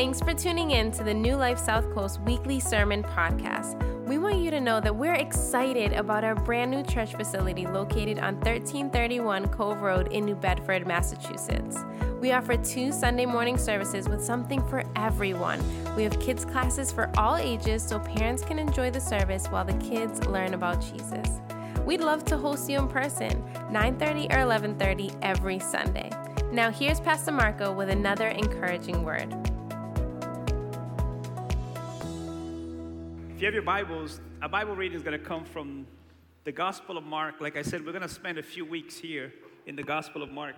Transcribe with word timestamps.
Thanks 0.00 0.18
for 0.18 0.32
tuning 0.32 0.70
in 0.70 0.90
to 0.92 1.04
the 1.04 1.12
New 1.12 1.36
Life 1.36 1.58
South 1.58 1.92
Coast 1.92 2.22
weekly 2.22 2.58
sermon 2.58 3.02
podcast. 3.02 3.78
We 4.08 4.16
want 4.16 4.38
you 4.38 4.50
to 4.50 4.58
know 4.58 4.80
that 4.80 4.96
we're 4.96 5.12
excited 5.12 5.92
about 5.92 6.24
our 6.24 6.34
brand 6.34 6.70
new 6.70 6.82
church 6.82 7.14
facility 7.14 7.66
located 7.66 8.18
on 8.18 8.36
1331 8.36 9.48
Cove 9.48 9.82
Road 9.82 10.10
in 10.10 10.24
New 10.24 10.36
Bedford, 10.36 10.86
Massachusetts. 10.86 11.76
We 12.18 12.32
offer 12.32 12.56
two 12.56 12.92
Sunday 12.92 13.26
morning 13.26 13.58
services 13.58 14.08
with 14.08 14.24
something 14.24 14.66
for 14.68 14.84
everyone. 14.96 15.62
We 15.94 16.02
have 16.04 16.18
kids' 16.18 16.46
classes 16.46 16.90
for 16.90 17.10
all 17.18 17.36
ages 17.36 17.82
so 17.82 17.98
parents 17.98 18.42
can 18.42 18.58
enjoy 18.58 18.90
the 18.90 19.02
service 19.02 19.48
while 19.48 19.66
the 19.66 19.74
kids 19.74 20.26
learn 20.28 20.54
about 20.54 20.80
Jesus. 20.80 21.42
We'd 21.84 22.00
love 22.00 22.24
to 22.24 22.38
host 22.38 22.70
you 22.70 22.78
in 22.78 22.88
person, 22.88 23.44
9:30 23.70 24.28
or 24.30 24.38
11:30 24.38 25.12
every 25.20 25.58
Sunday. 25.58 26.08
Now 26.50 26.70
here's 26.70 27.00
Pastor 27.00 27.32
Marco 27.32 27.70
with 27.70 27.90
another 27.90 28.28
encouraging 28.28 29.04
word. 29.04 29.49
If 33.40 33.42
you 33.44 33.46
have 33.46 33.54
your 33.54 33.62
Bibles, 33.62 34.20
a 34.42 34.50
Bible 34.50 34.76
reading 34.76 34.98
is 34.98 35.02
going 35.02 35.18
to 35.18 35.24
come 35.24 35.46
from 35.46 35.86
the 36.44 36.52
Gospel 36.52 36.98
of 36.98 37.04
Mark. 37.04 37.40
Like 37.40 37.56
I 37.56 37.62
said, 37.62 37.86
we're 37.86 37.92
going 37.92 38.02
to 38.02 38.08
spend 38.08 38.36
a 38.36 38.42
few 38.42 38.66
weeks 38.66 38.98
here 38.98 39.32
in 39.64 39.76
the 39.76 39.82
Gospel 39.82 40.22
of 40.22 40.30
Mark 40.30 40.56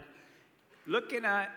looking 0.89 1.25
at 1.25 1.53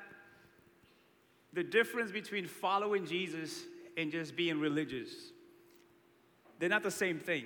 the 1.52 1.64
difference 1.64 2.12
between 2.12 2.46
following 2.46 3.08
Jesus 3.08 3.64
and 3.98 4.12
just 4.12 4.36
being 4.36 4.60
religious. 4.60 5.10
They're 6.60 6.70
not 6.70 6.84
the 6.84 6.92
same 6.92 7.18
thing. 7.18 7.46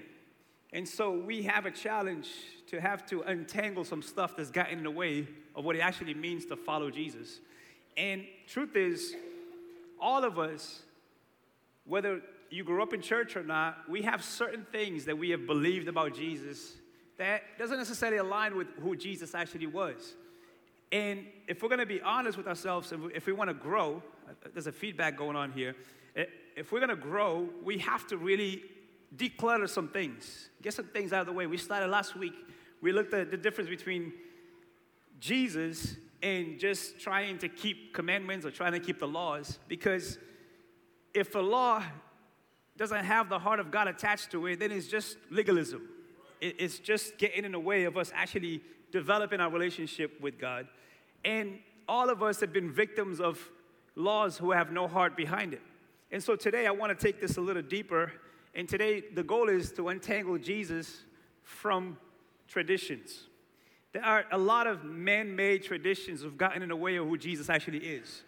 And 0.74 0.86
so 0.86 1.12
we 1.12 1.44
have 1.44 1.66
a 1.66 1.72
challenge 1.72 2.28
to 2.68 2.82
have 2.82 3.06
to 3.06 3.22
untangle 3.22 3.86
some 3.86 4.02
stuff 4.02 4.36
that's 4.36 4.52
gotten 4.52 4.80
in 4.80 4.84
the 4.84 4.92
way 4.92 5.26
of 5.56 5.64
what 5.64 5.78
it 5.78 5.80
actually 5.80 6.16
means 6.16 6.46
to 6.48 6.58
follow 6.58 6.92
Jesus. 6.92 7.40
And 7.96 8.26
truth 8.46 8.76
is, 8.76 9.16
all 10.02 10.26
of 10.26 10.38
us, 10.38 10.82
whether 11.86 12.20
you 12.50 12.64
grew 12.64 12.82
up 12.82 12.94
in 12.94 13.02
church 13.02 13.36
or 13.36 13.44
not, 13.44 13.90
we 13.90 14.02
have 14.04 14.24
certain 14.24 14.66
things 14.72 15.06
that 15.06 15.18
we 15.18 15.30
have 15.30 15.46
believed 15.46 15.88
about 15.88 16.16
Jesus 16.16 16.74
that 17.18 17.44
doesn't 17.58 17.78
necessarily 17.78 18.18
align 18.18 18.56
with 18.56 18.68
who 18.82 18.96
Jesus 18.96 19.36
actually 19.36 19.68
was. 19.68 20.16
And 20.92 21.26
if 21.48 21.62
we're 21.62 21.70
going 21.70 21.80
to 21.80 21.86
be 21.86 22.02
honest 22.02 22.38
with 22.38 22.48
ourselves, 22.48 22.92
and 22.92 23.12
if 23.14 23.28
we 23.28 23.34
want 23.34 23.50
to 23.50 23.54
grow, 23.54 24.02
there's 24.54 24.68
a 24.68 24.72
feedback 24.72 25.18
going 25.18 25.36
on 25.36 25.52
here. 25.52 25.76
Eh, 26.16 26.26
if 26.56 26.72
we're 26.72 26.80
going 26.80 26.90
to 26.90 26.96
grow, 26.96 27.50
we 27.64 27.78
have 27.80 28.08
to 28.08 28.18
really 28.18 28.64
declutter 29.16 29.70
some 29.70 29.90
things, 29.90 30.50
get 30.62 30.74
some 30.74 30.86
things 30.86 31.14
out 31.14 31.22
of 31.22 31.28
the 31.28 31.34
way. 31.34 31.46
We 31.46 31.58
started 31.58 31.88
last 31.90 32.16
week, 32.16 32.34
we 32.82 32.92
looked 32.92 33.14
at 33.14 33.32
the 33.32 33.38
difference 33.38 33.70
between 33.70 34.14
Jesus 35.20 35.96
and 36.22 36.60
just 36.60 37.00
trying 37.00 37.38
to 37.40 37.50
keep 37.50 37.94
commandments 37.94 38.46
or 38.46 38.52
trying 38.52 38.74
to 38.74 38.80
keep 38.80 39.00
the 39.00 39.08
laws. 39.08 39.60
Because 39.68 40.18
if 41.14 41.36
a 41.36 41.40
law 41.40 41.84
doesn't 42.80 43.04
have 43.04 43.28
the 43.28 43.38
heart 43.38 43.60
of 43.60 43.72
God 43.72 43.90
attached 43.90 44.32
to 44.32 44.48
it, 44.48 44.60
then 44.60 44.72
it's 44.72 44.88
just 44.88 45.18
legalism. 45.30 45.88
It's 46.40 46.80
just 46.80 47.18
getting 47.18 47.44
in 47.44 47.52
the 47.52 47.60
way 47.60 47.84
of 47.84 47.98
us 47.98 48.14
actually 48.16 48.62
developing 48.94 49.42
our 49.42 49.52
relationship 49.52 50.20
with 50.22 50.40
God. 50.40 50.66
And 51.26 51.60
all 51.90 52.10
of 52.10 52.24
us 52.24 52.40
have 52.40 52.54
been 52.54 52.72
victims 52.72 53.20
of 53.20 53.38
laws 53.96 54.38
who 54.38 54.52
have 54.52 54.72
no 54.72 54.88
heart 54.88 55.18
behind 55.18 55.54
it. 55.54 55.62
And 56.10 56.24
so 56.24 56.38
today 56.38 56.68
I 56.68 56.72
want 56.72 56.98
to 56.98 57.06
take 57.06 57.20
this 57.20 57.36
a 57.36 57.42
little 57.42 57.62
deeper. 57.62 58.14
And 58.56 58.68
today 58.68 59.04
the 59.14 59.24
goal 59.24 59.50
is 59.50 59.74
to 59.74 59.90
untangle 59.90 60.38
Jesus 60.38 61.04
from 61.44 61.98
traditions. 62.48 63.26
There 63.92 64.06
are 64.06 64.24
a 64.32 64.38
lot 64.38 64.68
of 64.68 64.86
man 64.86 65.36
made 65.36 65.64
traditions 65.64 66.24
have 66.24 66.38
gotten 66.38 66.62
in 66.62 66.70
the 66.70 66.78
way 66.78 66.96
of 66.96 67.08
who 67.08 67.18
Jesus 67.18 67.50
actually 67.50 67.80
is. 67.80 68.24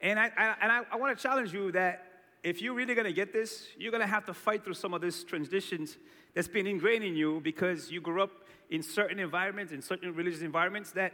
And 0.00 0.20
I, 0.20 0.30
I 0.36 0.54
and 0.62 0.70
I, 0.70 0.82
I 0.92 0.96
want 0.96 1.18
to 1.18 1.20
challenge 1.20 1.52
you 1.52 1.72
that 1.72 2.07
if 2.42 2.62
you're 2.62 2.74
really 2.74 2.94
going 2.94 3.06
to 3.06 3.12
get 3.12 3.32
this, 3.32 3.66
you're 3.76 3.90
going 3.90 4.02
to 4.02 4.06
have 4.06 4.24
to 4.26 4.34
fight 4.34 4.64
through 4.64 4.74
some 4.74 4.94
of 4.94 5.00
these 5.00 5.24
transitions 5.24 5.96
that's 6.34 6.48
been 6.48 6.66
ingrained 6.66 7.04
in 7.04 7.16
you 7.16 7.40
because 7.42 7.90
you 7.90 8.00
grew 8.00 8.22
up 8.22 8.30
in 8.70 8.82
certain 8.82 9.18
environments, 9.18 9.72
in 9.72 9.82
certain 9.82 10.14
religious 10.14 10.42
environments, 10.42 10.92
that 10.92 11.12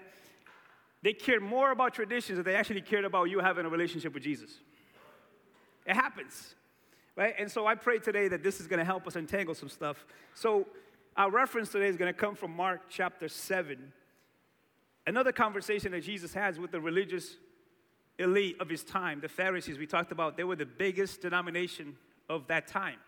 they 1.03 1.13
cared 1.13 1.43
more 1.43 1.71
about 1.71 1.95
traditions 1.95 2.37
than 2.37 2.45
they 2.45 2.55
actually 2.55 2.81
cared 2.81 3.05
about 3.05 3.25
you 3.25 3.39
having 3.39 3.65
a 3.65 3.69
relationship 3.69 4.15
with 4.15 4.23
Jesus. 4.23 4.59
It 5.87 5.95
happens, 5.95 6.55
right? 7.17 7.35
And 7.39 7.51
so 7.51 7.67
I 7.67 7.75
pray 7.75 7.99
today 7.99 8.29
that 8.29 8.43
this 8.43 8.61
is 8.61 8.67
going 8.67 8.79
to 8.79 8.85
help 8.85 9.07
us 9.07 9.17
untangle 9.17 9.55
some 9.55 9.69
stuff. 9.69 10.07
So 10.35 10.67
our 11.17 11.31
reference 11.31 11.71
today 11.71 11.89
is 11.89 11.97
going 11.97 12.13
to 12.13 12.19
come 12.19 12.35
from 12.35 12.57
Mark 12.57 12.83
chapter 12.89 13.29
7. 13.29 13.93
Another 15.07 15.33
conversation 15.33 15.93
that 15.93 16.03
Jesus 16.03 16.33
has 16.35 16.59
with 16.59 16.71
the 16.71 16.81
religious 16.81 17.37
elite 18.19 18.57
of 18.61 18.69
his 18.69 18.85
time, 18.85 19.21
the 19.21 19.29
Pharisees 19.29 19.79
we 19.79 19.87
talked 19.87 20.13
about, 20.13 20.37
they 20.37 20.45
were 20.45 20.57
the 20.57 20.67
biggest 20.67 21.23
denomination 21.23 21.97
of 22.29 22.47
that 22.49 22.67
time. 22.67 22.99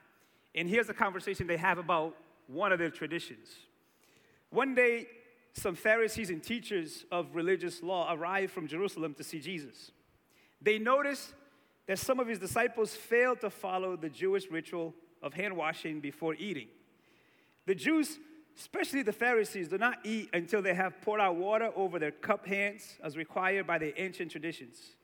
And 0.55 0.69
here's 0.69 0.89
a 0.89 0.95
conversation 0.95 1.47
they 1.47 1.57
have 1.57 1.79
about 1.79 2.17
one 2.47 2.73
of 2.73 2.79
their 2.79 2.91
traditions. 2.91 3.49
One 4.51 4.75
day, 4.75 5.07
some 5.53 5.75
Pharisees 5.75 6.31
and 6.31 6.43
teachers 6.43 7.05
of 7.11 7.35
religious 7.35 7.83
law 7.83 8.13
arrived 8.13 8.53
from 8.53 8.67
Jerusalem 8.67 9.15
to 9.15 9.25
see 9.25 9.41
Jesus. 9.41 9.91
They 10.61 10.79
noticed 10.79 11.35
that 11.87 11.99
some 11.99 12.21
of 12.21 12.27
his 12.27 12.39
disciples 12.39 12.95
failed 12.95 13.41
to 13.41 13.51
follow 13.51 13.97
the 13.97 14.09
Jewish 14.09 14.51
ritual 14.51 14.95
of 15.23 15.35
hand 15.35 15.57
washing 15.57 16.01
before 16.01 16.35
eating. 16.35 16.69
The 17.67 17.75
Jews, 17.75 18.19
especially 18.59 19.03
the 19.03 19.13
Pharisees, 19.13 19.69
do 19.69 19.79
not 19.79 19.99
eat 20.05 20.31
until 20.33 20.63
they 20.63 20.75
have 20.75 21.01
poured 21.03 21.21
out 21.21 21.37
water 21.37 21.71
over 21.77 21.99
their 21.99 22.11
cup 22.11 22.47
hands 22.47 22.97
as 23.03 23.17
required 23.17 23.67
by 23.67 23.79
the 23.79 23.99
ancient 24.01 24.31
traditions. 24.31 24.97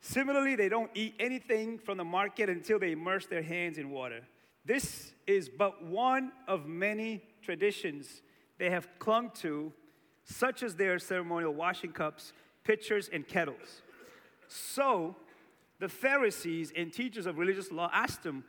Similarly, 0.00 0.56
they 0.56 0.68
don't 0.68 0.90
eat 0.94 1.14
anything 1.18 1.78
from 1.78 1.98
the 1.98 2.04
market 2.04 2.48
until 2.48 2.78
they 2.78 2.92
immerse 2.92 3.26
their 3.26 3.42
hands 3.42 3.78
in 3.78 3.90
water. 3.90 4.22
This 4.64 5.12
is 5.26 5.48
but 5.48 5.84
one 5.84 6.32
of 6.46 6.66
many 6.66 7.22
traditions 7.42 8.22
they 8.58 8.70
have 8.70 8.88
clung 8.98 9.30
to 9.36 9.72
such 10.24 10.62
as 10.62 10.74
their 10.76 10.98
ceremonial 10.98 11.54
washing 11.54 11.92
cups, 11.92 12.32
pitchers, 12.64 13.08
and 13.12 13.26
kettles. 13.26 13.82
So 14.46 15.16
the 15.78 15.88
Pharisees 15.88 16.72
and 16.76 16.92
teachers 16.92 17.26
of 17.26 17.38
religious 17.38 17.72
law 17.72 17.90
asked 17.92 18.24
him, 18.24 18.44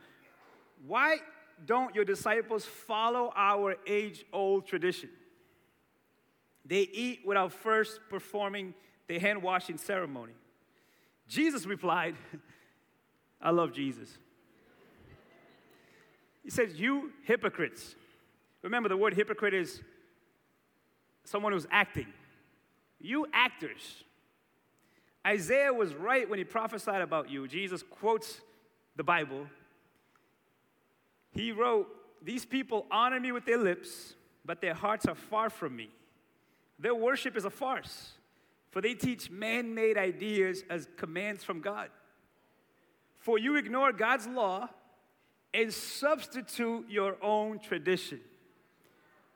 Why 0.86 1.18
don't 1.66 1.94
your 1.94 2.04
disciples 2.04 2.64
follow 2.64 3.32
our 3.36 3.76
age 3.86 4.24
old 4.32 4.66
tradition? 4.66 5.10
They 6.64 6.82
eat 6.82 7.20
without 7.24 7.52
first 7.52 8.00
performing 8.08 8.74
the 9.08 9.18
hand 9.18 9.42
washing 9.42 9.78
ceremony. 9.78 10.34
Jesus 11.26 11.66
replied, 11.66 12.14
I 13.42 13.50
love 13.50 13.72
Jesus. 13.72 14.18
He 16.42 16.50
says, 16.50 16.78
You 16.78 17.12
hypocrites. 17.24 17.94
Remember, 18.62 18.88
the 18.88 18.96
word 18.96 19.14
hypocrite 19.14 19.54
is 19.54 19.80
someone 21.24 21.52
who's 21.52 21.66
acting. 21.70 22.08
You 23.00 23.26
actors. 23.32 24.04
Isaiah 25.26 25.72
was 25.72 25.94
right 25.94 26.28
when 26.28 26.38
he 26.38 26.44
prophesied 26.44 27.02
about 27.02 27.30
you. 27.30 27.46
Jesus 27.48 27.82
quotes 27.82 28.40
the 28.96 29.04
Bible. 29.04 29.46
He 31.32 31.52
wrote, 31.52 31.88
These 32.22 32.44
people 32.44 32.86
honor 32.90 33.20
me 33.20 33.32
with 33.32 33.44
their 33.44 33.58
lips, 33.58 34.14
but 34.44 34.60
their 34.60 34.74
hearts 34.74 35.06
are 35.06 35.14
far 35.14 35.50
from 35.50 35.76
me. 35.76 35.90
Their 36.78 36.94
worship 36.94 37.36
is 37.36 37.44
a 37.44 37.50
farce, 37.50 38.12
for 38.70 38.80
they 38.80 38.94
teach 38.94 39.30
man 39.30 39.74
made 39.74 39.98
ideas 39.98 40.64
as 40.70 40.88
commands 40.96 41.44
from 41.44 41.60
God. 41.60 41.90
For 43.18 43.38
you 43.38 43.56
ignore 43.56 43.92
God's 43.92 44.26
law 44.26 44.68
and 45.52 45.72
substitute 45.72 46.86
your 46.88 47.16
own 47.22 47.58
tradition. 47.58 48.20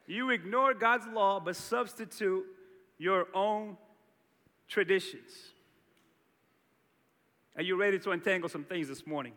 You 0.06 0.30
ignore 0.30 0.74
God's 0.74 1.06
law 1.06 1.40
but 1.40 1.56
substitute 1.56 2.44
your 2.98 3.26
own 3.34 3.76
traditions. 4.68 5.30
Are 7.56 7.62
you 7.62 7.76
ready 7.76 7.98
to 8.00 8.10
untangle 8.10 8.48
some 8.48 8.64
things 8.64 8.88
this 8.88 9.06
morning? 9.06 9.32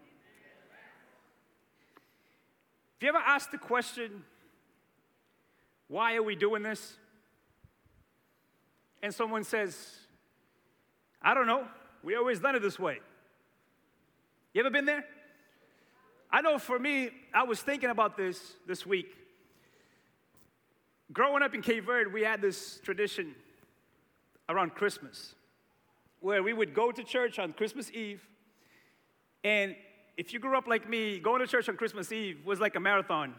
Have 2.99 3.03
you 3.03 3.09
ever 3.09 3.17
asked 3.17 3.51
the 3.51 3.57
question, 3.57 4.23
why 5.87 6.15
are 6.15 6.23
we 6.23 6.35
doing 6.35 6.63
this? 6.63 6.97
And 9.03 9.13
someone 9.13 9.43
says, 9.43 9.77
I 11.21 11.33
don't 11.33 11.47
know. 11.47 11.67
We 12.03 12.15
always 12.15 12.39
done 12.39 12.55
it 12.55 12.61
this 12.61 12.79
way. 12.79 12.99
You 14.53 14.61
ever 14.61 14.69
been 14.69 14.85
there? 14.85 15.05
I 16.31 16.41
know 16.41 16.57
for 16.57 16.79
me, 16.79 17.09
I 17.33 17.43
was 17.43 17.61
thinking 17.61 17.89
about 17.89 18.17
this 18.17 18.53
this 18.65 18.85
week 18.85 19.15
growing 21.11 21.43
up 21.43 21.53
in 21.53 21.61
Cape 21.61 21.85
Verde, 21.85 22.09
we 22.11 22.21
had 22.21 22.41
this 22.41 22.79
tradition 22.83 23.35
around 24.49 24.75
Christmas 24.75 25.35
where 26.19 26.41
we 26.41 26.53
would 26.53 26.73
go 26.73 26.91
to 26.91 27.03
church 27.03 27.39
on 27.39 27.53
Christmas 27.53 27.91
Eve. 27.91 28.27
And 29.43 29.75
if 30.17 30.33
you 30.33 30.39
grew 30.39 30.57
up 30.57 30.67
like 30.67 30.89
me, 30.89 31.19
going 31.19 31.41
to 31.41 31.47
church 31.47 31.69
on 31.69 31.77
Christmas 31.77 32.11
Eve 32.11 32.39
was 32.43 32.59
like 32.59 32.75
a 32.75 32.79
marathon. 32.79 33.35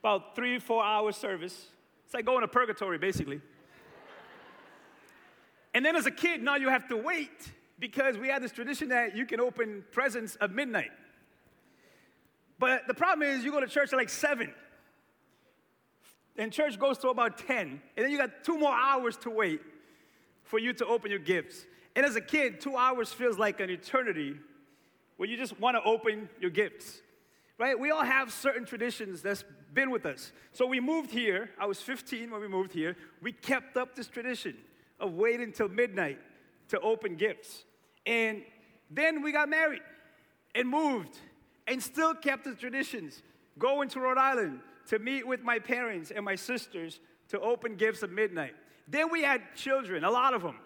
About 0.00 0.36
three, 0.36 0.58
four 0.58 0.84
hour 0.84 1.10
service. 1.10 1.68
It's 2.04 2.12
like 2.12 2.26
going 2.26 2.42
to 2.42 2.48
purgatory, 2.48 2.98
basically. 2.98 3.40
and 5.74 5.84
then 5.84 5.96
as 5.96 6.04
a 6.04 6.10
kid, 6.10 6.42
now 6.42 6.56
you 6.56 6.68
have 6.68 6.86
to 6.88 6.96
wait 6.96 7.50
because 7.78 8.18
we 8.18 8.28
had 8.28 8.42
this 8.42 8.52
tradition 8.52 8.90
that 8.90 9.16
you 9.16 9.24
can 9.24 9.40
open 9.40 9.84
presents 9.90 10.36
at 10.40 10.52
midnight. 10.52 10.90
But 12.58 12.86
the 12.86 12.94
problem 12.94 13.28
is, 13.28 13.42
you 13.42 13.50
go 13.50 13.60
to 13.60 13.66
church 13.66 13.92
at 13.92 13.96
like 13.96 14.10
7. 14.10 14.52
And 16.36 16.52
church 16.52 16.78
goes 16.78 16.98
to 16.98 17.08
about 17.08 17.38
10. 17.38 17.80
And 17.96 18.04
then 18.04 18.10
you 18.10 18.18
got 18.18 18.44
two 18.44 18.58
more 18.58 18.72
hours 18.72 19.16
to 19.18 19.30
wait 19.30 19.60
for 20.44 20.58
you 20.58 20.72
to 20.74 20.86
open 20.86 21.10
your 21.10 21.20
gifts. 21.20 21.64
And 21.96 22.04
as 22.04 22.16
a 22.16 22.20
kid, 22.20 22.60
two 22.60 22.76
hours 22.76 23.12
feels 23.12 23.38
like 23.38 23.60
an 23.60 23.70
eternity 23.70 24.36
where 25.16 25.28
you 25.28 25.36
just 25.36 25.58
want 25.60 25.76
to 25.76 25.82
open 25.82 26.28
your 26.40 26.50
gifts. 26.50 27.00
Right? 27.58 27.78
We 27.78 27.90
all 27.90 28.02
have 28.04 28.32
certain 28.32 28.64
traditions 28.64 29.22
that's 29.22 29.44
been 29.72 29.90
with 29.90 30.06
us. 30.06 30.32
So 30.52 30.66
we 30.66 30.80
moved 30.80 31.10
here. 31.10 31.50
I 31.58 31.66
was 31.66 31.80
15 31.80 32.30
when 32.30 32.40
we 32.40 32.48
moved 32.48 32.72
here. 32.72 32.96
We 33.20 33.32
kept 33.32 33.76
up 33.76 33.94
this 33.94 34.08
tradition 34.08 34.56
of 34.98 35.14
waiting 35.14 35.42
until 35.42 35.68
midnight 35.68 36.18
to 36.68 36.80
open 36.80 37.16
gifts. 37.16 37.64
And 38.06 38.42
then 38.90 39.22
we 39.22 39.32
got 39.32 39.48
married 39.48 39.82
and 40.54 40.68
moved 40.68 41.16
and 41.66 41.82
still 41.82 42.14
kept 42.14 42.44
the 42.44 42.54
traditions. 42.54 43.22
Going 43.58 43.88
to 43.90 44.00
Rhode 44.00 44.18
Island 44.18 44.60
to 44.88 44.98
meet 44.98 45.26
with 45.26 45.42
my 45.42 45.58
parents 45.58 46.10
and 46.10 46.24
my 46.24 46.34
sisters 46.34 47.00
to 47.28 47.40
open 47.40 47.76
gifts 47.76 48.02
at 48.02 48.10
midnight. 48.10 48.54
Then 48.88 49.10
we 49.10 49.22
had 49.22 49.42
children, 49.54 50.04
a 50.04 50.10
lot 50.10 50.34
of 50.34 50.42
them. 50.42 50.56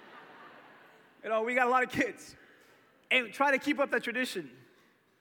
you 1.22 1.30
know, 1.30 1.42
we 1.42 1.54
got 1.54 1.66
a 1.66 1.70
lot 1.70 1.84
of 1.84 1.90
kids. 1.90 2.34
And 3.10 3.32
try 3.32 3.52
to 3.52 3.58
keep 3.58 3.78
up 3.78 3.90
that 3.92 4.02
tradition. 4.02 4.50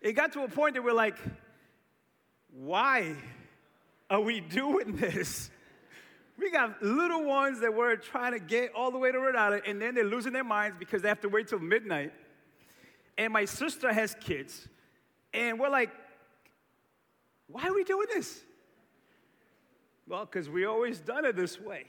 It 0.01 0.13
got 0.13 0.33
to 0.33 0.43
a 0.43 0.47
point 0.47 0.75
that 0.75 0.83
we're 0.83 0.93
like, 0.93 1.17
why 2.51 3.15
are 4.09 4.21
we 4.21 4.39
doing 4.39 4.95
this? 4.95 5.49
We 6.37 6.51
got 6.51 6.83
little 6.83 7.23
ones 7.23 7.61
that 7.61 7.73
we're 7.73 7.95
trying 7.95 8.33
to 8.33 8.39
get 8.39 8.75
all 8.75 8.91
the 8.91 8.97
way 8.97 9.09
to 9.09 9.17
Rhode 9.17 9.37
Island, 9.37 9.63
and 9.65 9.81
then 9.81 9.95
they're 9.95 10.03
losing 10.03 10.33
their 10.33 10.43
minds 10.43 10.75
because 10.77 11.01
they 11.01 11.07
have 11.07 11.21
to 11.21 11.29
wait 11.29 11.47
till 11.47 11.59
midnight. 11.59 12.11
And 13.17 13.31
my 13.31 13.45
sister 13.45 13.93
has 13.93 14.17
kids, 14.19 14.67
and 15.33 15.57
we're 15.57 15.69
like, 15.69 15.91
why 17.47 17.65
are 17.65 17.73
we 17.73 17.85
doing 17.85 18.07
this? 18.13 18.41
Well, 20.09 20.25
because 20.25 20.49
we 20.49 20.65
always 20.65 20.99
done 20.99 21.23
it 21.23 21.37
this 21.37 21.57
way. 21.57 21.85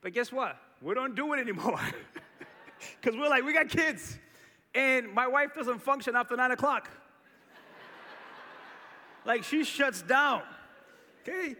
But 0.00 0.12
guess 0.12 0.32
what? 0.32 0.56
We 0.82 0.94
don't 0.94 1.14
do 1.14 1.32
it 1.34 1.38
anymore. 1.38 1.80
Because 3.00 3.18
we're 3.18 3.28
like, 3.28 3.44
we 3.44 3.52
got 3.52 3.68
kids. 3.68 4.18
And 4.74 5.12
my 5.12 5.26
wife 5.26 5.54
doesn't 5.54 5.80
function 5.80 6.14
after 6.16 6.36
nine 6.36 6.50
o'clock. 6.50 6.90
like 9.24 9.44
she 9.44 9.64
shuts 9.64 10.02
down. 10.02 10.42
Okay? 11.22 11.56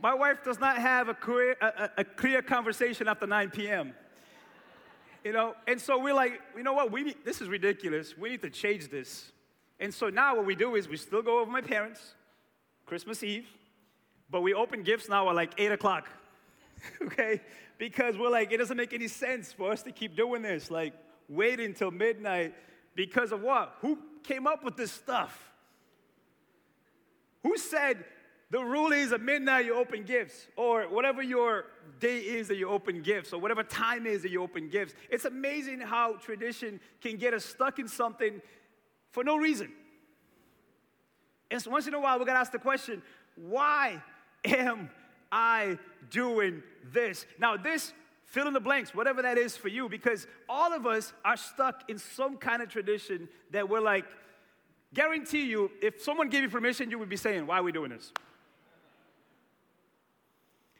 My 0.00 0.14
wife 0.14 0.44
does 0.44 0.58
not 0.58 0.78
have 0.78 1.08
a 1.08 1.14
clear, 1.14 1.56
a, 1.60 1.90
a 1.98 2.04
clear 2.04 2.42
conversation 2.42 3.08
after 3.08 3.26
9 3.26 3.50
p.m. 3.50 3.94
You 5.24 5.32
know, 5.32 5.54
and 5.66 5.80
so 5.80 5.98
we're 5.98 6.14
like, 6.14 6.40
you 6.56 6.62
know 6.62 6.74
what? 6.74 6.92
We 6.92 7.02
need, 7.02 7.16
this 7.24 7.40
is 7.40 7.48
ridiculous. 7.48 8.16
We 8.16 8.30
need 8.30 8.42
to 8.42 8.50
change 8.50 8.88
this. 8.88 9.32
And 9.80 9.92
so 9.92 10.08
now 10.08 10.36
what 10.36 10.46
we 10.46 10.54
do 10.54 10.76
is 10.76 10.88
we 10.88 10.96
still 10.96 11.22
go 11.22 11.40
over 11.40 11.50
my 11.50 11.60
parents, 11.60 12.14
Christmas 12.84 13.22
Eve, 13.22 13.46
but 14.30 14.42
we 14.42 14.54
open 14.54 14.82
gifts 14.82 15.08
now 15.08 15.28
at 15.28 15.34
like 15.34 15.52
8 15.58 15.72
o'clock. 15.72 16.08
okay? 17.02 17.40
Because 17.78 18.16
we're 18.16 18.30
like, 18.30 18.52
it 18.52 18.58
doesn't 18.58 18.76
make 18.76 18.92
any 18.92 19.08
sense 19.08 19.52
for 19.52 19.72
us 19.72 19.82
to 19.82 19.92
keep 19.92 20.16
doing 20.16 20.42
this. 20.42 20.70
Like, 20.70 20.94
wait 21.28 21.60
until 21.60 21.90
midnight 21.90 22.54
because 22.94 23.32
of 23.32 23.42
what? 23.42 23.74
Who 23.80 23.98
came 24.22 24.46
up 24.46 24.64
with 24.64 24.76
this 24.76 24.92
stuff? 24.92 25.52
Who 27.42 27.56
said 27.56 28.04
the 28.50 28.60
rule 28.60 28.92
is 28.92 29.12
at 29.12 29.20
midnight 29.20 29.66
you 29.66 29.74
open 29.74 30.04
gifts, 30.04 30.46
or 30.56 30.84
whatever 30.84 31.22
your 31.22 31.66
day 31.98 32.18
is 32.18 32.48
that 32.48 32.56
you 32.56 32.68
open 32.68 33.02
gifts, 33.02 33.32
or 33.32 33.40
whatever 33.40 33.64
time 33.64 34.06
is 34.06 34.22
that 34.22 34.30
you 34.30 34.42
open 34.42 34.68
gifts. 34.68 34.94
It's 35.10 35.24
amazing 35.24 35.80
how 35.80 36.14
tradition 36.14 36.80
can 37.00 37.16
get 37.16 37.34
us 37.34 37.44
stuck 37.44 37.78
in 37.78 37.88
something 37.88 38.40
for 39.10 39.24
no 39.24 39.36
reason. 39.36 39.72
And 41.50 41.60
so 41.60 41.70
once 41.70 41.86
in 41.86 41.94
a 41.94 42.00
while, 42.00 42.18
we 42.18 42.24
gotta 42.24 42.38
ask 42.38 42.52
the 42.52 42.58
question 42.58 43.02
why 43.34 44.02
am 44.44 44.90
I 45.30 45.78
doing 46.10 46.62
this? 46.92 47.26
Now, 47.38 47.56
this 47.56 47.92
fill 48.36 48.46
in 48.46 48.52
the 48.52 48.60
blanks, 48.60 48.94
whatever 48.94 49.22
that 49.22 49.38
is 49.38 49.56
for 49.56 49.68
you, 49.68 49.88
because 49.88 50.26
all 50.46 50.74
of 50.74 50.86
us 50.86 51.14
are 51.24 51.38
stuck 51.38 51.88
in 51.88 51.96
some 51.96 52.36
kind 52.36 52.60
of 52.60 52.68
tradition 52.68 53.30
that 53.50 53.66
we're 53.66 53.80
like, 53.80 54.04
guarantee 54.92 55.46
you, 55.46 55.70
if 55.80 56.02
someone 56.02 56.28
gave 56.28 56.42
you 56.42 56.50
permission, 56.50 56.90
you 56.90 56.98
would 56.98 57.08
be 57.08 57.16
saying, 57.16 57.46
Why 57.46 57.60
are 57.60 57.62
we 57.62 57.72
doing 57.72 57.88
this? 57.88 58.12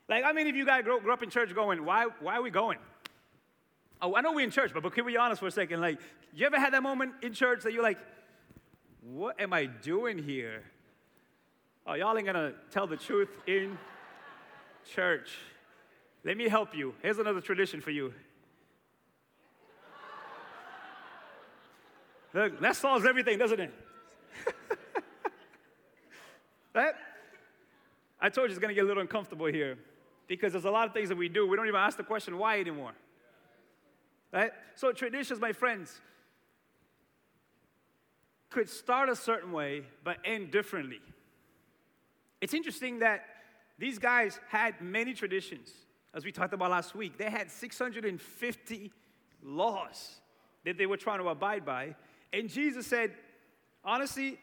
Like, 0.07 0.23
I 0.23 0.35
mean, 0.35 0.47
if 0.49 0.55
you 0.55 0.67
guys 0.67 0.85
grew, 0.85 1.01
grew 1.01 1.15
up 1.15 1.23
in 1.23 1.31
church 1.31 1.53
going, 1.55 1.83
why, 1.85 2.07
why 2.21 2.37
are 2.37 2.43
we 2.43 2.51
going? 2.51 2.79
Oh, 4.03 4.15
I 4.15 4.21
know 4.21 4.33
we're 4.33 4.45
in 4.45 4.51
church, 4.51 4.73
but, 4.75 4.83
but 4.83 4.95
can 4.95 5.07
we 5.07 5.13
be 5.13 5.19
honest 5.19 5.41
for 5.41 5.47
a 5.47 5.51
second? 5.51 5.81
Like, 5.81 5.99
you 6.35 6.45
ever 6.45 6.61
had 6.61 6.75
that 6.75 6.83
moment 6.83 7.15
in 7.23 7.33
church 7.33 7.63
that 7.63 7.73
you're 7.73 7.83
like, 7.83 7.99
what 9.03 9.41
am 9.41 9.55
I 9.55 9.65
doing 9.65 10.23
here? 10.23 10.63
Oh, 11.87 11.95
y'all 11.95 12.17
ain't 12.17 12.27
gonna 12.27 12.53
tell 12.71 12.87
the 12.87 12.99
truth 12.99 13.31
in 13.47 13.79
church. 14.95 15.31
Let 16.27 16.37
me 16.37 16.49
help 16.49 16.75
you. 16.75 16.93
Here's 17.03 17.21
another 17.21 17.41
tradition 17.41 17.81
for 17.81 17.93
you. 17.93 18.13
Look, 22.35 22.61
that 22.61 22.75
solves 22.75 23.07
everything, 23.07 23.39
doesn't 23.39 23.61
it? 23.61 23.73
right? 26.75 26.95
I 28.21 28.29
told 28.29 28.49
you 28.49 28.57
it's 28.57 28.61
gonna 28.61 28.75
get 28.75 28.83
a 28.83 28.89
little 28.89 29.03
uncomfortable 29.03 29.47
here 29.47 29.79
because 30.27 30.51
there's 30.51 30.65
a 30.65 30.71
lot 30.71 30.89
of 30.89 30.93
things 30.93 31.11
that 31.11 31.17
we 31.17 31.29
do. 31.29 31.47
We 31.47 31.57
don't 31.57 31.69
even 31.69 31.81
ask 31.81 31.97
the 31.97 32.03
question 32.03 32.39
why 32.39 32.59
anymore. 32.59 32.93
Right? 34.33 34.51
So, 34.75 34.91
traditions, 34.91 35.39
my 35.39 35.53
friends, 35.53 36.01
could 38.51 38.69
start 38.69 39.09
a 39.09 39.17
certain 39.17 39.53
way 39.53 39.85
but 40.03 40.17
end 40.25 40.51
differently. 40.51 41.01
It's 42.41 42.53
interesting 42.53 42.99
that 42.99 43.25
these 43.79 44.01
guys 44.01 44.41
had 44.49 44.81
many 44.81 45.15
traditions, 45.15 45.71
as 46.17 46.25
we 46.25 46.33
talked 46.33 46.55
about 46.55 46.71
last 46.71 46.97
week. 46.97 47.17
They 47.17 47.31
had 47.31 47.51
650 47.51 48.93
laws 49.43 50.17
that 50.65 50.77
they 50.77 50.87
were 50.87 50.97
trying 50.97 51.21
to 51.21 51.29
abide 51.29 51.65
by. 51.65 51.95
And 52.33 52.49
Jesus 52.49 52.87
said, 52.87 53.13
honestly, 53.85 54.39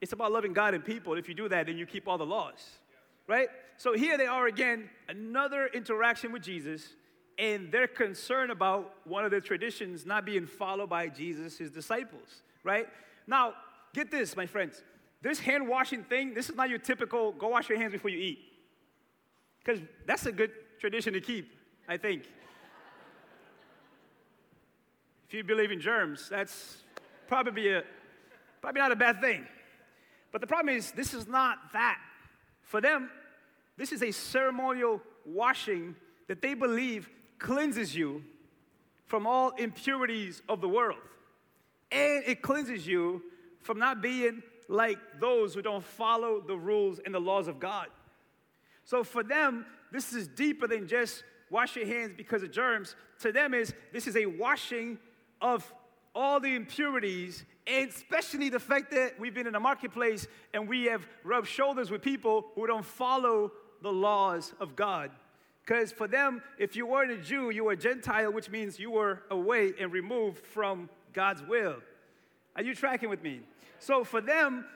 it's 0.00 0.12
about 0.12 0.30
loving 0.30 0.52
God 0.52 0.74
and 0.74 0.84
people. 0.84 1.14
If 1.14 1.28
you 1.28 1.34
do 1.34 1.48
that, 1.48 1.66
then 1.66 1.76
you 1.76 1.86
keep 1.86 2.06
all 2.06 2.18
the 2.18 2.26
laws 2.26 2.78
right? 3.26 3.48
So 3.76 3.94
here 3.94 4.16
they 4.16 4.26
are 4.26 4.46
again, 4.46 4.88
another 5.08 5.66
interaction 5.66 6.32
with 6.32 6.42
Jesus, 6.42 6.94
and 7.38 7.70
they're 7.72 7.88
concerned 7.88 8.52
about 8.52 8.94
one 9.04 9.24
of 9.24 9.30
the 9.30 9.40
traditions 9.40 10.06
not 10.06 10.24
being 10.24 10.46
followed 10.46 10.88
by 10.88 11.08
Jesus, 11.08 11.58
his 11.58 11.70
disciples, 11.70 12.42
right? 12.62 12.86
Now, 13.26 13.54
get 13.92 14.10
this, 14.10 14.36
my 14.36 14.46
friends. 14.46 14.82
This 15.22 15.40
hand 15.40 15.66
washing 15.66 16.04
thing, 16.04 16.34
this 16.34 16.48
is 16.48 16.54
not 16.54 16.68
your 16.68 16.78
typical 16.78 17.32
go 17.32 17.48
wash 17.48 17.68
your 17.68 17.78
hands 17.78 17.92
before 17.92 18.10
you 18.10 18.18
eat. 18.18 18.38
Because 19.64 19.80
that's 20.06 20.26
a 20.26 20.32
good 20.32 20.50
tradition 20.84 21.14
to 21.14 21.20
keep, 21.22 21.50
I 21.88 21.96
think. 21.96 22.24
if 25.26 25.32
you 25.32 25.42
believe 25.42 25.72
in 25.72 25.80
germs, 25.80 26.28
that's 26.28 26.76
probably 27.26 27.72
a 27.72 27.82
probably 28.60 28.82
not 28.82 28.92
a 28.92 28.96
bad 28.96 29.18
thing. 29.18 29.46
But 30.30 30.42
the 30.42 30.46
problem 30.46 30.76
is, 30.76 30.92
this 30.92 31.14
is 31.14 31.26
not 31.26 31.56
that. 31.72 31.96
For 32.60 32.82
them, 32.82 33.08
this 33.78 33.92
is 33.92 34.02
a 34.02 34.10
ceremonial 34.10 35.00
washing 35.24 35.96
that 36.28 36.42
they 36.42 36.52
believe 36.52 37.08
cleanses 37.38 37.96
you 37.96 38.22
from 39.06 39.26
all 39.26 39.52
impurities 39.52 40.42
of 40.50 40.60
the 40.60 40.68
world. 40.68 41.00
And 41.92 42.24
it 42.26 42.42
cleanses 42.42 42.86
you 42.86 43.22
from 43.62 43.78
not 43.78 44.02
being 44.02 44.42
like 44.68 44.98
those 45.18 45.54
who 45.54 45.62
don't 45.62 45.82
follow 45.82 46.42
the 46.46 46.58
rules 46.58 47.00
and 47.06 47.14
the 47.14 47.20
laws 47.20 47.48
of 47.48 47.58
God. 47.58 47.86
So 48.84 49.02
for 49.02 49.22
them, 49.22 49.64
this 49.94 50.12
is 50.12 50.26
deeper 50.26 50.66
than 50.66 50.88
just 50.88 51.22
wash 51.50 51.76
your 51.76 51.86
hands 51.86 52.12
because 52.16 52.42
of 52.42 52.50
germs. 52.50 52.96
To 53.20 53.30
them 53.30 53.54
is 53.54 53.72
this 53.92 54.06
is 54.08 54.16
a 54.16 54.26
washing 54.26 54.98
of 55.40 55.72
all 56.14 56.40
the 56.40 56.54
impurities, 56.54 57.44
and 57.66 57.88
especially 57.88 58.48
the 58.48 58.58
fact 58.58 58.90
that 58.90 59.18
we've 59.18 59.34
been 59.34 59.46
in 59.46 59.54
a 59.54 59.60
marketplace 59.60 60.26
and 60.52 60.68
we 60.68 60.84
have 60.84 61.06
rubbed 61.22 61.46
shoulders 61.46 61.90
with 61.90 62.02
people 62.02 62.46
who 62.54 62.66
don't 62.66 62.84
follow 62.84 63.52
the 63.82 63.92
laws 63.92 64.52
of 64.58 64.74
God. 64.74 65.10
Because 65.64 65.92
for 65.92 66.08
them, 66.08 66.42
if 66.58 66.76
you 66.76 66.86
weren't 66.86 67.10
a 67.10 67.16
Jew, 67.16 67.50
you 67.50 67.64
were 67.64 67.72
a 67.72 67.76
Gentile, 67.76 68.32
which 68.32 68.50
means 68.50 68.78
you 68.78 68.90
were 68.90 69.22
away 69.30 69.72
and 69.80 69.92
removed 69.92 70.44
from 70.44 70.90
God's 71.12 71.42
will. 71.42 71.76
Are 72.56 72.62
you 72.62 72.74
tracking 72.74 73.08
with 73.08 73.22
me? 73.22 73.40
So 73.78 74.04
for 74.04 74.20
them, 74.20 74.66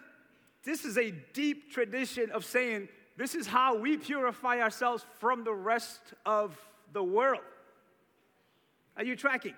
this 0.65 0.85
is 0.85 0.97
a 0.97 1.11
deep 1.33 1.73
tradition 1.73 2.31
of 2.31 2.45
saying, 2.45 2.89
this 3.19 3.35
is 3.35 3.49
how 3.49 3.77
we 3.77 3.97
purify 3.97 4.61
ourselves 4.61 5.05
from 5.19 5.43
the 5.43 5.53
rest 5.53 6.01
of 6.25 6.57
the 6.93 7.03
world. 7.03 7.43
Are 8.97 9.05
you 9.05 9.17
tracking? 9.17 9.55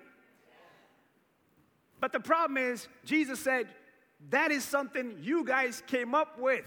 But 1.99 2.11
the 2.11 2.19
problem 2.19 2.57
is, 2.57 2.87
Jesus 3.05 3.39
said, 3.39 3.67
that 4.31 4.51
is 4.51 4.63
something 4.63 5.17
you 5.21 5.45
guys 5.45 5.83
came 5.85 6.15
up 6.15 6.39
with. 6.39 6.65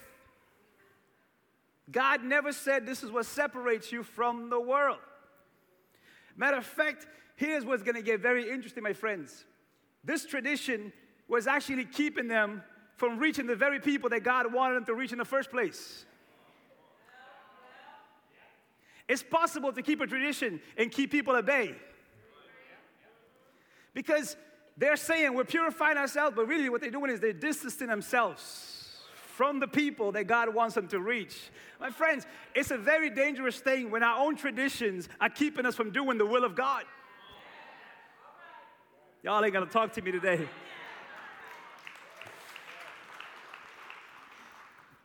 God 1.90 2.22
never 2.22 2.52
said 2.52 2.86
this 2.86 3.02
is 3.02 3.10
what 3.10 3.26
separates 3.26 3.90
you 3.90 4.04
from 4.04 4.48
the 4.48 4.60
world. 4.60 4.98
Matter 6.36 6.58
of 6.58 6.64
fact, 6.64 7.08
here's 7.34 7.64
what's 7.64 7.82
to 7.82 8.02
get 8.02 8.20
very 8.20 8.48
interesting, 8.48 8.84
my 8.84 8.92
friends. 8.92 9.44
This 10.04 10.24
tradition 10.24 10.92
was 11.26 11.48
actually 11.48 11.86
keeping 11.86 12.28
them 12.28 12.62
from 12.96 13.18
reaching 13.18 13.48
the 13.48 13.56
very 13.56 13.80
people 13.80 14.10
that 14.10 14.22
God 14.22 14.52
wanted 14.52 14.76
them 14.76 14.84
to 14.84 14.94
reach 14.94 15.10
in 15.10 15.18
the 15.18 15.24
first 15.24 15.50
place. 15.50 16.06
It's 19.08 19.22
possible 19.22 19.72
to 19.72 19.82
keep 19.82 20.00
a 20.00 20.06
tradition 20.06 20.60
and 20.76 20.90
keep 20.90 21.10
people 21.10 21.36
at 21.36 21.44
bay. 21.44 21.74
Because 23.92 24.36
they're 24.76 24.96
saying 24.96 25.34
we're 25.34 25.44
purifying 25.44 25.98
ourselves, 25.98 26.34
but 26.34 26.48
really 26.48 26.68
what 26.68 26.80
they're 26.80 26.90
doing 26.90 27.10
is 27.10 27.20
they're 27.20 27.32
distancing 27.32 27.88
themselves 27.88 29.02
from 29.36 29.60
the 29.60 29.68
people 29.68 30.12
that 30.12 30.24
God 30.26 30.54
wants 30.54 30.74
them 30.74 30.88
to 30.88 31.00
reach. 31.00 31.50
My 31.80 31.90
friends, 31.90 32.26
it's 32.54 32.70
a 32.70 32.78
very 32.78 33.10
dangerous 33.10 33.58
thing 33.58 33.90
when 33.90 34.02
our 34.02 34.24
own 34.24 34.36
traditions 34.36 35.08
are 35.20 35.28
keeping 35.28 35.66
us 35.66 35.74
from 35.74 35.90
doing 35.90 36.18
the 36.18 36.26
will 36.26 36.44
of 36.44 36.54
God. 36.54 36.84
Y'all 39.22 39.44
ain't 39.44 39.52
gonna 39.52 39.66
talk 39.66 39.92
to 39.94 40.02
me 40.02 40.12
today. 40.12 40.46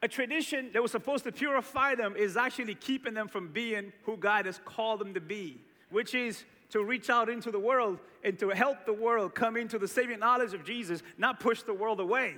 A 0.01 0.07
tradition 0.07 0.69
that 0.73 0.81
was 0.81 0.91
supposed 0.91 1.25
to 1.25 1.31
purify 1.31 1.95
them 1.95 2.15
is 2.15 2.37
actually 2.37 2.75
keeping 2.75 3.13
them 3.13 3.27
from 3.27 3.49
being 3.49 3.91
who 4.03 4.15
God 4.15 4.45
has 4.45 4.59
called 4.63 5.01
them 5.01 5.13
to 5.13 5.21
be, 5.21 5.61
which 5.89 6.15
is 6.15 6.45
to 6.69 6.83
reach 6.83 7.09
out 7.09 7.29
into 7.29 7.51
the 7.51 7.59
world 7.59 7.99
and 8.23 8.39
to 8.39 8.49
help 8.49 8.85
the 8.85 8.93
world 8.93 9.35
come 9.35 9.57
into 9.57 9.77
the 9.77 9.87
saving 9.87 10.19
knowledge 10.19 10.53
of 10.53 10.63
Jesus, 10.63 11.01
not 11.17 11.39
push 11.39 11.63
the 11.63 11.73
world 11.73 11.99
away. 11.99 12.35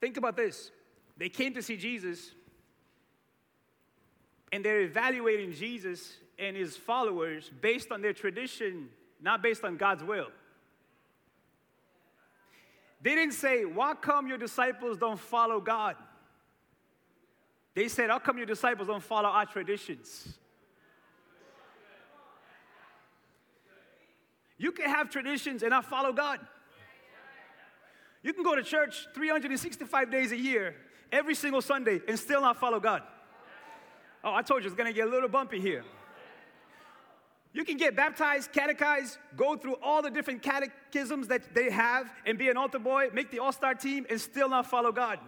Think 0.00 0.16
about 0.16 0.36
this. 0.36 0.70
They 1.16 1.28
came 1.28 1.54
to 1.54 1.62
see 1.62 1.76
Jesus, 1.76 2.30
and 4.52 4.64
they're 4.64 4.82
evaluating 4.82 5.52
Jesus 5.52 6.18
and 6.38 6.56
his 6.56 6.76
followers 6.76 7.50
based 7.60 7.90
on 7.90 8.00
their 8.00 8.12
tradition, 8.12 8.90
not 9.20 9.42
based 9.42 9.64
on 9.64 9.76
God's 9.76 10.04
will. 10.04 10.28
They 13.00 13.14
didn't 13.14 13.34
say, 13.34 13.64
Why 13.64 13.94
come 13.94 14.26
your 14.26 14.38
disciples 14.38 14.98
don't 14.98 15.20
follow 15.20 15.60
God? 15.60 15.96
They 17.74 17.88
said, 17.88 18.10
How 18.10 18.18
come 18.18 18.38
your 18.38 18.46
disciples 18.46 18.88
don't 18.88 19.02
follow 19.02 19.28
our 19.28 19.46
traditions? 19.46 20.38
You 24.56 24.72
can 24.72 24.90
have 24.90 25.08
traditions 25.08 25.62
and 25.62 25.70
not 25.70 25.84
follow 25.84 26.12
God. 26.12 26.40
You 28.24 28.32
can 28.32 28.42
go 28.42 28.56
to 28.56 28.62
church 28.64 29.06
365 29.14 30.10
days 30.10 30.32
a 30.32 30.36
year, 30.36 30.74
every 31.12 31.36
single 31.36 31.62
Sunday, 31.62 32.00
and 32.08 32.18
still 32.18 32.40
not 32.40 32.58
follow 32.58 32.80
God. 32.80 33.02
Oh, 34.24 34.34
I 34.34 34.42
told 34.42 34.62
you 34.62 34.66
it's 34.66 34.76
gonna 34.76 34.92
get 34.92 35.06
a 35.06 35.10
little 35.10 35.28
bumpy 35.28 35.60
here. 35.60 35.84
You 37.58 37.64
can 37.64 37.76
get 37.76 37.96
baptized, 37.96 38.52
catechized, 38.52 39.18
go 39.36 39.56
through 39.56 39.78
all 39.82 40.00
the 40.00 40.10
different 40.10 40.42
catechisms 40.42 41.26
that 41.26 41.56
they 41.56 41.70
have, 41.70 42.08
and 42.24 42.38
be 42.38 42.48
an 42.48 42.56
altar 42.56 42.78
boy, 42.78 43.08
make 43.12 43.32
the 43.32 43.40
all 43.40 43.50
star 43.50 43.74
team, 43.74 44.06
and 44.08 44.20
still 44.20 44.48
not 44.48 44.66
follow 44.66 44.92
God. 44.92 45.18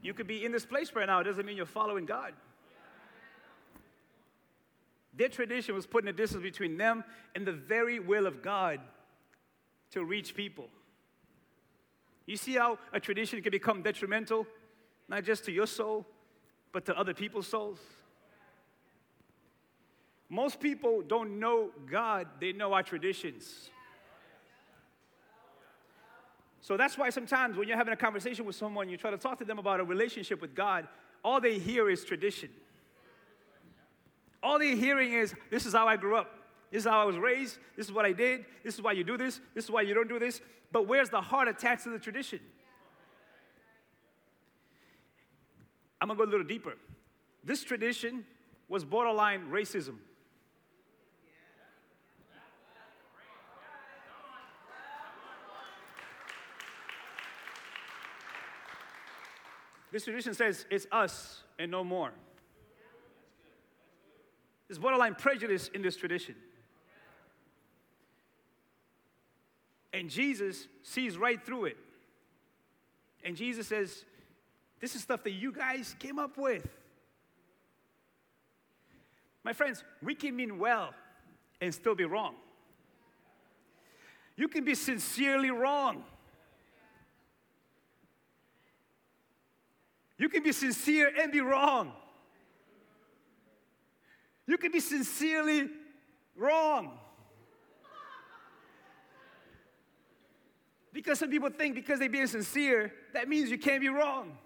You 0.00 0.14
could 0.14 0.28
be 0.28 0.44
in 0.44 0.52
this 0.52 0.64
place 0.64 0.92
right 0.94 1.06
now, 1.08 1.18
it 1.18 1.24
doesn't 1.24 1.44
mean 1.44 1.56
you're 1.56 1.66
following 1.66 2.06
God. 2.06 2.34
Their 5.16 5.28
tradition 5.28 5.74
was 5.74 5.88
putting 5.88 6.08
a 6.08 6.12
distance 6.12 6.44
between 6.44 6.76
them 6.76 7.02
and 7.34 7.44
the 7.44 7.52
very 7.52 7.98
will 7.98 8.28
of 8.28 8.42
God 8.42 8.78
to 9.90 10.04
reach 10.04 10.36
people. 10.36 10.68
You 12.26 12.36
see 12.36 12.54
how 12.54 12.78
a 12.92 13.00
tradition 13.00 13.42
can 13.42 13.50
become 13.50 13.82
detrimental, 13.82 14.46
not 15.08 15.24
just 15.24 15.44
to 15.46 15.50
your 15.50 15.66
soul, 15.66 16.06
but 16.70 16.86
to 16.86 16.96
other 16.96 17.12
people's 17.12 17.48
souls? 17.48 17.80
Most 20.30 20.60
people 20.60 21.02
don't 21.02 21.40
know 21.40 21.70
God, 21.90 22.28
they 22.40 22.52
know 22.52 22.72
our 22.72 22.84
traditions. 22.84 23.68
So 26.60 26.76
that's 26.76 26.96
why 26.96 27.10
sometimes 27.10 27.56
when 27.56 27.66
you're 27.66 27.76
having 27.76 27.92
a 27.92 27.96
conversation 27.96 28.44
with 28.44 28.54
someone, 28.54 28.88
you 28.88 28.96
try 28.96 29.10
to 29.10 29.18
talk 29.18 29.38
to 29.38 29.44
them 29.44 29.58
about 29.58 29.80
a 29.80 29.84
relationship 29.84 30.40
with 30.40 30.54
God, 30.54 30.86
all 31.24 31.40
they 31.40 31.58
hear 31.58 31.90
is 31.90 32.04
tradition. 32.04 32.48
All 34.40 34.58
they're 34.58 34.76
hearing 34.76 35.12
is, 35.12 35.34
this 35.50 35.66
is 35.66 35.72
how 35.72 35.88
I 35.88 35.96
grew 35.96 36.16
up. 36.16 36.30
This 36.70 36.84
is 36.84 36.88
how 36.88 37.02
I 37.02 37.04
was 37.04 37.16
raised. 37.16 37.58
This 37.76 37.86
is 37.86 37.92
what 37.92 38.04
I 38.04 38.12
did. 38.12 38.44
This 38.62 38.74
is 38.74 38.82
why 38.82 38.92
you 38.92 39.02
do 39.02 39.18
this. 39.18 39.40
This 39.54 39.64
is 39.64 39.70
why 39.70 39.82
you 39.82 39.94
don't 39.94 40.08
do 40.08 40.20
this. 40.20 40.40
But 40.70 40.86
where's 40.86 41.10
the 41.10 41.20
heart 41.20 41.48
attached 41.48 41.82
to 41.84 41.90
the 41.90 41.98
tradition? 41.98 42.38
I'm 46.00 46.08
gonna 46.08 46.16
go 46.16 46.24
a 46.24 46.30
little 46.30 46.46
deeper. 46.46 46.74
This 47.42 47.64
tradition 47.64 48.24
was 48.68 48.84
borderline 48.84 49.50
racism. 49.50 49.96
This 59.92 60.04
tradition 60.04 60.34
says 60.34 60.66
it's 60.70 60.86
us 60.92 61.42
and 61.58 61.70
no 61.70 61.82
more. 61.82 62.12
There's 64.68 64.78
borderline 64.78 65.16
prejudice 65.16 65.68
in 65.74 65.82
this 65.82 65.96
tradition. 65.96 66.36
And 69.92 70.08
Jesus 70.08 70.68
sees 70.82 71.18
right 71.18 71.44
through 71.44 71.66
it. 71.66 71.76
And 73.24 73.36
Jesus 73.36 73.66
says, 73.66 74.04
This 74.78 74.94
is 74.94 75.02
stuff 75.02 75.24
that 75.24 75.32
you 75.32 75.52
guys 75.52 75.96
came 75.98 76.18
up 76.18 76.38
with. 76.38 76.68
My 79.42 79.52
friends, 79.52 79.82
we 80.02 80.14
can 80.14 80.36
mean 80.36 80.58
well 80.58 80.94
and 81.60 81.74
still 81.74 81.94
be 81.94 82.04
wrong. 82.04 82.34
You 84.36 84.48
can 84.48 84.64
be 84.64 84.74
sincerely 84.74 85.50
wrong. 85.50 86.04
You 90.20 90.28
can 90.28 90.42
be 90.42 90.52
sincere 90.52 91.10
and 91.18 91.32
be 91.32 91.40
wrong. 91.40 91.92
You 94.46 94.58
can 94.58 94.70
be 94.70 94.80
sincerely 94.80 95.70
wrong. 96.36 96.98
Because 100.92 101.18
some 101.18 101.30
people 101.30 101.48
think 101.48 101.74
because 101.74 101.98
they're 101.98 102.10
being 102.10 102.26
sincere, 102.26 102.92
that 103.14 103.30
means 103.30 103.50
you 103.50 103.56
can't 103.56 103.80
be 103.80 103.88
wrong. 103.88 104.36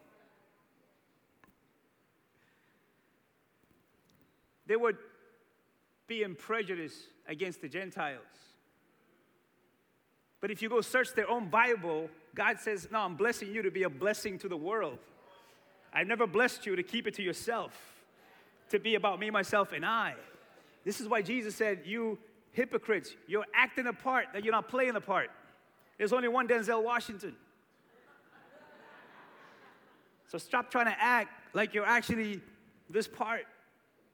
They 4.68 4.76
would 4.76 4.96
be 6.06 6.22
in 6.22 6.36
prejudice 6.36 6.94
against 7.26 7.62
the 7.62 7.68
Gentiles. 7.68 8.20
But 10.40 10.52
if 10.52 10.62
you 10.62 10.68
go 10.68 10.82
search 10.82 11.14
their 11.14 11.28
own 11.28 11.48
Bible, 11.48 12.08
God 12.32 12.60
says, 12.60 12.86
No, 12.92 13.00
I'm 13.00 13.16
blessing 13.16 13.52
you 13.52 13.62
to 13.62 13.72
be 13.72 13.82
a 13.82 13.90
blessing 13.90 14.38
to 14.38 14.48
the 14.48 14.56
world. 14.56 15.00
I've 15.94 16.08
never 16.08 16.26
blessed 16.26 16.66
you 16.66 16.74
to 16.76 16.82
keep 16.82 17.06
it 17.06 17.14
to 17.14 17.22
yourself 17.22 17.72
to 18.70 18.78
be 18.78 18.96
about 18.96 19.20
me, 19.20 19.30
myself, 19.30 19.72
and 19.72 19.86
I. 19.86 20.14
This 20.84 21.00
is 21.00 21.08
why 21.08 21.22
Jesus 21.22 21.54
said, 21.54 21.82
You 21.84 22.18
hypocrites, 22.52 23.14
you're 23.26 23.46
acting 23.54 23.86
a 23.86 23.92
part 23.92 24.26
that 24.32 24.44
you're 24.44 24.52
not 24.52 24.68
playing 24.68 24.96
a 24.96 25.00
part. 25.00 25.30
There's 25.98 26.12
only 26.12 26.28
one 26.28 26.48
Denzel 26.48 26.82
Washington. 26.82 27.36
So 30.28 30.38
stop 30.38 30.70
trying 30.70 30.86
to 30.86 30.96
act 31.00 31.30
like 31.54 31.74
you're 31.74 31.86
actually 31.86 32.40
this 32.90 33.06
part 33.06 33.42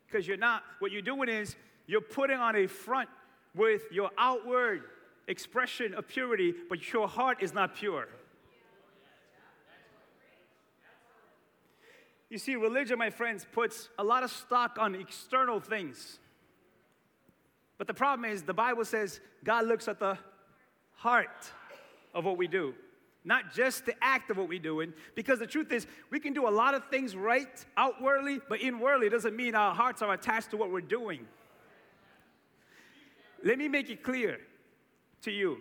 because 0.07 0.29
you're 0.29 0.37
not. 0.37 0.63
What 0.81 0.93
you're 0.93 1.01
doing 1.01 1.31
is 1.31 1.57
you're 1.87 2.03
putting 2.03 2.37
on 2.37 2.57
a 2.57 2.67
front 2.67 3.09
with 3.55 3.83
your 3.91 4.11
outward 4.19 4.83
expression 5.29 5.95
of 5.95 6.07
purity, 6.07 6.53
but 6.69 6.93
your 6.93 7.09
heart 7.09 7.43
is 7.43 7.55
not 7.55 7.75
pure. 7.75 8.09
You 12.31 12.39
see, 12.39 12.55
religion, 12.55 12.97
my 12.97 13.11
friends, 13.11 13.45
puts 13.51 13.89
a 13.99 14.05
lot 14.05 14.23
of 14.23 14.31
stock 14.31 14.79
on 14.79 14.95
external 14.95 15.59
things. 15.59 16.21
But 17.77 17.89
the 17.89 17.95
problem 17.95 18.31
is, 18.31 18.43
the 18.43 18.55
Bible 18.55 18.85
says 18.85 19.21
God 19.43 19.67
looks 19.67 19.89
at 19.89 19.99
the 19.99 20.17
heart 20.95 21.51
of 22.15 22.25
what 22.25 22.37
we 22.37 22.47
do, 22.47 22.75
not 23.25 23.53
just 23.53 23.85
the 23.85 23.95
act 24.01 24.31
of 24.31 24.37
what 24.37 24.49
we 24.49 24.59
do. 24.59 24.71
doing. 24.71 24.93
Because 25.17 25.41
the 25.41 25.47
truth 25.47 25.73
is, 25.73 25.89
we 26.11 26.21
can 26.21 26.33
do 26.33 26.49
a 26.49 26.51
lot 26.51 26.75
of 26.75 26.85
things 26.89 27.17
right 27.17 27.67
outwardly, 27.77 28.39
but 28.49 28.61
inwardly 28.61 29.09
doesn't 29.09 29.35
mean 29.35 29.57
our 29.57 29.75
hearts 29.75 30.01
are 30.01 30.13
attached 30.13 30.51
to 30.51 30.57
what 30.57 30.71
we're 30.71 30.81
doing. 30.81 31.27
Let 33.43 33.59
me 33.59 33.69
make 33.69 33.91
it 33.91 34.05
clear 34.05 34.39
to 35.23 35.33
you. 35.33 35.59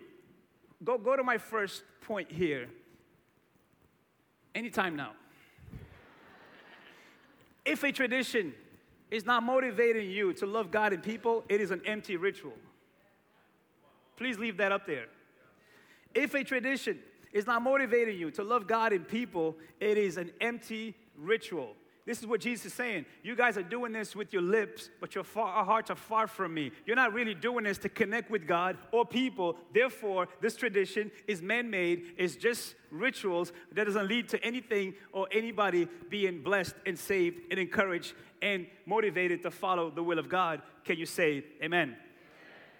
Go, 0.84 0.98
go 0.98 1.16
to 1.16 1.24
my 1.24 1.38
first 1.38 1.82
point 2.02 2.30
here. 2.30 2.68
Anytime 4.54 4.94
now. 4.94 5.12
If 7.70 7.84
a 7.84 7.92
tradition 7.92 8.52
is 9.12 9.24
not 9.24 9.44
motivating 9.44 10.10
you 10.10 10.32
to 10.32 10.44
love 10.44 10.72
God 10.72 10.92
and 10.92 11.00
people, 11.00 11.44
it 11.48 11.60
is 11.60 11.70
an 11.70 11.80
empty 11.86 12.16
ritual. 12.16 12.58
Please 14.16 14.40
leave 14.40 14.56
that 14.56 14.72
up 14.72 14.88
there. 14.88 15.06
If 16.12 16.34
a 16.34 16.42
tradition 16.42 16.98
is 17.32 17.46
not 17.46 17.62
motivating 17.62 18.18
you 18.18 18.32
to 18.32 18.42
love 18.42 18.66
God 18.66 18.92
and 18.92 19.06
people, 19.06 19.56
it 19.78 19.96
is 19.96 20.16
an 20.16 20.32
empty 20.40 20.96
ritual. 21.16 21.76
This 22.10 22.18
is 22.18 22.26
what 22.26 22.40
Jesus 22.40 22.66
is 22.66 22.74
saying. 22.74 23.06
You 23.22 23.36
guys 23.36 23.56
are 23.56 23.62
doing 23.62 23.92
this 23.92 24.16
with 24.16 24.32
your 24.32 24.42
lips, 24.42 24.90
but 25.00 25.14
your 25.14 25.22
far, 25.22 25.64
hearts 25.64 25.92
are 25.92 25.94
far 25.94 26.26
from 26.26 26.52
me. 26.52 26.72
You're 26.84 26.96
not 26.96 27.12
really 27.12 27.36
doing 27.36 27.62
this 27.62 27.78
to 27.78 27.88
connect 27.88 28.32
with 28.32 28.48
God 28.48 28.76
or 28.90 29.06
people. 29.06 29.56
Therefore, 29.72 30.26
this 30.40 30.56
tradition 30.56 31.12
is 31.28 31.40
man 31.40 31.70
made, 31.70 32.14
it's 32.18 32.34
just 32.34 32.74
rituals 32.90 33.52
that 33.70 33.84
doesn't 33.84 34.08
lead 34.08 34.28
to 34.30 34.44
anything 34.44 34.94
or 35.12 35.28
anybody 35.30 35.86
being 36.08 36.42
blessed 36.42 36.74
and 36.84 36.98
saved 36.98 37.42
and 37.48 37.60
encouraged 37.60 38.14
and 38.42 38.66
motivated 38.86 39.44
to 39.44 39.52
follow 39.52 39.88
the 39.88 40.02
will 40.02 40.18
of 40.18 40.28
God. 40.28 40.62
Can 40.84 40.98
you 40.98 41.06
say 41.06 41.44
amen? 41.62 41.90
amen. 41.90 41.96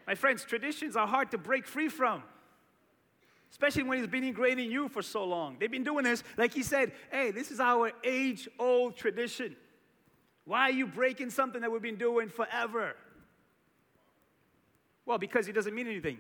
My 0.09 0.17
friends, 0.17 0.43
traditions 0.43 0.97
are 0.97 1.07
hard 1.07 1.31
to 1.31 1.39
break 1.39 1.69
free 1.69 1.89
from 1.89 2.25
especially 3.51 3.83
when 3.83 3.99
he's 3.99 4.07
been 4.07 4.25
ingraining 4.25 4.71
you 4.71 4.89
for 4.89 5.03
so 5.03 5.25
long. 5.25 5.57
They've 5.59 5.71
been 5.71 5.85
doing 5.85 6.05
this, 6.05 6.23
like 6.37 6.55
he 6.55 6.63
said, 6.63 6.93
hey, 7.11 7.31
this 7.31 7.51
is 7.51 7.61
our 7.61 7.93
age 8.05 8.49
old 8.59 8.97
tradition. 8.97 9.57
Why 10.45 10.63
are 10.63 10.73
you 10.73 10.87
breaking 10.87 11.31
something 11.31 11.61
that 11.61 11.71
we've 11.71 11.83
been 11.83 11.97
doing 11.97 12.29
forever? 12.29 12.97
Well, 15.05 15.19
because 15.19 15.49
it 15.49 15.53
doesn't 15.55 15.75
mean 15.75 15.89
anything. 15.89 16.19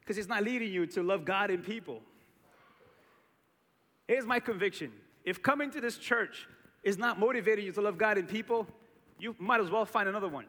Because 0.00 0.18
it's 0.18 0.28
not 0.28 0.42
leading 0.42 0.72
you 0.72 0.86
to 0.86 1.02
love 1.02 1.24
God 1.24 1.50
and 1.50 1.62
people. 1.62 2.00
Here's 4.08 4.26
my 4.26 4.40
conviction 4.40 4.92
if 5.24 5.42
coming 5.42 5.70
to 5.70 5.80
this 5.80 5.96
church 5.98 6.48
is 6.82 6.96
not 6.96 7.18
motivating 7.18 7.66
you 7.66 7.72
to 7.72 7.80
love 7.80 7.98
God 7.98 8.16
and 8.16 8.26
people, 8.26 8.66
you 9.18 9.36
might 9.38 9.60
as 9.60 9.70
well 9.70 9.84
find 9.84 10.08
another 10.08 10.28
one. 10.28 10.46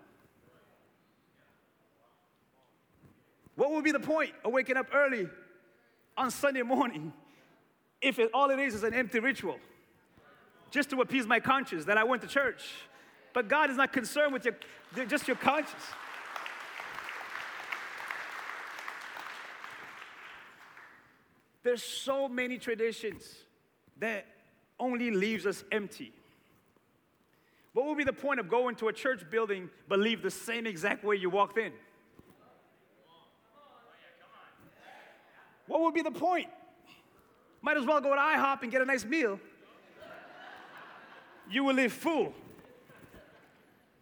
What 3.55 3.71
would 3.71 3.83
be 3.83 3.91
the 3.91 3.99
point 3.99 4.31
of 4.43 4.53
waking 4.53 4.77
up 4.77 4.87
early 4.93 5.27
on 6.17 6.31
Sunday 6.31 6.61
morning 6.61 7.13
if 8.01 8.17
it, 8.17 8.31
all 8.33 8.49
it 8.49 8.59
is 8.59 8.75
is 8.75 8.83
an 8.83 8.93
empty 8.93 9.19
ritual? 9.19 9.57
Just 10.71 10.89
to 10.89 11.01
appease 11.01 11.27
my 11.27 11.39
conscience 11.39 11.85
that 11.85 11.97
I 11.97 12.03
went 12.03 12.21
to 12.23 12.27
church. 12.27 12.63
But 13.33 13.47
God 13.47 13.69
is 13.69 13.77
not 13.77 13.93
concerned 13.93 14.33
with 14.33 14.45
your, 14.45 15.05
just 15.05 15.27
your 15.27 15.37
conscience. 15.37 15.83
There's 21.63 21.83
so 21.83 22.27
many 22.27 22.57
traditions 22.57 23.23
that 23.99 24.25
only 24.79 25.11
leaves 25.11 25.45
us 25.45 25.63
empty. 25.71 26.11
What 27.73 27.85
would 27.85 27.97
be 27.97 28.03
the 28.03 28.13
point 28.13 28.39
of 28.39 28.49
going 28.49 28.75
to 28.77 28.87
a 28.87 28.93
church 28.93 29.29
building 29.29 29.69
but 29.87 29.99
leave 29.99 30.21
the 30.21 30.31
same 30.31 30.65
exact 30.65 31.03
way 31.03 31.15
you 31.15 31.29
walked 31.29 31.57
in? 31.57 31.71
What 35.71 35.79
would 35.83 35.93
be 35.93 36.01
the 36.01 36.11
point? 36.11 36.49
Might 37.61 37.77
as 37.77 37.85
well 37.85 38.01
go 38.01 38.13
to 38.13 38.19
IHOP 38.19 38.63
and 38.63 38.71
get 38.73 38.81
a 38.81 38.85
nice 38.85 39.05
meal. 39.05 39.39
You 41.49 41.63
will 41.63 41.75
live 41.75 41.93
full. 41.93 42.33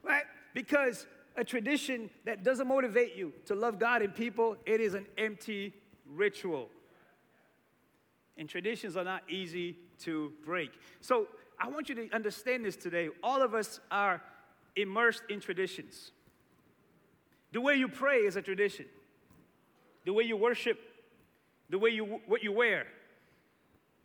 Right? 0.01 0.23
Because 0.55 1.05
a 1.35 1.43
tradition 1.43 2.09
that 2.25 2.43
doesn't 2.43 2.67
motivate 2.67 3.15
you 3.15 3.33
to 3.45 3.53
love 3.53 3.77
God 3.77 4.01
and 4.01 4.15
people, 4.15 4.57
it 4.65 4.81
is 4.81 4.95
an 4.95 5.05
empty 5.15 5.75
ritual. 6.11 6.69
And 8.35 8.49
traditions 8.49 8.97
are 8.97 9.03
not 9.03 9.21
easy 9.29 9.77
to 9.99 10.33
break. 10.43 10.71
So 11.01 11.27
I 11.59 11.67
want 11.67 11.87
you 11.87 11.93
to 11.93 12.09
understand 12.11 12.65
this 12.65 12.77
today. 12.77 13.09
All 13.21 13.43
of 13.43 13.53
us 13.53 13.79
are 13.91 14.23
immersed 14.75 15.21
in 15.29 15.39
traditions. 15.39 16.13
The 17.51 17.61
way 17.61 17.75
you 17.75 17.87
pray 17.87 18.21
is 18.21 18.37
a 18.37 18.41
tradition. 18.41 18.87
The 20.05 20.13
way 20.13 20.23
you 20.23 20.35
worship 20.35 20.79
the 21.69 21.77
way 21.77 21.89
you, 21.89 22.19
what 22.25 22.43
you 22.43 22.51
wear, 22.51 22.87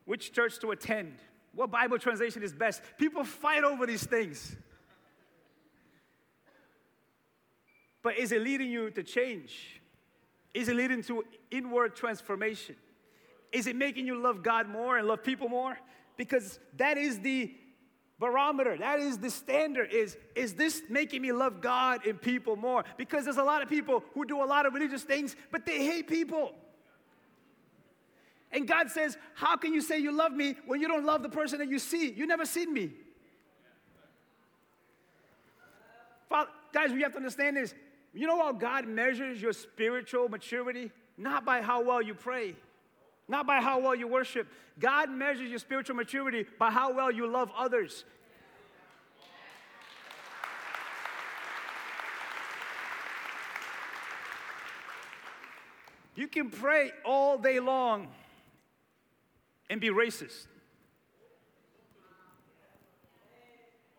which 0.05 0.33
church 0.33 0.59
to 0.61 0.71
attend, 0.71 1.15
what 1.55 1.71
Bible 1.71 1.99
translation 1.99 2.43
is 2.43 2.53
best. 2.53 2.83
People 2.99 3.25
fight 3.25 3.65
over 3.65 3.87
these 3.87 4.05
things. 4.05 4.57
But 8.03 8.19
is 8.19 8.33
it 8.33 8.43
leading 8.43 8.71
you 8.71 8.91
to 8.91 9.03
change? 9.03 9.81
Is 10.53 10.69
it 10.69 10.77
leading 10.77 11.03
to 11.05 11.25
inward 11.51 11.97
transformation? 11.97 12.77
Is 13.51 13.67
it 13.67 13.77
making 13.77 14.07
you 14.07 14.21
love 14.21 14.43
God 14.43 14.69
more 14.69 14.99
and 14.99 15.09
love 15.09 15.23
people 15.23 15.49
more? 15.49 15.79
Because 16.17 16.59
that 16.77 16.99
is 16.99 17.21
the 17.21 17.55
barometer. 18.19 18.77
That 18.77 19.01
is 19.01 19.19
the 19.19 19.31
standard. 19.31 19.93
Is, 19.93 20.17
is 20.35 20.55
this 20.55 20.83
making 20.89 21.23
me 21.23 21.33
love 21.33 21.61
God 21.61 22.07
and 22.07 22.21
people 22.21 22.57
more? 22.57 22.85
Because 22.97 23.25
there's 23.25 23.39
a 23.39 23.43
lot 23.43 23.63
of 23.63 23.69
people 23.69 24.05
who 24.13 24.25
do 24.25 24.43
a 24.43 24.45
lot 24.45 24.67
of 24.67 24.75
religious 24.75 25.03
things, 25.03 25.35
but 25.51 25.65
they 25.65 25.85
hate 25.85 26.07
people. 26.07 26.53
And 28.55 28.69
God 28.69 28.89
says, 28.89 29.19
How 29.35 29.57
can 29.57 29.75
you 29.75 29.81
say 29.81 29.99
you 29.99 30.13
love 30.13 30.33
me 30.33 30.55
when 30.67 30.81
you 30.81 30.87
don't 30.87 31.05
love 31.05 31.23
the 31.23 31.29
person 31.29 31.59
that 31.59 31.69
you 31.69 31.81
see? 31.81 32.13
You 32.13 32.25
never 32.25 32.47
seen 32.47 32.73
me. 32.73 32.93
Father, 36.29 36.51
guys, 36.73 36.93
we 36.93 37.03
have 37.03 37.11
to 37.13 37.19
understand 37.19 37.57
this. 37.57 37.75
You 38.15 38.29
know 38.29 38.39
how 38.39 38.53
God 38.53 38.87
measures 38.87 39.43
your 39.43 39.53
spiritual 39.53 40.29
maturity? 40.29 40.93
Not 41.19 41.45
by 41.45 41.63
how 41.63 41.83
well 41.83 42.01
you 42.01 42.15
pray, 42.15 42.55
not 43.29 43.45
by 43.45 43.61
how 43.61 43.81
well 43.81 43.95
you 43.95 44.07
worship. 44.07 44.47
God 44.79 45.11
measures 45.11 45.51
your 45.51 45.59
spiritual 45.59 45.97
maturity 45.97 46.47
by 46.59 46.71
how 46.71 46.93
well 46.93 47.11
you 47.11 47.27
love 47.27 47.51
others. 47.57 48.05
You 56.15 56.29
can 56.29 56.51
pray 56.51 56.93
all 57.05 57.37
day 57.39 57.59
long 57.59 58.09
and 59.75 59.81
be 59.81 59.89
racist. 59.89 60.47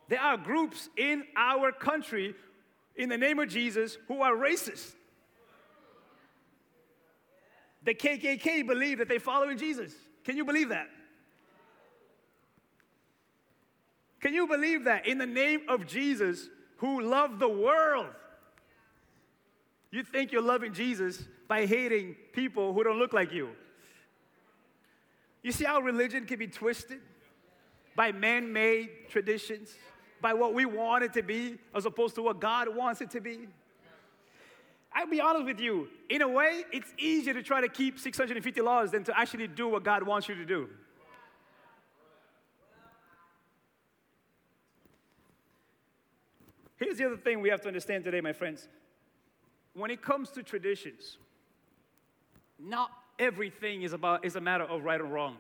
There 0.08 0.22
are 0.22 0.38
groups 0.38 0.88
in 0.96 1.26
our 1.36 1.74
country, 1.74 2.34
in 2.96 3.10
the 3.10 3.18
name 3.18 3.40
of 3.40 3.50
Jesus, 3.50 3.98
who 4.08 4.22
are 4.22 4.32
racist. 4.32 4.94
The 7.84 7.94
KKK 7.94 8.66
believe 8.66 9.00
that 9.00 9.10
they 9.10 9.20
follow 9.20 9.50
in 9.50 9.58
Jesus. 9.58 9.92
Can 10.24 10.38
you 10.38 10.46
believe 10.46 10.70
that? 10.70 10.88
Can 14.22 14.34
you 14.34 14.48
believe 14.48 14.86
that 14.86 15.06
in 15.06 15.18
the 15.18 15.26
name 15.26 15.64
of 15.68 15.86
Jesus, 15.86 16.48
who 16.78 17.02
loved 17.02 17.38
the 17.38 17.50
world, 17.50 18.08
you 19.92 20.04
think 20.04 20.32
you're 20.32 20.42
loving 20.42 20.74
Jesus 20.74 21.22
by 21.50 21.66
hating 21.66 22.16
people 22.32 22.72
who 22.72 22.82
don't 22.82 22.98
look 22.98 23.12
like 23.12 23.34
you? 23.34 23.50
You 25.46 25.52
see 25.52 25.64
how 25.64 25.80
religion 25.80 26.26
can 26.26 26.40
be 26.40 26.48
twisted 26.48 27.02
by 27.96 28.12
man 28.12 28.52
made 28.52 28.90
traditions, 29.10 29.76
by 30.20 30.34
what 30.34 30.56
we 30.56 30.66
want 30.66 31.04
it 31.04 31.14
to 31.14 31.22
be, 31.22 31.60
as 31.76 31.86
opposed 31.86 32.16
to 32.16 32.24
what 32.24 32.40
God 32.40 32.76
wants 32.76 33.00
it 33.00 33.12
to 33.12 33.22
be? 33.22 33.48
I'll 34.92 35.06
be 35.06 35.22
honest 35.22 35.46
with 35.46 35.60
you, 35.60 35.88
in 36.10 36.24
a 36.24 36.28
way, 36.28 36.64
it's 36.72 36.92
easier 36.98 37.36
to 37.36 37.44
try 37.44 37.62
to 37.62 37.68
keep 37.68 38.00
650 38.00 38.60
laws 38.62 38.90
than 38.90 39.04
to 39.04 39.16
actually 39.16 39.46
do 39.46 39.68
what 39.68 39.84
God 39.84 40.02
wants 40.02 40.28
you 40.28 40.34
to 40.34 40.46
do. 40.46 40.68
Here's 46.78 46.98
the 46.98 47.06
other 47.06 47.18
thing 47.18 47.40
we 47.40 47.50
have 47.50 47.62
to 47.62 47.68
understand 47.68 48.04
today, 48.04 48.20
my 48.20 48.34
friends. 48.34 48.68
When 49.76 49.92
it 49.92 50.02
comes 50.02 50.32
to 50.32 50.42
traditions, 50.42 51.20
not 52.58 52.90
everything 53.20 53.84
is, 53.84 53.94
about, 53.94 54.26
is 54.26 54.36
a 54.36 54.42
matter 54.42 54.64
of 54.64 54.84
right 54.84 55.00
or 55.00 55.06
wrong. 55.06 55.38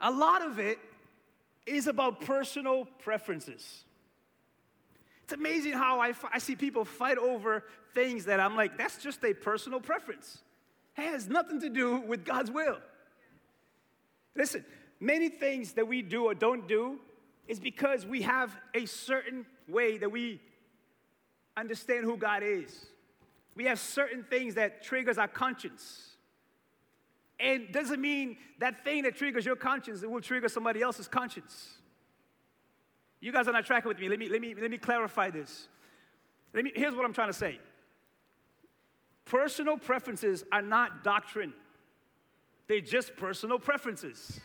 A 0.00 0.10
lot 0.10 0.42
of 0.42 0.58
it 0.58 0.78
is 1.66 1.86
about 1.86 2.20
personal 2.20 2.86
preferences. 3.00 3.84
It's 5.24 5.32
amazing 5.32 5.72
how 5.72 6.00
I, 6.00 6.14
I 6.32 6.38
see 6.38 6.56
people 6.56 6.84
fight 6.84 7.18
over 7.18 7.64
things 7.94 8.24
that 8.26 8.40
I'm 8.40 8.56
like, 8.56 8.78
that's 8.78 9.02
just 9.02 9.22
a 9.24 9.34
personal 9.34 9.80
preference. 9.80 10.38
It 10.96 11.02
has 11.02 11.28
nothing 11.28 11.60
to 11.60 11.68
do 11.68 12.00
with 12.00 12.24
God's 12.24 12.50
will. 12.50 12.78
Listen, 14.34 14.64
many 15.00 15.28
things 15.28 15.72
that 15.72 15.86
we 15.86 16.02
do 16.02 16.24
or 16.24 16.34
don't 16.34 16.66
do 16.66 16.98
is 17.46 17.60
because 17.60 18.06
we 18.06 18.22
have 18.22 18.56
a 18.74 18.86
certain 18.86 19.44
way 19.68 19.98
that 19.98 20.10
we 20.10 20.40
understand 21.56 22.04
who 22.04 22.16
God 22.16 22.42
is 22.42 22.86
we 23.58 23.64
have 23.64 23.80
certain 23.80 24.22
things 24.22 24.54
that 24.54 24.84
triggers 24.84 25.18
our 25.18 25.26
conscience. 25.26 26.12
And 27.40 27.72
doesn't 27.72 28.00
mean 28.00 28.36
that 28.60 28.84
thing 28.84 29.02
that 29.02 29.16
triggers 29.16 29.44
your 29.44 29.56
conscience 29.56 30.04
it 30.04 30.10
will 30.10 30.20
trigger 30.20 30.48
somebody 30.48 30.80
else's 30.80 31.08
conscience. 31.08 31.74
You 33.20 33.32
guys 33.32 33.48
are 33.48 33.52
not 33.52 33.66
tracking 33.66 33.88
with 33.88 33.98
me. 33.98 34.08
Let 34.08 34.20
me, 34.20 34.28
let 34.28 34.40
me, 34.40 34.54
let 34.54 34.70
me 34.70 34.78
clarify 34.78 35.30
this. 35.30 35.66
Let 36.54 36.62
me, 36.62 36.72
here's 36.72 36.94
what 36.94 37.04
I'm 37.04 37.12
trying 37.12 37.30
to 37.30 37.34
say 37.34 37.58
personal 39.24 39.76
preferences 39.76 40.44
are 40.52 40.62
not 40.62 41.02
doctrine, 41.02 41.52
they're 42.68 42.80
just 42.80 43.16
personal 43.16 43.58
preferences. 43.58 44.38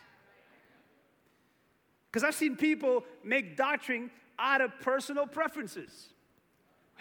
Because 2.12 2.24
I've 2.24 2.36
seen 2.36 2.56
people 2.56 3.04
make 3.24 3.58
doctrine 3.58 4.10
out 4.40 4.62
of 4.62 4.72
personal 4.82 5.28
preferences. 5.28 6.10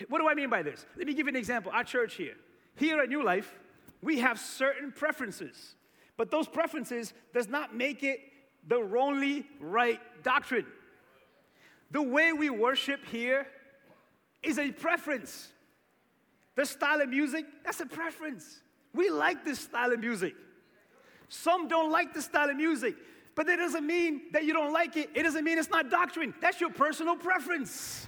What 0.08 0.18
do 0.20 0.28
I 0.28 0.34
mean 0.34 0.50
by 0.50 0.62
this? 0.62 0.84
Let 0.96 1.06
me 1.06 1.14
give 1.14 1.26
you 1.26 1.30
an 1.30 1.36
example. 1.36 1.72
Our 1.72 1.84
church 1.84 2.14
here. 2.14 2.34
Here 2.76 3.00
at 3.00 3.08
New 3.08 3.22
Life, 3.22 3.58
we 4.02 4.18
have 4.20 4.38
certain 4.38 4.92
preferences, 4.92 5.74
but 6.16 6.30
those 6.30 6.48
preferences 6.48 7.12
does 7.32 7.48
not 7.48 7.74
make 7.74 8.02
it 8.02 8.20
the 8.66 8.76
only 8.76 9.46
right 9.60 10.00
doctrine. 10.22 10.66
The 11.90 12.02
way 12.02 12.32
we 12.32 12.48
worship 12.48 13.04
here 13.06 13.46
is 14.42 14.58
a 14.58 14.70
preference. 14.70 15.48
The 16.54 16.64
style 16.64 17.00
of 17.00 17.08
music, 17.08 17.44
that's 17.64 17.80
a 17.80 17.86
preference. 17.86 18.60
We 18.94 19.10
like 19.10 19.44
this 19.44 19.60
style 19.60 19.92
of 19.92 20.00
music. 20.00 20.34
Some 21.28 21.68
don't 21.68 21.90
like 21.90 22.12
the 22.12 22.22
style 22.22 22.50
of 22.50 22.56
music, 22.56 22.94
but 23.34 23.46
that 23.46 23.56
doesn't 23.56 23.86
mean 23.86 24.22
that 24.32 24.44
you 24.44 24.52
don't 24.52 24.72
like 24.72 24.96
it. 24.96 25.10
It 25.14 25.22
doesn't 25.22 25.44
mean 25.44 25.58
it's 25.58 25.70
not 25.70 25.90
doctrine. 25.90 26.34
That's 26.40 26.60
your 26.60 26.70
personal 26.70 27.16
preference. 27.16 28.06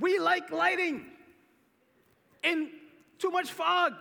We 0.00 0.18
like 0.18 0.50
lighting 0.50 1.04
in 2.42 2.70
too 3.18 3.30
much 3.30 3.52
fog. 3.52 3.92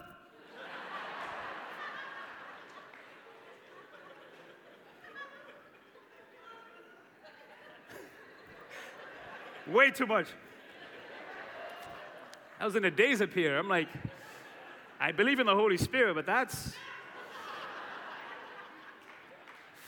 Way 9.67 9.91
too 9.91 10.07
much. 10.07 10.27
I 12.59 12.65
was 12.65 12.75
in 12.75 12.85
a 12.85 12.91
daze 12.91 13.21
up 13.21 13.33
here. 13.33 13.57
I'm 13.57 13.69
like, 13.69 13.89
I 14.99 15.11
believe 15.11 15.39
in 15.39 15.45
the 15.45 15.55
Holy 15.55 15.77
Spirit, 15.77 16.15
but 16.15 16.25
that's 16.25 16.73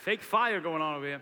fake 0.02 0.22
fire 0.22 0.60
going 0.60 0.82
on 0.82 0.96
over 0.96 1.06
here. 1.06 1.20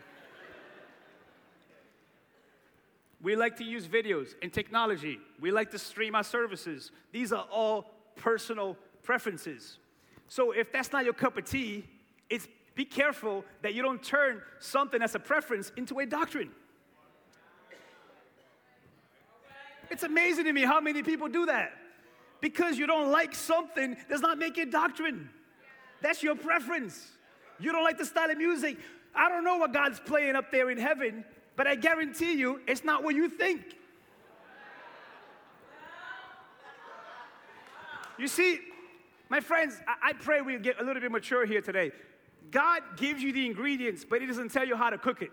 We 3.23 3.37
like 3.37 3.57
to 3.57 3.65
use 3.65 3.87
videos 3.87 4.35
and 4.43 4.53
technology. 4.53 5.19
We 5.41 5.51
like 5.51 5.71
to 5.73 5.79
stream 5.79 6.15
our 6.15 6.25
services. 6.25 6.91
These 7.13 7.33
are 7.33 7.47
all 7.51 7.91
personal 8.17 8.77
preferences. 9.03 9.79
So 10.29 10.53
if 10.53 10.73
that's 10.73 10.93
not 10.93 11.05
your 11.05 11.13
cup 11.13 11.37
of 11.37 11.45
tea, 11.45 11.85
it's 12.31 12.49
be 12.75 12.85
careful 12.85 13.45
that 13.63 13.75
you 13.75 13.83
don't 13.83 14.03
turn 14.03 14.41
something 14.59 15.01
that's 15.01 15.15
a 15.15 15.19
preference 15.19 15.73
into 15.77 15.99
a 15.99 16.07
doctrine. 16.07 16.51
It's 19.91 20.05
amazing 20.05 20.45
to 20.45 20.53
me 20.53 20.63
how 20.63 20.81
many 20.81 21.03
people 21.03 21.29
do 21.29 21.47
that. 21.47 21.73
Because 22.41 22.79
you 22.79 22.87
don't 22.87 23.11
like 23.11 23.35
something 23.35 23.97
does 24.09 24.21
not 24.21 24.39
make 24.39 24.57
it 24.57 24.71
doctrine. 24.71 25.29
That's 26.01 26.23
your 26.23 26.37
preference. 26.37 27.07
You 27.59 27.73
don't 27.73 27.85
like 27.85 27.99
the 27.99 28.07
style 28.07 28.31
of 28.31 28.39
music. 28.39 28.79
I 29.15 29.29
don't 29.29 29.45
know 29.45 29.57
what 29.57 29.73
God's 29.73 30.01
playing 30.01 30.37
up 30.37 30.51
there 30.51 30.71
in 30.71 30.79
heaven, 30.79 31.25
but 31.57 31.67
I 31.67 31.75
guarantee 31.75 32.35
you 32.35 32.61
it's 32.67 32.85
not 32.85 33.03
what 33.03 33.15
you 33.15 33.29
think. 33.29 33.77
You 38.19 38.29
see, 38.29 38.61
my 39.31 39.41
friends, 39.41 39.81
I, 39.89 40.11
I 40.11 40.13
pray 40.13 40.43
we 40.43 40.59
get 40.59 40.81
a 40.81 40.85
little 40.85 41.01
bit 41.01 41.11
mature 41.11 41.47
here 41.47 41.63
today. 41.63 41.91
God 42.51 42.83
gives 42.97 43.23
you 43.23 43.33
the 43.33 43.47
ingredients, 43.47 44.05
but 44.09 44.21
He 44.21 44.27
doesn't 44.27 44.51
tell 44.51 44.67
you 44.67 44.77
how 44.77 44.91
to 44.91 44.99
cook 44.99 45.23
it. 45.23 45.31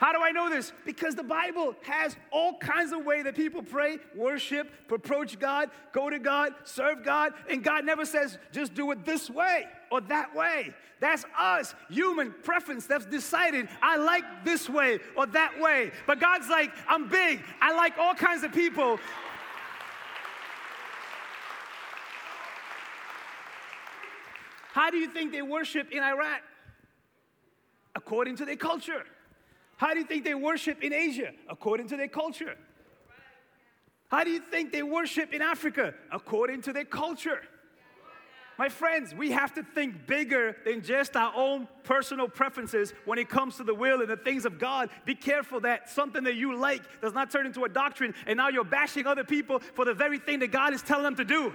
How 0.00 0.14
do 0.14 0.22
I 0.22 0.30
know 0.30 0.48
this? 0.48 0.72
Because 0.86 1.14
the 1.14 1.22
Bible 1.22 1.74
has 1.82 2.16
all 2.30 2.56
kinds 2.56 2.90
of 2.90 3.04
way 3.04 3.22
that 3.22 3.36
people 3.36 3.62
pray, 3.62 3.98
worship, 4.16 4.72
approach 4.90 5.38
God, 5.38 5.68
go 5.92 6.08
to 6.08 6.18
God, 6.18 6.54
serve 6.64 7.04
God, 7.04 7.34
and 7.50 7.62
God 7.62 7.84
never 7.84 8.06
says 8.06 8.38
just 8.50 8.72
do 8.72 8.90
it 8.92 9.04
this 9.04 9.28
way 9.28 9.66
or 9.92 10.00
that 10.00 10.34
way. 10.34 10.72
That's 11.00 11.26
us, 11.38 11.74
human 11.90 12.32
preference 12.42 12.86
that's 12.86 13.04
decided 13.04 13.68
I 13.82 13.98
like 13.98 14.24
this 14.42 14.70
way 14.70 15.00
or 15.18 15.26
that 15.26 15.60
way. 15.60 15.90
But 16.06 16.18
God's 16.18 16.48
like, 16.48 16.70
I'm 16.88 17.06
big. 17.06 17.44
I 17.60 17.74
like 17.76 17.98
all 17.98 18.14
kinds 18.14 18.42
of 18.42 18.52
people. 18.52 18.98
How 24.72 24.88
do 24.88 24.96
you 24.96 25.08
think 25.10 25.32
they 25.32 25.42
worship 25.42 25.90
in 25.92 26.02
Iraq? 26.02 26.40
According 27.94 28.36
to 28.36 28.46
their 28.46 28.56
culture. 28.56 29.04
How 29.80 29.94
do 29.94 30.00
you 30.00 30.04
think 30.04 30.24
they 30.24 30.34
worship 30.34 30.82
in 30.82 30.92
Asia? 30.92 31.32
According 31.48 31.88
to 31.88 31.96
their 31.96 32.06
culture. 32.06 32.54
How 34.08 34.24
do 34.24 34.30
you 34.30 34.40
think 34.40 34.72
they 34.72 34.82
worship 34.82 35.32
in 35.32 35.40
Africa? 35.40 35.94
According 36.12 36.60
to 36.62 36.74
their 36.74 36.84
culture. 36.84 37.40
My 38.58 38.68
friends, 38.68 39.14
we 39.14 39.30
have 39.30 39.54
to 39.54 39.62
think 39.62 40.06
bigger 40.06 40.54
than 40.66 40.82
just 40.82 41.16
our 41.16 41.32
own 41.34 41.66
personal 41.82 42.28
preferences 42.28 42.92
when 43.06 43.18
it 43.18 43.30
comes 43.30 43.56
to 43.56 43.64
the 43.64 43.74
will 43.74 44.02
and 44.02 44.10
the 44.10 44.18
things 44.18 44.44
of 44.44 44.58
God. 44.58 44.90
Be 45.06 45.14
careful 45.14 45.60
that 45.60 45.88
something 45.88 46.24
that 46.24 46.34
you 46.34 46.54
like 46.54 46.82
does 47.00 47.14
not 47.14 47.30
turn 47.30 47.46
into 47.46 47.64
a 47.64 47.68
doctrine 47.70 48.14
and 48.26 48.36
now 48.36 48.50
you're 48.50 48.64
bashing 48.64 49.06
other 49.06 49.24
people 49.24 49.60
for 49.60 49.86
the 49.86 49.94
very 49.94 50.18
thing 50.18 50.40
that 50.40 50.52
God 50.52 50.74
is 50.74 50.82
telling 50.82 51.04
them 51.04 51.16
to 51.16 51.24
do. 51.24 51.54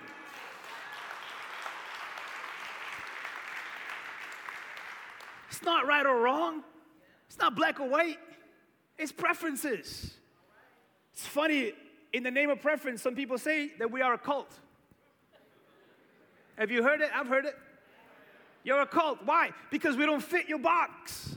It's 5.52 5.62
not 5.62 5.86
right 5.86 6.08
or 6.08 6.20
wrong. 6.22 6.64
It's 7.36 7.42
not 7.42 7.54
black 7.54 7.82
or 7.82 7.90
white, 7.90 8.18
it's 8.98 9.12
preferences. 9.12 10.14
It's 11.12 11.28
funny, 11.28 11.74
in 12.14 12.24
the 12.24 12.32
name 12.32 12.50
of 12.50 12.62
preference, 12.62 13.02
some 13.02 13.14
people 13.14 13.38
say 13.38 13.72
that 13.78 13.92
we 13.92 14.02
are 14.02 14.14
a 14.14 14.18
cult. 14.18 14.50
Have 16.58 16.72
you 16.72 16.82
heard 16.82 17.02
it? 17.02 17.10
I've 17.14 17.28
heard 17.28 17.44
it. 17.44 17.54
You're 18.64 18.80
a 18.80 18.88
cult. 18.88 19.20
Why? 19.26 19.50
Because 19.70 19.98
we 19.98 20.06
don't 20.06 20.24
fit 20.24 20.48
your 20.48 20.60
box. 20.60 21.36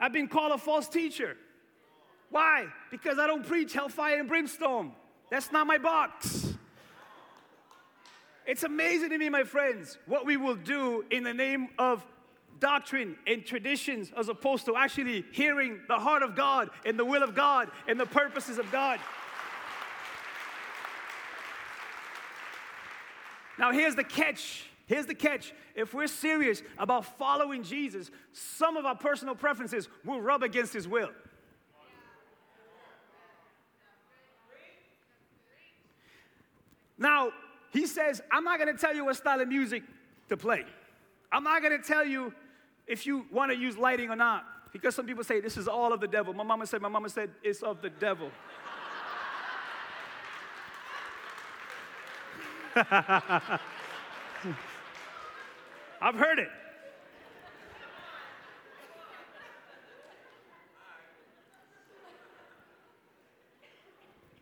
I've 0.00 0.12
been 0.12 0.26
called 0.26 0.50
a 0.50 0.58
false 0.58 0.88
teacher. 0.88 1.36
Why? 2.28 2.66
Because 2.90 3.20
I 3.20 3.28
don't 3.28 3.46
preach 3.46 3.72
hellfire 3.72 4.18
and 4.18 4.28
brimstone. 4.28 4.90
That's 5.30 5.52
not 5.52 5.68
my 5.68 5.78
box. 5.78 6.54
It's 8.46 8.64
amazing 8.64 9.10
to 9.10 9.18
me, 9.18 9.28
my 9.28 9.44
friends, 9.44 9.96
what 10.06 10.26
we 10.26 10.36
will 10.36 10.56
do 10.56 11.04
in 11.12 11.22
the 11.22 11.34
name 11.34 11.68
of 11.78 12.04
doctrine 12.60 13.16
and 13.26 13.44
traditions 13.44 14.12
as 14.16 14.28
opposed 14.28 14.66
to 14.66 14.76
actually 14.76 15.24
hearing 15.32 15.80
the 15.88 15.98
heart 15.98 16.22
of 16.22 16.36
God 16.36 16.70
and 16.84 16.98
the 16.98 17.04
will 17.04 17.22
of 17.22 17.34
God 17.34 17.70
and 17.88 17.98
the 17.98 18.06
purposes 18.06 18.58
of 18.58 18.70
God. 18.70 19.00
Now, 23.58 23.72
here's 23.72 23.94
the 23.94 24.04
catch. 24.04 24.70
Here's 24.86 25.06
the 25.06 25.14
catch. 25.14 25.52
If 25.74 25.94
we're 25.94 26.06
serious 26.06 26.62
about 26.78 27.18
following 27.18 27.62
Jesus, 27.62 28.10
some 28.32 28.76
of 28.76 28.86
our 28.86 28.96
personal 28.96 29.34
preferences 29.34 29.88
will 30.04 30.20
rub 30.20 30.42
against 30.42 30.72
his 30.72 30.88
will. 30.88 31.10
Now, 36.98 37.30
he 37.72 37.86
says, 37.86 38.20
I'm 38.30 38.44
not 38.44 38.58
going 38.58 38.74
to 38.74 38.80
tell 38.80 38.94
you 38.94 39.04
what 39.04 39.16
style 39.16 39.40
of 39.40 39.48
music 39.48 39.82
to 40.28 40.36
play. 40.36 40.64
I'm 41.32 41.44
not 41.44 41.62
going 41.62 41.80
to 41.80 41.86
tell 41.86 42.04
you 42.04 42.34
if 42.90 43.06
you 43.06 43.24
want 43.30 43.52
to 43.52 43.56
use 43.56 43.78
lighting 43.78 44.10
or 44.10 44.16
not. 44.16 44.44
Because 44.72 44.96
some 44.96 45.06
people 45.06 45.22
say 45.22 45.40
this 45.40 45.56
is 45.56 45.68
all 45.68 45.92
of 45.92 46.00
the 46.00 46.08
devil. 46.08 46.34
My 46.34 46.42
mama 46.42 46.66
said, 46.66 46.82
my 46.82 46.88
mama 46.88 47.08
said 47.08 47.30
it's 47.42 47.62
of 47.62 47.80
the 47.80 47.88
devil. 47.90 48.30
I've 56.02 56.14
heard 56.14 56.40
it. 56.40 56.48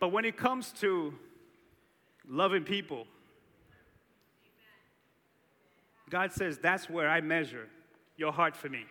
But 0.00 0.08
when 0.12 0.24
it 0.24 0.36
comes 0.36 0.72
to 0.80 1.12
loving 2.28 2.64
people, 2.64 3.06
God 6.08 6.32
says 6.32 6.58
that's 6.58 6.88
where 6.88 7.08
I 7.10 7.20
measure 7.20 7.68
your 8.18 8.32
heart 8.32 8.56
for 8.56 8.68
me. 8.68 8.84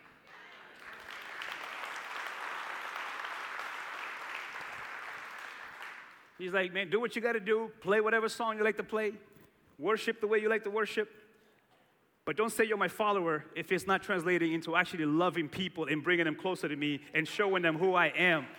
He's 6.39 6.53
like, 6.53 6.73
man, 6.73 6.89
do 6.89 6.99
what 6.99 7.15
you 7.15 7.21
got 7.21 7.33
to 7.33 7.39
do, 7.39 7.69
play 7.81 7.99
whatever 7.99 8.29
song 8.29 8.57
you 8.57 8.63
like 8.63 8.77
to 8.77 8.83
play, 8.83 9.13
worship 9.77 10.21
the 10.21 10.27
way 10.27 10.39
you 10.39 10.49
like 10.49 10.63
to 10.63 10.69
worship. 10.69 11.09
But 12.25 12.37
don't 12.37 12.51
say 12.51 12.63
you're 12.65 12.77
my 12.77 12.87
follower 12.87 13.45
if 13.55 13.71
it's 13.71 13.87
not 13.87 14.03
translating 14.03 14.53
into 14.53 14.75
actually 14.75 15.05
loving 15.05 15.49
people 15.49 15.85
and 15.85 16.03
bringing 16.03 16.25
them 16.25 16.35
closer 16.35 16.67
to 16.67 16.75
me 16.75 17.01
and 17.13 17.27
showing 17.27 17.63
them 17.63 17.77
who 17.77 17.93
I 17.93 18.07
am. 18.07 18.47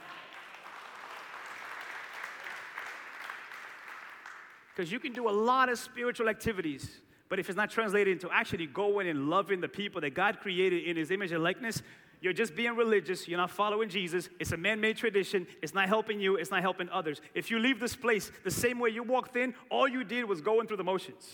Because 4.75 4.93
you 4.93 5.01
can 5.01 5.13
do 5.13 5.29
a 5.29 5.33
lot 5.33 5.69
of 5.69 5.77
spiritual 5.77 6.29
activities 6.29 7.01
but 7.29 7.39
if 7.39 7.49
it's 7.49 7.57
not 7.57 7.71
translated 7.71 8.13
into 8.13 8.31
actually 8.31 8.67
going 8.67 9.09
and 9.09 9.29
loving 9.29 9.61
the 9.61 9.69
people 9.69 10.01
that 10.01 10.15
God 10.15 10.41
created 10.41 10.85
in 10.85 10.97
His 10.97 11.11
image 11.11 11.33
and 11.33 11.43
likeness, 11.43 11.83
you're 12.21 12.33
just 12.33 12.57
being 12.57 12.75
religious. 12.75 13.29
You're 13.29 13.39
not 13.39 13.51
following 13.51 13.89
Jesus. 13.89 14.29
It's 14.41 14.53
a 14.53 14.57
man 14.57 14.81
made 14.81 14.97
tradition. 14.97 15.47
It's 15.63 15.75
not 15.75 15.89
helping 15.89 16.21
you. 16.21 16.37
It's 16.37 16.51
not 16.51 16.63
helping 16.63 16.89
others. 16.89 17.21
If 17.35 17.51
you 17.51 17.59
leave 17.59 17.79
this 17.79 17.95
place 17.95 18.33
the 18.45 18.51
same 18.51 18.79
way 18.81 18.91
you 18.91 19.03
walked 19.03 19.37
in, 19.37 19.55
all 19.71 19.87
you 19.87 20.03
did 20.03 20.25
was 20.25 20.41
going 20.41 20.67
through 20.67 20.79
the 20.79 20.85
motions. 20.85 21.31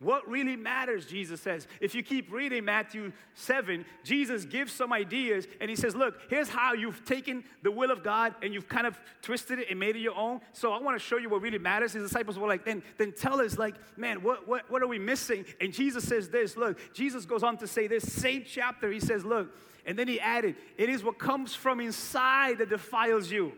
What 0.00 0.28
really 0.28 0.56
matters, 0.56 1.06
Jesus 1.06 1.40
says. 1.40 1.68
If 1.80 1.94
you 1.94 2.02
keep 2.02 2.30
reading 2.32 2.64
Matthew 2.64 3.12
7, 3.34 3.84
Jesus 4.02 4.44
gives 4.44 4.72
some 4.72 4.92
ideas 4.92 5.46
and 5.60 5.70
he 5.70 5.76
says, 5.76 5.94
Look, 5.94 6.20
here's 6.28 6.48
how 6.48 6.74
you've 6.74 7.04
taken 7.04 7.44
the 7.62 7.70
will 7.70 7.92
of 7.92 8.02
God 8.02 8.34
and 8.42 8.52
you've 8.52 8.68
kind 8.68 8.88
of 8.88 8.98
twisted 9.22 9.60
it 9.60 9.70
and 9.70 9.78
made 9.78 9.94
it 9.94 10.00
your 10.00 10.16
own. 10.16 10.40
So 10.52 10.72
I 10.72 10.80
want 10.80 10.98
to 11.00 11.04
show 11.04 11.16
you 11.16 11.30
what 11.30 11.42
really 11.42 11.58
matters. 11.58 11.92
His 11.92 12.02
disciples 12.02 12.38
were 12.38 12.48
like, 12.48 12.64
Then, 12.64 12.82
then 12.98 13.12
tell 13.12 13.40
us, 13.40 13.56
like, 13.56 13.76
man, 13.96 14.22
what, 14.22 14.48
what, 14.48 14.68
what 14.68 14.82
are 14.82 14.88
we 14.88 14.98
missing? 14.98 15.44
And 15.60 15.72
Jesus 15.72 16.06
says 16.06 16.28
this 16.28 16.56
Look, 16.56 16.78
Jesus 16.92 17.24
goes 17.24 17.44
on 17.44 17.56
to 17.58 17.68
say 17.68 17.86
this 17.86 18.12
same 18.12 18.44
chapter. 18.44 18.90
He 18.90 19.00
says, 19.00 19.24
Look, 19.24 19.56
and 19.86 19.96
then 19.96 20.08
he 20.08 20.18
added, 20.18 20.56
It 20.76 20.88
is 20.88 21.04
what 21.04 21.20
comes 21.20 21.54
from 21.54 21.80
inside 21.80 22.58
that 22.58 22.68
defiles 22.68 23.30
you. 23.30 23.52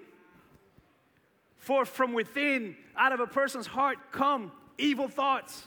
For 1.56 1.86
from 1.86 2.12
within, 2.12 2.76
out 2.94 3.12
of 3.12 3.20
a 3.20 3.26
person's 3.26 3.66
heart, 3.66 3.96
come 4.12 4.52
evil 4.78 5.08
thoughts 5.08 5.64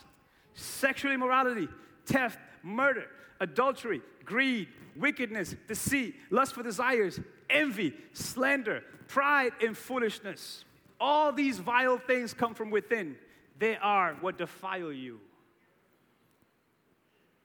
sexual 0.60 1.12
immorality, 1.12 1.68
theft, 2.06 2.40
murder, 2.64 3.06
adultery, 3.40 4.02
greed, 4.26 4.68
wickedness, 4.96 5.56
deceit, 5.68 6.16
lust 6.30 6.54
for 6.54 6.64
desires, 6.64 7.20
envy, 7.50 7.94
slander, 8.14 8.84
pride, 9.08 9.52
and 9.64 9.78
foolishness. 9.78 10.66
All 11.00 11.32
these 11.32 11.60
vile 11.60 11.98
things 11.98 12.34
come 12.34 12.54
from 12.54 12.70
within. 12.70 13.16
They 13.58 13.78
are 13.78 14.16
what 14.22 14.38
defile 14.38 14.92
you. 14.92 15.20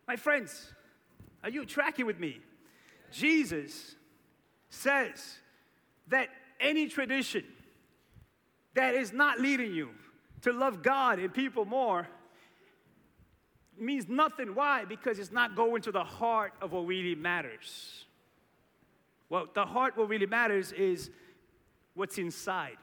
My 0.06 0.16
friends, 0.16 0.72
are 1.42 1.50
you 1.50 1.64
tracking 1.64 2.06
with 2.06 2.18
me? 2.18 2.40
Jesus 3.10 3.94
says 4.68 5.38
that 6.08 6.28
any 6.60 6.88
tradition 6.88 7.44
that 8.74 8.94
is 8.94 9.12
not 9.12 9.40
leading 9.40 9.72
you 9.72 9.90
to 10.42 10.52
love 10.52 10.82
God 10.82 11.18
and 11.18 11.32
people 11.32 11.64
more 11.64 12.08
means 13.78 14.08
nothing. 14.08 14.54
Why? 14.54 14.84
Because 14.84 15.18
it's 15.18 15.32
not 15.32 15.56
going 15.56 15.82
to 15.82 15.92
the 15.92 16.04
heart 16.04 16.52
of 16.60 16.72
what 16.72 16.86
really 16.86 17.14
matters. 17.14 18.04
Well, 19.28 19.46
the 19.52 19.64
heart, 19.66 19.96
what 19.96 20.08
really 20.08 20.26
matters 20.26 20.72
is 20.72 21.10
what's 21.94 22.18
inside. 22.18 22.76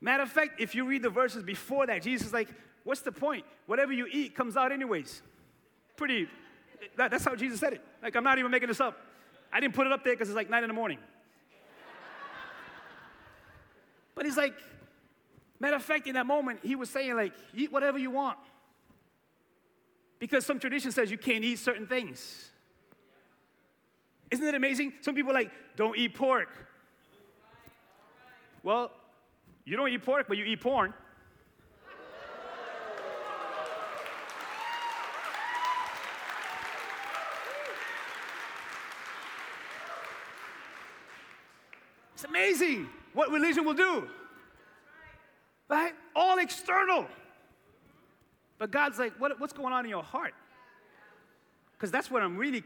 Matter 0.00 0.22
of 0.22 0.30
fact, 0.30 0.60
if 0.60 0.74
you 0.74 0.86
read 0.86 1.02
the 1.02 1.10
verses 1.10 1.42
before 1.42 1.86
that, 1.86 2.02
Jesus 2.02 2.28
is 2.28 2.32
like, 2.32 2.48
what's 2.84 3.00
the 3.02 3.12
point? 3.12 3.44
Whatever 3.66 3.92
you 3.92 4.06
eat 4.10 4.34
comes 4.34 4.56
out 4.56 4.72
anyways. 4.72 5.22
Pretty, 5.96 6.26
that, 6.96 7.10
that's 7.10 7.24
how 7.24 7.34
Jesus 7.34 7.60
said 7.60 7.74
it. 7.74 7.84
Like, 8.02 8.16
I'm 8.16 8.24
not 8.24 8.38
even 8.38 8.50
making 8.50 8.68
this 8.68 8.80
up. 8.80 8.96
I 9.52 9.60
didn't 9.60 9.74
put 9.74 9.86
it 9.86 9.92
up 9.92 10.04
there 10.04 10.14
because 10.14 10.28
it's 10.28 10.36
like 10.36 10.48
nine 10.48 10.64
in 10.64 10.68
the 10.68 10.74
morning. 10.74 10.98
but 14.14 14.24
he's 14.24 14.36
like, 14.36 14.54
matter 15.58 15.76
of 15.76 15.82
fact, 15.82 16.06
in 16.06 16.14
that 16.14 16.26
moment, 16.26 16.60
he 16.62 16.76
was 16.76 16.88
saying, 16.88 17.14
like, 17.16 17.34
eat 17.54 17.70
whatever 17.70 17.98
you 17.98 18.10
want. 18.10 18.38
Because 20.20 20.46
some 20.46 20.60
tradition 20.60 20.92
says 20.92 21.10
you 21.10 21.18
can't 21.18 21.42
eat 21.42 21.58
certain 21.58 21.88
things. 21.88 22.50
Isn't 24.30 24.46
it 24.46 24.54
amazing? 24.54 24.92
Some 25.00 25.16
people 25.16 25.32
like, 25.32 25.50
don't 25.74 25.96
eat 25.98 26.14
pork. 26.14 26.50
Well, 28.62 28.92
you 29.64 29.76
don't 29.76 29.88
eat 29.88 30.04
pork, 30.04 30.26
but 30.28 30.36
you 30.36 30.44
eat 30.44 30.60
porn. 30.60 30.94
It's 42.14 42.24
amazing 42.24 42.90
what 43.14 43.30
religion 43.30 43.64
will 43.64 43.72
do. 43.72 44.06
Right? 45.70 45.94
All 46.14 46.38
external. 46.38 47.06
But 48.60 48.70
God's 48.70 48.98
like, 48.98 49.14
what, 49.18 49.40
what's 49.40 49.54
going 49.54 49.72
on 49.72 49.86
in 49.86 49.90
your 49.90 50.02
heart? 50.02 50.34
Because 51.72 51.90
that's 51.90 52.10
what 52.10 52.22
I'm 52.22 52.36
really 52.36 52.62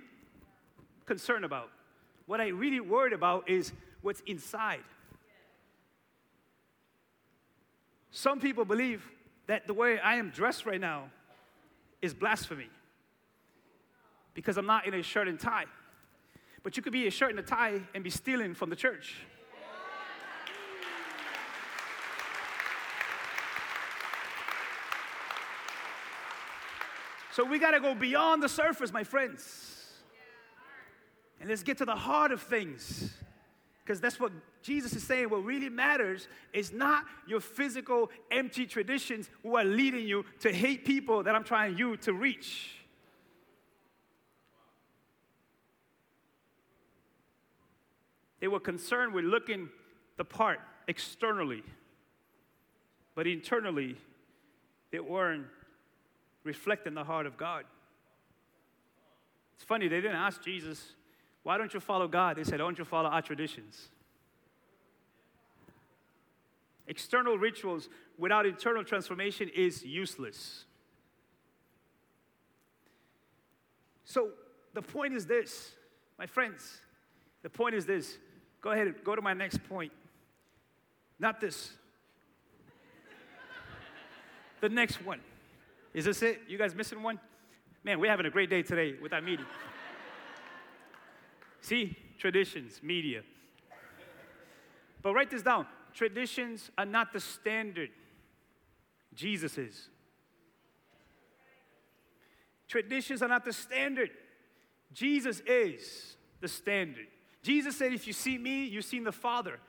concerned 1.07 1.45
about. 1.45 1.71
What 2.27 2.41
I 2.41 2.49
really 2.49 2.81
worried 2.81 3.13
about 3.13 3.49
is 3.49 3.73
what's 4.03 4.21
inside. 4.27 4.83
Some 8.11 8.41
people 8.41 8.65
believe 8.65 9.09
that 9.47 9.69
the 9.69 9.75
way 9.75 10.01
I 10.01 10.17
am 10.17 10.31
dressed 10.31 10.67
right 10.67 10.81
now 10.81 11.11
is 12.03 12.13
blasphemy 12.13 12.69
because 14.35 14.57
I'm 14.57 14.67
not 14.67 14.87
in 14.87 14.95
a 14.95 15.03
shirt 15.03 15.29
and 15.29 15.39
tie. 15.39 15.67
But 16.65 16.77
you 16.77 16.83
could 16.83 16.93
be 16.93 17.07
a 17.07 17.11
shirt 17.11 17.31
and 17.31 17.39
a 17.39 17.43
tie 17.43 17.83
and 17.95 18.03
be 18.03 18.11
stealing 18.11 18.55
from 18.55 18.69
the 18.69 18.77
church. 18.77 19.15
So 27.35 27.45
we 27.45 27.59
got 27.59 27.73
to 27.73 27.81
go 27.81 27.97
beyond 27.97 28.45
the 28.45 28.49
surface, 28.49 28.93
my 28.93 29.03
friends. 29.03 29.91
And 31.41 31.49
let's 31.49 31.65
get 31.65 31.79
to 31.79 31.85
the 31.85 31.97
heart 31.97 32.31
of 32.31 32.41
things. 32.41 33.13
Because 33.83 34.01
that's 34.01 34.21
what 34.21 34.31
Jesus 34.63 34.93
is 34.93 35.03
saying. 35.03 35.31
What 35.31 35.45
really 35.45 35.69
matters 35.69 36.29
is 36.53 36.73
not 36.73 37.07
your 37.27 37.41
physical, 37.41 38.13
empty 38.31 38.67
traditions 38.67 39.29
who 39.43 39.57
are 39.57 39.65
leading 39.65 40.07
you 40.07 40.25
to 40.41 40.53
hate 40.53 40.85
people 40.85 41.25
that 41.25 41.35
I'm 41.35 41.43
trying 41.43 41.77
you 41.77 41.97
to 41.97 42.13
reach. 42.13 42.71
They 48.39 48.47
were 48.47 48.61
concerned 48.61 49.13
with 49.13 49.25
looking 49.25 49.71
the 50.19 50.25
part 50.25 50.61
externally, 50.87 51.65
but 53.17 53.27
internally, 53.27 53.97
they 54.93 55.01
weren't 55.01 55.47
reflecting 56.45 56.95
the 56.95 57.05
heart 57.05 57.27
of 57.27 57.37
God. 57.37 57.65
It's 59.57 59.65
funny, 59.65 59.89
they 59.89 60.01
didn't 60.01 60.17
ask 60.17 60.43
Jesus, 60.43 60.93
why 61.43 61.59
don't 61.59 61.73
you 61.73 61.81
follow 61.81 62.09
God? 62.09 62.37
They 62.37 62.45
said, 62.45 62.59
don't 62.59 62.79
you 62.79 62.85
follow 62.85 63.09
our 63.09 63.23
traditions? 63.23 63.89
External 66.87 67.39
rituals 67.39 67.89
without 68.19 68.47
internal 68.47 68.85
transformation 68.85 69.51
is 69.55 69.85
useless. 69.85 70.65
So 74.05 74.31
the 74.75 74.83
point 74.83 75.15
is 75.15 75.27
this, 75.27 75.73
my 76.19 76.27
friends, 76.27 76.81
the 77.43 77.51
point 77.51 77.75
is 77.75 77.87
this. 77.87 78.19
Go 78.61 78.71
ahead, 78.71 78.95
go 79.05 79.15
to 79.15 79.23
my 79.23 79.35
next 79.35 79.63
point. 79.69 79.93
Not 81.19 81.41
this. 81.41 81.73
the 84.61 84.69
next 84.69 85.05
one. 85.05 85.21
Is 85.95 86.05
this 86.05 86.23
it? 86.23 86.43
You 86.49 86.59
guys 86.59 86.75
missing 86.75 87.03
one? 87.03 87.21
Man, 87.85 88.01
we're 88.01 88.11
having 88.11 88.27
a 88.27 88.31
great 88.31 88.51
day 88.51 88.63
today 88.63 88.97
with 89.01 89.13
our 89.13 89.23
meeting. 89.23 89.47
See, 91.61 91.97
traditions, 92.19 92.81
media. 92.83 93.23
But 95.01 95.15
write 95.15 95.31
this 95.31 95.43
down 95.43 95.67
traditions 95.95 96.73
are 96.77 96.85
not 96.85 97.13
the 97.13 97.21
standard, 97.21 97.91
Jesus 99.15 99.57
is. 99.57 99.89
Traditions 102.67 103.23
are 103.23 103.29
not 103.29 103.45
the 103.45 103.53
standard, 103.53 104.11
Jesus 104.93 105.41
is 105.47 106.17
the 106.41 106.49
standard. 106.49 107.07
Jesus 107.43 107.77
said, 107.77 107.93
If 107.93 108.07
you 108.07 108.13
see 108.13 108.39
me, 108.39 108.65
you've 108.65 108.85
seen 108.85 109.05
the 109.05 109.13
Father. 109.13 109.61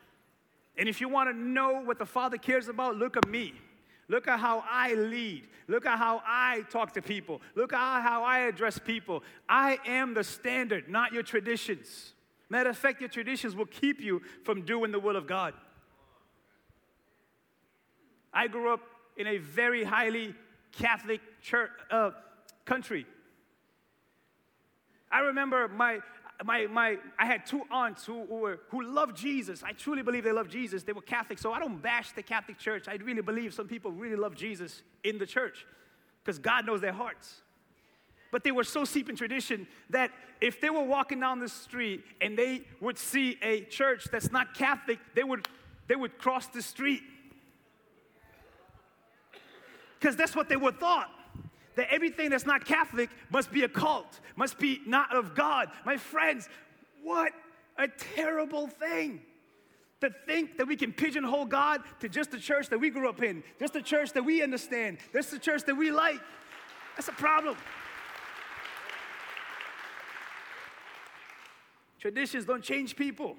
And 0.77 0.89
if 0.89 0.99
you 0.99 1.07
want 1.07 1.29
to 1.29 1.38
know 1.38 1.81
what 1.83 1.99
the 1.99 2.05
Father 2.05 2.38
cares 2.38 2.67
about, 2.67 2.95
look 2.95 3.15
at 3.15 3.27
me. 3.27 3.53
Look 4.07 4.27
at 4.27 4.39
how 4.39 4.63
I 4.69 4.93
lead. 4.93 5.47
Look 5.67 5.85
at 5.85 5.97
how 5.97 6.21
I 6.25 6.63
talk 6.69 6.93
to 6.93 7.01
people. 7.01 7.41
Look 7.55 7.73
at 7.73 8.01
how 8.01 8.23
I 8.23 8.39
address 8.39 8.77
people. 8.77 9.23
I 9.49 9.79
am 9.85 10.13
the 10.13 10.23
standard, 10.23 10.87
not 10.89 11.11
your 11.11 11.23
traditions. 11.23 12.13
Matter 12.49 12.69
of 12.69 12.77
fact, 12.77 13.01
your 13.01 13.09
traditions 13.09 13.55
will 13.55 13.65
keep 13.65 13.99
you 13.99 14.21
from 14.43 14.61
doing 14.61 14.91
the 14.91 14.99
will 14.99 15.15
of 15.15 15.25
God. 15.25 15.53
I 18.31 18.47
grew 18.47 18.73
up 18.73 18.81
in 19.17 19.27
a 19.27 19.37
very 19.37 19.83
highly 19.83 20.35
Catholic 20.71 21.21
church, 21.41 21.71
uh, 21.89 22.11
country. 22.65 23.05
I 25.11 25.19
remember 25.19 25.67
my, 25.69 25.99
my, 26.43 26.67
my, 26.67 26.98
I 27.17 27.26
had 27.26 27.45
two 27.45 27.62
aunts 27.71 28.06
who, 28.06 28.26
who, 28.26 28.36
were, 28.36 28.60
who 28.69 28.84
loved 28.84 29.15
Jesus. 29.15 29.63
I 29.63 29.71
truly 29.71 30.02
believe 30.02 30.24
they 30.24 30.32
loved 30.32 30.52
Jesus. 30.52 30.84
They 30.84 30.91
were 30.91 31.02
Catholic, 31.02 31.39
so 31.39 31.54
I 31.54 31.60
don't 31.60 31.82
bash 31.82 32.12
the 32.12 32.24
Catholic 32.24 32.58
Church. 32.58 32.88
I 32.88 32.95
really 32.95 33.21
believe 33.21 33.54
some 33.54 33.67
people 33.67 33.91
really 33.91 34.17
love 34.17 34.36
Jesus 34.36 34.82
in 35.04 35.17
the 35.17 35.26
church 35.26 35.65
because 36.24 36.38
God 36.39 36.65
knows 36.65 36.82
their 36.82 36.93
hearts. 36.93 37.41
But 38.32 38.43
they 38.43 38.52
were 38.52 38.65
so 38.65 38.84
steep 38.84 39.10
in 39.10 39.15
tradition 39.15 39.65
that 39.91 40.12
if 40.41 40.60
they 40.60 40.69
were 40.69 40.84
walking 40.84 41.21
down 41.21 41.39
the 41.39 41.48
street 41.48 42.04
and 42.19 42.38
they 42.38 42.63
would 42.82 42.98
see 42.98 43.38
a 43.41 43.62
church 43.62 44.08
that's 44.12 44.32
not 44.32 44.54
Catholic, 44.54 45.00
they 45.15 45.24
would, 45.24 45.48
they 45.88 45.95
would 45.95 46.17
cross 46.17 46.48
the 46.48 46.62
street. 46.62 47.04
Because 49.98 50.17
that's 50.17 50.36
what 50.36 50.50
they 50.50 50.58
were 50.58 50.74
thought 50.74 51.10
that 51.75 51.88
everything 51.91 52.29
that's 52.29 52.45
not 52.45 52.65
Catholic 52.65 53.09
must 53.29 53.51
be 53.51 53.63
a 53.63 53.69
cult, 53.69 54.19
must 54.35 54.57
be 54.57 54.81
not 54.85 55.15
of 55.15 55.35
God. 55.35 55.69
My 55.85 55.97
friends, 55.97 56.49
what 57.03 57.31
a 57.77 57.88
terrible 57.88 58.67
thing. 58.67 59.21
to 60.01 60.09
think 60.25 60.57
that 60.57 60.67
we 60.67 60.75
can 60.75 60.91
pigeonhole 60.91 61.45
God 61.45 61.81
to 61.99 62.09
just 62.09 62.31
the 62.31 62.39
church 62.39 62.69
that 62.69 62.79
we 62.79 62.89
grew 62.89 63.09
up 63.09 63.23
in, 63.23 63.43
just 63.59 63.73
the 63.73 63.81
church 63.81 64.11
that 64.13 64.23
we 64.23 64.43
understand, 64.43 64.97
just 65.13 65.31
the 65.31 65.39
church 65.39 65.63
that 65.63 65.75
we 65.75 65.91
like. 65.91 66.19
That's 66.95 67.07
a 67.07 67.13
problem. 67.13 67.55
Traditions 71.99 72.45
don't 72.45 72.63
change 72.63 72.95
people. 72.95 73.35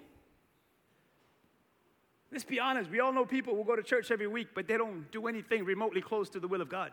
Let's 2.32 2.44
be 2.44 2.58
honest, 2.58 2.90
we 2.90 3.00
all 3.00 3.12
know 3.12 3.24
people 3.24 3.54
who 3.54 3.64
go 3.64 3.76
to 3.76 3.82
church 3.82 4.10
every 4.10 4.26
week, 4.26 4.48
but 4.54 4.66
they 4.66 4.76
don't 4.76 5.10
do 5.12 5.28
anything 5.28 5.64
remotely 5.64 6.00
close 6.00 6.28
to 6.30 6.40
the 6.40 6.48
will 6.48 6.60
of 6.60 6.68
God. 6.68 6.90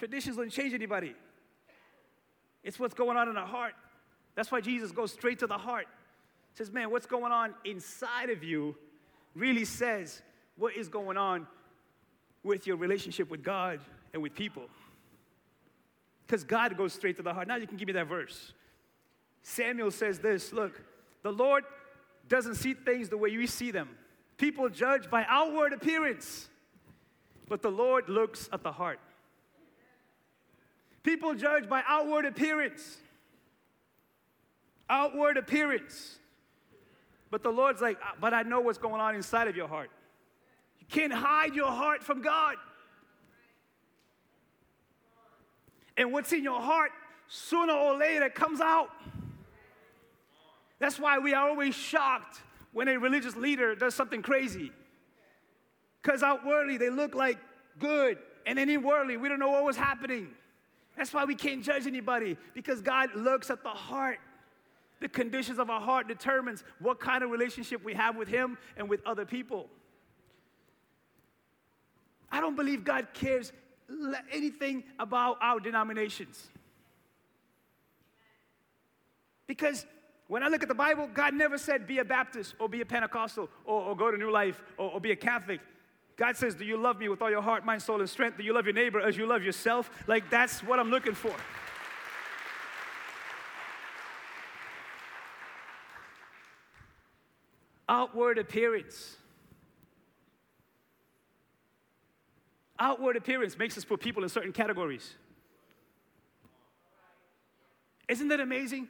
Traditions 0.00 0.36
don't 0.38 0.48
change 0.48 0.72
anybody. 0.72 1.14
It's 2.64 2.78
what's 2.78 2.94
going 2.94 3.18
on 3.18 3.28
in 3.28 3.34
the 3.34 3.42
heart. 3.42 3.74
That's 4.34 4.50
why 4.50 4.62
Jesus 4.62 4.92
goes 4.92 5.12
straight 5.12 5.40
to 5.40 5.46
the 5.46 5.58
heart. 5.58 5.86
He 6.52 6.56
says, 6.56 6.72
Man, 6.72 6.90
what's 6.90 7.04
going 7.04 7.32
on 7.32 7.52
inside 7.66 8.30
of 8.30 8.42
you 8.42 8.74
really 9.34 9.66
says 9.66 10.22
what 10.56 10.74
is 10.74 10.88
going 10.88 11.18
on 11.18 11.46
with 12.42 12.66
your 12.66 12.78
relationship 12.78 13.30
with 13.30 13.42
God 13.42 13.78
and 14.14 14.22
with 14.22 14.34
people. 14.34 14.68
Because 16.26 16.44
God 16.44 16.78
goes 16.78 16.94
straight 16.94 17.16
to 17.18 17.22
the 17.22 17.34
heart. 17.34 17.46
Now 17.46 17.56
you 17.56 17.66
can 17.66 17.76
give 17.76 17.86
me 17.86 17.92
that 17.92 18.06
verse. 18.06 18.54
Samuel 19.42 19.90
says 19.90 20.18
this 20.18 20.50
Look, 20.50 20.80
the 21.22 21.30
Lord 21.30 21.64
doesn't 22.26 22.54
see 22.54 22.72
things 22.72 23.10
the 23.10 23.18
way 23.18 23.36
we 23.36 23.46
see 23.46 23.70
them. 23.70 23.90
People 24.38 24.70
judge 24.70 25.10
by 25.10 25.26
outward 25.28 25.74
appearance, 25.74 26.48
but 27.50 27.60
the 27.60 27.70
Lord 27.70 28.08
looks 28.08 28.48
at 28.50 28.62
the 28.62 28.72
heart. 28.72 28.98
People 31.02 31.34
judge 31.34 31.68
by 31.68 31.82
outward 31.86 32.26
appearance. 32.26 32.98
Outward 34.88 35.36
appearance. 35.36 36.18
But 37.30 37.42
the 37.42 37.50
Lord's 37.50 37.80
like, 37.80 37.98
ah, 38.02 38.14
but 38.20 38.34
I 38.34 38.42
know 38.42 38.60
what's 38.60 38.78
going 38.78 39.00
on 39.00 39.14
inside 39.14 39.48
of 39.48 39.56
your 39.56 39.68
heart. 39.68 39.90
You 40.80 40.86
can't 40.88 41.12
hide 41.12 41.54
your 41.54 41.70
heart 41.70 42.02
from 42.02 42.22
God. 42.22 42.56
And 45.96 46.12
what's 46.12 46.32
in 46.32 46.42
your 46.42 46.60
heart, 46.60 46.90
sooner 47.28 47.72
or 47.72 47.96
later, 47.96 48.28
comes 48.28 48.60
out. 48.60 48.90
That's 50.78 50.98
why 50.98 51.18
we 51.18 51.34
are 51.34 51.48
always 51.48 51.74
shocked 51.74 52.40
when 52.72 52.88
a 52.88 52.98
religious 52.98 53.36
leader 53.36 53.74
does 53.74 53.94
something 53.94 54.22
crazy. 54.22 54.72
Because 56.02 56.22
outwardly 56.22 56.78
they 56.78 56.90
look 56.90 57.14
like 57.14 57.38
good, 57.78 58.18
and 58.46 58.58
then 58.58 58.68
inwardly 58.70 59.16
we 59.16 59.28
don't 59.28 59.38
know 59.38 59.50
what 59.50 59.64
was 59.64 59.76
happening. 59.76 60.28
That's 60.96 61.12
why 61.12 61.24
we 61.24 61.34
can't 61.34 61.62
judge 61.62 61.86
anybody, 61.86 62.36
because 62.54 62.80
God 62.80 63.10
looks 63.14 63.50
at 63.50 63.62
the 63.62 63.70
heart. 63.70 64.18
The 65.00 65.08
conditions 65.08 65.58
of 65.58 65.70
our 65.70 65.80
heart 65.80 66.08
determines 66.08 66.62
what 66.78 67.00
kind 67.00 67.24
of 67.24 67.30
relationship 67.30 67.82
we 67.82 67.94
have 67.94 68.16
with 68.16 68.28
Him 68.28 68.58
and 68.76 68.88
with 68.88 69.00
other 69.06 69.24
people. 69.24 69.68
I 72.30 72.40
don't 72.40 72.54
believe 72.54 72.84
God 72.84 73.08
cares 73.14 73.52
anything 74.30 74.84
about 74.98 75.38
our 75.40 75.58
denominations. 75.58 76.48
Because 79.46 79.84
when 80.28 80.44
I 80.44 80.48
look 80.48 80.62
at 80.62 80.68
the 80.68 80.74
Bible, 80.76 81.08
God 81.12 81.34
never 81.34 81.58
said 81.58 81.86
be 81.88 81.98
a 81.98 82.04
Baptist 82.04 82.54
or 82.60 82.68
be 82.68 82.82
a 82.82 82.86
Pentecostal 82.86 83.48
or, 83.64 83.82
or 83.82 83.96
go 83.96 84.12
to 84.12 84.16
New 84.16 84.30
Life 84.30 84.62
or, 84.76 84.92
or 84.92 85.00
be 85.00 85.10
a 85.10 85.16
Catholic. 85.16 85.60
God 86.20 86.36
says, 86.36 86.54
Do 86.54 86.66
you 86.66 86.76
love 86.76 86.98
me 86.98 87.08
with 87.08 87.22
all 87.22 87.30
your 87.30 87.40
heart, 87.40 87.64
mind, 87.64 87.80
soul, 87.80 88.00
and 88.00 88.08
strength? 88.08 88.36
Do 88.36 88.44
you 88.44 88.52
love 88.52 88.66
your 88.66 88.74
neighbor 88.74 89.00
as 89.00 89.16
you 89.16 89.26
love 89.26 89.42
yourself? 89.42 89.90
Like, 90.06 90.28
that's 90.28 90.62
what 90.62 90.78
I'm 90.78 90.90
looking 90.90 91.14
for. 91.14 91.34
Outward 97.88 98.36
appearance. 98.36 99.16
Outward 102.78 103.16
appearance 103.16 103.56
makes 103.56 103.78
us 103.78 103.86
put 103.86 104.00
people 104.00 104.22
in 104.22 104.28
certain 104.28 104.52
categories. 104.52 105.14
Isn't 108.08 108.28
that 108.28 108.40
amazing? 108.40 108.88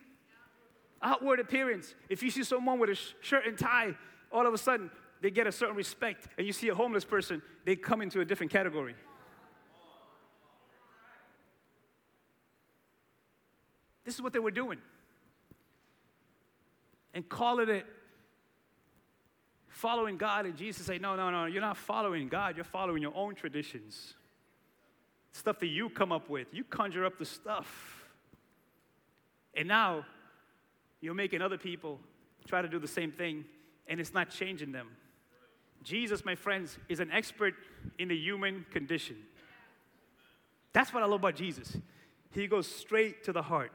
Outward 1.01 1.39
appearance. 1.39 1.95
If 2.09 2.25
you 2.25 2.31
see 2.33 2.43
someone 2.43 2.81
with 2.81 2.91
a 2.91 2.99
shirt 3.21 3.47
and 3.47 3.57
tie, 3.57 3.95
all 4.33 4.49
of 4.49 4.53
a 4.53 4.59
sudden 4.59 4.91
they 5.21 5.31
get 5.31 5.47
a 5.47 5.53
certain 5.53 5.77
respect, 5.77 6.29
and 6.39 6.47
you 6.47 6.53
see 6.53 6.69
a 6.69 6.75
homeless 6.75 7.05
person, 7.05 7.43
they 7.65 7.77
come 7.77 8.01
into 8.01 8.21
a 8.21 8.25
different 8.25 8.53
category. 8.53 8.95
This 14.05 14.15
is 14.15 14.23
what 14.23 14.33
they 14.33 14.39
were 14.39 14.51
doing. 14.51 14.79
And 17.13 17.29
calling 17.29 17.69
it 17.69 17.87
following 19.69 20.17
God, 20.17 20.47
and 20.47 20.57
Jesus 20.57 20.87
say, 20.87 20.99
No, 20.99 21.17
no, 21.17 21.31
no, 21.31 21.47
you're 21.47 21.63
not 21.63 21.77
following 21.77 22.29
God, 22.29 22.57
you're 22.57 22.65
following 22.65 23.03
your 23.03 23.15
own 23.15 23.35
traditions. 23.35 24.15
Stuff 25.33 25.59
that 25.61 25.69
you 25.69 25.89
come 25.89 26.13
up 26.13 26.29
with. 26.29 26.49
You 26.53 26.65
conjure 26.65 27.05
up 27.05 27.19
the 27.19 27.25
stuff. 27.25 28.05
And 29.55 29.69
now 29.69 30.05
you're 31.01 31.15
making 31.15 31.41
other 31.41 31.57
people 31.57 32.01
try 32.47 32.63
to 32.63 32.69
do 32.69 32.79
the 32.79 32.89
same 32.89 33.13
thing, 33.13 33.45
and 33.87 34.01
it's 34.01 34.13
not 34.13 34.31
changing 34.31 34.73
them. 34.73 34.89
Jesus, 35.83 36.25
my 36.25 36.35
friends, 36.35 36.79
is 36.89 37.01
an 37.01 37.11
expert 37.11 37.55
in 37.99 38.09
the 38.09 38.17
human 38.17 38.67
condition. 38.71 39.17
That's 40.73 40.93
what 40.93 41.03
I 41.03 41.07
love 41.07 41.21
about 41.21 41.37
Jesus. 41.37 41.77
He 42.33 42.47
goes 42.47 42.67
straight 42.67 43.25
to 43.25 43.33
the 43.33 43.43
heart. 43.43 43.73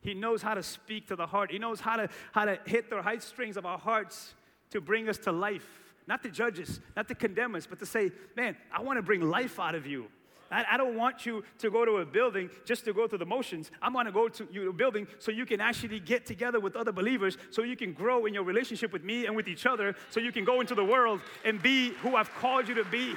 He 0.00 0.14
knows 0.14 0.42
how 0.42 0.54
to 0.54 0.62
speak 0.62 1.08
to 1.08 1.16
the 1.16 1.26
heart. 1.26 1.50
He 1.50 1.58
knows 1.58 1.80
how 1.80 1.96
to, 1.96 2.08
how 2.32 2.46
to 2.46 2.58
hit 2.64 2.88
the 2.88 3.02
heartstrings 3.02 3.56
of 3.56 3.66
our 3.66 3.78
hearts 3.78 4.34
to 4.70 4.80
bring 4.80 5.08
us 5.08 5.18
to 5.18 5.32
life. 5.32 5.66
Not 6.06 6.22
to 6.22 6.30
judge 6.30 6.58
us, 6.58 6.80
not 6.96 7.06
to 7.08 7.14
condemn 7.14 7.54
us, 7.54 7.66
but 7.66 7.78
to 7.78 7.86
say, 7.86 8.10
man, 8.36 8.56
I 8.72 8.80
want 8.80 8.98
to 8.98 9.02
bring 9.02 9.20
life 9.20 9.60
out 9.60 9.74
of 9.74 9.86
you. 9.86 10.06
I, 10.50 10.64
I 10.72 10.76
don't 10.76 10.96
want 10.96 11.24
you 11.24 11.44
to 11.58 11.70
go 11.70 11.84
to 11.84 11.98
a 11.98 12.06
building 12.06 12.50
just 12.64 12.84
to 12.86 12.92
go 12.92 13.06
through 13.06 13.18
the 13.18 13.26
motions. 13.26 13.70
I'm 13.80 13.92
going 13.92 14.06
to 14.06 14.12
go 14.12 14.28
to 14.28 14.48
your 14.50 14.72
building 14.72 15.06
so 15.18 15.30
you 15.30 15.46
can 15.46 15.60
actually 15.60 16.00
get 16.00 16.26
together 16.26 16.60
with 16.60 16.76
other 16.76 16.92
believers, 16.92 17.38
so 17.50 17.62
you 17.62 17.76
can 17.76 17.92
grow 17.92 18.26
in 18.26 18.34
your 18.34 18.42
relationship 18.42 18.92
with 18.92 19.04
me 19.04 19.26
and 19.26 19.36
with 19.36 19.48
each 19.48 19.66
other, 19.66 19.94
so 20.10 20.18
you 20.20 20.32
can 20.32 20.44
go 20.44 20.60
into 20.60 20.74
the 20.74 20.84
world 20.84 21.20
and 21.44 21.62
be 21.62 21.90
who 22.02 22.16
I've 22.16 22.32
called 22.34 22.68
you 22.68 22.74
to 22.74 22.84
be. 22.84 23.14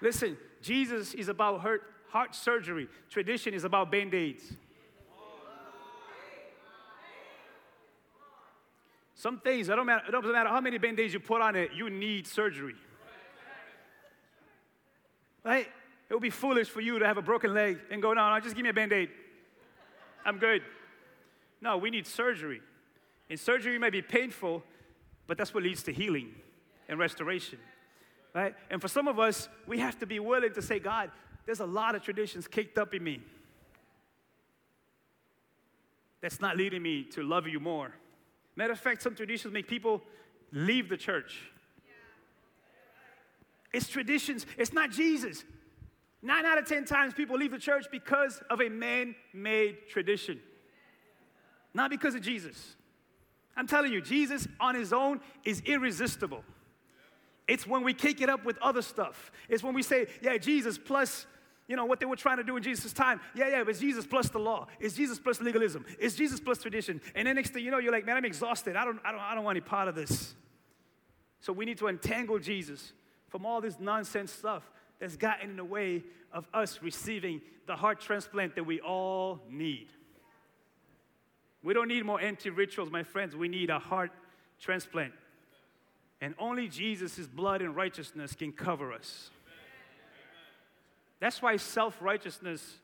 Listen, 0.00 0.36
Jesus 0.60 1.14
is 1.14 1.28
about 1.28 1.60
heart, 1.60 1.82
heart 2.08 2.34
surgery. 2.34 2.88
Tradition 3.08 3.54
is 3.54 3.62
about 3.62 3.92
band 3.92 4.12
aids. 4.14 4.42
Some 9.14 9.38
things, 9.38 9.68
it, 9.68 9.76
don't 9.76 9.86
matter, 9.86 10.02
it 10.08 10.10
doesn't 10.10 10.32
matter 10.32 10.48
how 10.48 10.60
many 10.60 10.78
band 10.78 10.98
aids 10.98 11.14
you 11.14 11.20
put 11.20 11.40
on 11.40 11.54
it, 11.54 11.70
you 11.76 11.88
need 11.88 12.26
surgery. 12.26 12.74
Right? 15.44 15.66
It 16.08 16.14
would 16.14 16.22
be 16.22 16.30
foolish 16.30 16.68
for 16.68 16.80
you 16.80 16.98
to 16.98 17.06
have 17.06 17.16
a 17.16 17.22
broken 17.22 17.54
leg 17.54 17.78
and 17.90 18.02
go, 18.02 18.12
no, 18.12 18.32
no, 18.32 18.40
just 18.40 18.54
give 18.54 18.62
me 18.62 18.70
a 18.70 18.74
band 18.74 18.92
aid. 18.92 19.08
I'm 20.24 20.38
good. 20.38 20.62
No, 21.60 21.76
we 21.76 21.90
need 21.90 22.06
surgery. 22.06 22.60
And 23.30 23.38
surgery 23.38 23.78
may 23.78 23.90
be 23.90 24.02
painful, 24.02 24.62
but 25.26 25.38
that's 25.38 25.54
what 25.54 25.62
leads 25.62 25.82
to 25.84 25.92
healing 25.92 26.34
and 26.88 26.98
restoration. 26.98 27.58
Right? 28.34 28.54
And 28.70 28.80
for 28.80 28.88
some 28.88 29.08
of 29.08 29.18
us, 29.18 29.48
we 29.66 29.78
have 29.78 29.98
to 30.00 30.06
be 30.06 30.18
willing 30.20 30.52
to 30.54 30.62
say, 30.62 30.78
God, 30.78 31.10
there's 31.46 31.60
a 31.60 31.66
lot 31.66 31.94
of 31.94 32.02
traditions 32.02 32.46
caked 32.46 32.78
up 32.78 32.94
in 32.94 33.02
me 33.02 33.20
that's 36.20 36.40
not 36.40 36.56
leading 36.56 36.82
me 36.82 37.02
to 37.04 37.22
love 37.22 37.48
you 37.48 37.58
more. 37.58 37.92
Matter 38.54 38.72
of 38.72 38.78
fact, 38.78 39.02
some 39.02 39.14
traditions 39.14 39.52
make 39.52 39.66
people 39.66 40.02
leave 40.52 40.88
the 40.88 40.96
church 40.96 41.50
it's 43.72 43.88
traditions, 43.88 44.46
it's 44.58 44.72
not 44.72 44.90
Jesus. 44.90 45.44
Nine 46.22 46.46
out 46.46 46.58
of 46.58 46.66
10 46.66 46.84
times 46.84 47.14
people 47.14 47.36
leave 47.36 47.50
the 47.50 47.58
church 47.58 47.86
because 47.90 48.40
of 48.48 48.60
a 48.60 48.68
man 48.68 49.14
made 49.32 49.88
tradition, 49.88 50.40
not 51.74 51.90
because 51.90 52.14
of 52.14 52.22
Jesus. 52.22 52.76
I'm 53.56 53.66
telling 53.66 53.92
you, 53.92 54.00
Jesus 54.00 54.46
on 54.60 54.74
his 54.74 54.92
own 54.92 55.20
is 55.44 55.60
irresistible. 55.62 56.44
It's 57.48 57.66
when 57.66 57.82
we 57.82 57.92
kick 57.92 58.20
it 58.20 58.30
up 58.30 58.44
with 58.44 58.56
other 58.58 58.82
stuff. 58.82 59.32
It's 59.48 59.62
when 59.62 59.74
we 59.74 59.82
say, 59.82 60.06
yeah, 60.22 60.38
Jesus 60.38 60.78
plus, 60.78 61.26
you 61.66 61.76
know, 61.76 61.84
what 61.84 62.00
they 62.00 62.06
were 62.06 62.16
trying 62.16 62.36
to 62.38 62.44
do 62.44 62.56
in 62.56 62.62
Jesus' 62.62 62.92
time. 62.92 63.20
Yeah, 63.34 63.48
yeah, 63.48 63.64
but 63.64 63.78
Jesus 63.78 64.06
plus 64.06 64.28
the 64.28 64.38
law. 64.38 64.68
It's 64.80 64.94
Jesus 64.94 65.18
plus 65.18 65.40
legalism. 65.40 65.84
It's 65.98 66.14
Jesus 66.14 66.40
plus 66.40 66.58
tradition. 66.62 67.00
And 67.14 67.26
then 67.26 67.34
next 67.34 67.50
thing 67.50 67.64
you 67.64 67.70
know, 67.70 67.78
you're 67.78 67.92
like, 67.92 68.06
man, 68.06 68.16
I'm 68.16 68.24
exhausted. 68.24 68.76
I 68.76 68.84
don't, 68.84 69.00
I 69.04 69.10
don't, 69.10 69.20
I 69.20 69.34
don't 69.34 69.44
want 69.44 69.56
any 69.56 69.66
part 69.66 69.88
of 69.88 69.94
this. 69.94 70.34
So 71.40 71.52
we 71.52 71.64
need 71.64 71.78
to 71.78 71.88
entangle 71.88 72.38
Jesus 72.38 72.92
from 73.32 73.46
all 73.46 73.62
this 73.62 73.80
nonsense 73.80 74.30
stuff 74.30 74.62
that's 75.00 75.16
gotten 75.16 75.50
in 75.50 75.56
the 75.56 75.64
way 75.64 76.04
of 76.32 76.46
us 76.52 76.80
receiving 76.82 77.40
the 77.66 77.74
heart 77.74 77.98
transplant 77.98 78.54
that 78.54 78.64
we 78.64 78.78
all 78.80 79.40
need. 79.50 79.88
We 81.64 81.72
don't 81.72 81.88
need 81.88 82.04
more 82.04 82.20
empty 82.20 82.50
rituals, 82.50 82.90
my 82.90 83.02
friends. 83.02 83.34
We 83.34 83.48
need 83.48 83.70
a 83.70 83.78
heart 83.78 84.10
transplant. 84.60 85.14
And 86.20 86.34
only 86.38 86.68
Jesus' 86.68 87.26
blood 87.26 87.62
and 87.62 87.74
righteousness 87.74 88.34
can 88.34 88.52
cover 88.52 88.92
us. 88.92 89.30
That's 91.18 91.40
why 91.40 91.56
self 91.56 91.96
righteousness 92.02 92.78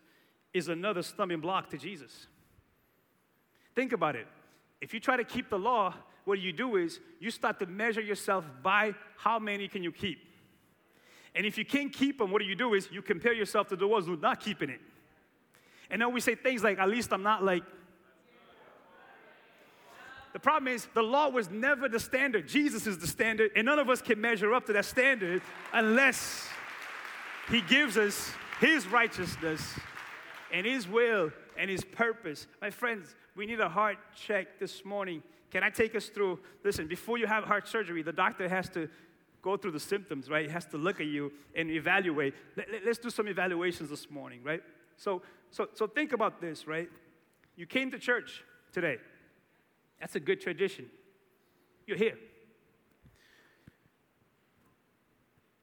is 0.55 0.69
another 0.69 1.03
stumbling 1.03 1.41
block 1.41 1.69
to 1.71 1.79
Jesus. 1.79 2.27
think 3.75 3.93
about 3.93 4.17
it. 4.17 4.27
If 4.81 4.95
you 4.95 5.01
try 5.01 5.17
to 5.17 5.25
keep 5.25 5.51
the 5.51 5.59
law, 5.59 5.95
what 6.25 6.39
you 6.41 6.53
do 6.53 6.77
is 6.77 7.01
you 7.21 7.31
start 7.31 7.59
to 7.59 7.67
measure 7.67 8.01
yourself 8.01 8.45
by 8.63 8.95
how 9.17 9.39
many 9.39 9.69
can 9.69 9.83
you 9.83 9.93
keep. 9.93 10.28
And 11.39 11.47
if 11.47 11.57
you 11.57 11.65
can't 11.65 11.93
keep 11.93 12.19
them, 12.19 12.33
what 12.33 12.43
do 12.43 12.49
you 12.49 12.57
do 12.57 12.75
is 12.75 12.89
you 12.91 13.01
compare 13.01 13.33
yourself 13.33 13.69
to 13.69 13.77
the 13.77 13.87
ones 13.87 14.07
who 14.07 14.15
are 14.15 14.17
not 14.17 14.41
keeping 14.41 14.71
it. 14.71 14.81
And 15.89 16.03
then 16.03 16.13
we 16.13 16.21
say 16.21 16.35
things 16.35 16.65
like, 16.65 16.81
at 16.81 16.89
least 16.89 17.13
I'm 17.13 17.23
not 17.23 17.45
like. 17.45 17.63
The 20.33 20.41
problem 20.41 20.67
is 20.67 20.89
the 20.95 21.03
law 21.03 21.29
was 21.29 21.49
never 21.49 21.89
the 21.89 22.01
standard. 22.01 22.49
Jesus 22.49 22.89
is 22.89 22.99
the 22.99 23.07
standard, 23.07 23.53
and 23.55 23.67
none 23.67 23.79
of 23.79 23.89
us 23.89 24.03
can 24.03 24.21
measure 24.21 24.53
up 24.53 24.67
to 24.67 24.73
that 24.73 24.85
standard 24.85 25.41
unless 25.73 26.49
He 27.49 27.61
gives 27.61 27.97
us 27.97 28.33
His 28.59 28.89
righteousness 28.89 29.63
and 30.53 30.67
His 30.67 30.89
will 30.89 31.31
and 31.57 31.71
His 31.71 31.85
purpose. 31.85 32.49
My 32.61 32.71
friends, 32.71 33.15
we 33.37 33.47
need 33.47 33.61
a 33.61 33.69
heart 33.69 33.99
check 34.17 34.59
this 34.59 34.85
morning. 34.85 35.23
Can 35.53 35.63
I 35.63 35.71
take 35.71 35.95
us 35.95 36.09
through? 36.09 36.41
Listen, 36.65 36.89
before 36.89 37.17
you 37.17 37.29
have 37.29 37.45
heart 37.45 37.69
surgery, 37.69 38.03
the 38.03 38.13
doctor 38.13 38.49
has 38.49 38.69
to 38.71 38.89
go 39.49 39.57
through 39.57 39.71
the 39.71 39.81
symptoms, 39.81 40.29
right? 40.29 40.45
He 40.45 40.53
has 40.53 40.67
to 40.67 40.77
look 40.77 41.01
at 41.01 41.07
you 41.07 41.33
and 41.57 41.71
evaluate. 41.71 42.35
Let, 42.55 42.87
us 42.87 42.99
do 42.99 43.09
some 43.09 43.29
evaluations 43.29 43.89
this 43.89 44.11
morning, 44.11 44.41
right? 44.45 44.61
So, 44.99 45.23
so, 45.51 45.69
so 45.73 45.87
think 45.87 46.13
about 46.13 46.39
this, 46.39 46.67
right? 46.67 46.91
You 47.57 47.65
came 47.65 47.91
to 47.93 47.99
church 47.99 48.45
today. 48.73 48.99
That's 50.01 50.17
a 50.17 50.21
good 50.21 50.43
tradition. 50.43 50.85
You're 51.87 51.97
here. 51.97 52.19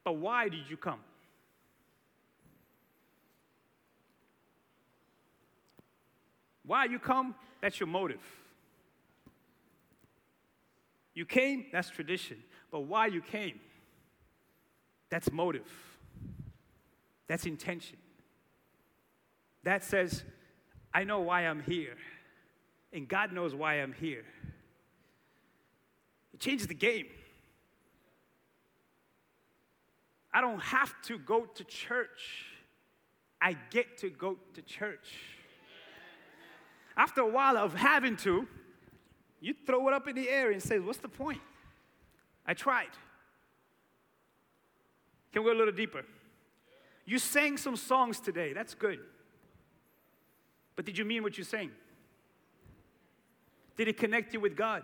But 0.03 0.13
why 0.13 0.49
did 0.49 0.67
you 0.67 0.77
come? 0.77 0.99
Why 6.65 6.85
you 6.85 6.97
come? 6.97 7.35
That's 7.61 7.79
your 7.79 7.87
motive. 7.87 8.23
You 11.13 11.27
came, 11.27 11.67
that's 11.71 11.91
tradition. 11.91 12.37
But 12.71 12.81
why 12.81 13.05
you 13.05 13.21
came, 13.21 13.59
that's 15.15 15.31
motive. 15.31 15.71
That's 17.29 17.45
intention. 17.45 17.95
That 19.63 19.81
says, 19.81 20.25
I 20.93 21.05
know 21.05 21.21
why 21.21 21.43
I'm 21.43 21.61
here, 21.61 21.95
and 22.91 23.07
God 23.07 23.31
knows 23.31 23.55
why 23.55 23.75
I'm 23.75 23.93
here. 23.93 24.25
It 26.33 26.41
changes 26.41 26.67
the 26.67 26.73
game. 26.73 27.05
I 30.33 30.41
don't 30.41 30.61
have 30.61 30.93
to 31.03 31.17
go 31.17 31.45
to 31.45 31.63
church, 31.63 32.47
I 33.41 33.55
get 33.69 33.97
to 33.99 34.09
go 34.09 34.35
to 34.53 34.61
church. 34.63 35.13
After 36.97 37.21
a 37.21 37.29
while 37.29 37.55
of 37.55 37.73
having 37.73 38.17
to, 38.17 38.45
you 39.39 39.55
throw 39.65 39.87
it 39.87 39.93
up 39.93 40.09
in 40.09 40.15
the 40.17 40.27
air 40.27 40.51
and 40.51 40.61
say, 40.61 40.79
What's 40.79 40.99
the 40.99 41.07
point? 41.07 41.39
I 42.45 42.53
tried. 42.53 42.89
Can 45.35 45.43
we 45.43 45.51
go 45.51 45.57
a 45.57 45.59
little 45.59 45.73
deeper? 45.73 46.05
You 47.05 47.19
sang 47.19 47.57
some 47.57 47.75
songs 47.75 48.21
today. 48.21 48.53
That's 48.53 48.73
good. 48.73 48.99
But 50.77 50.85
did 50.85 50.97
you 50.97 51.03
mean 51.03 51.23
what 51.23 51.37
you 51.37 51.43
sang? 51.43 51.71
Did 53.75 53.89
it 53.89 53.97
connect 53.97 54.33
you 54.33 54.39
with 54.39 54.55
God? 54.55 54.81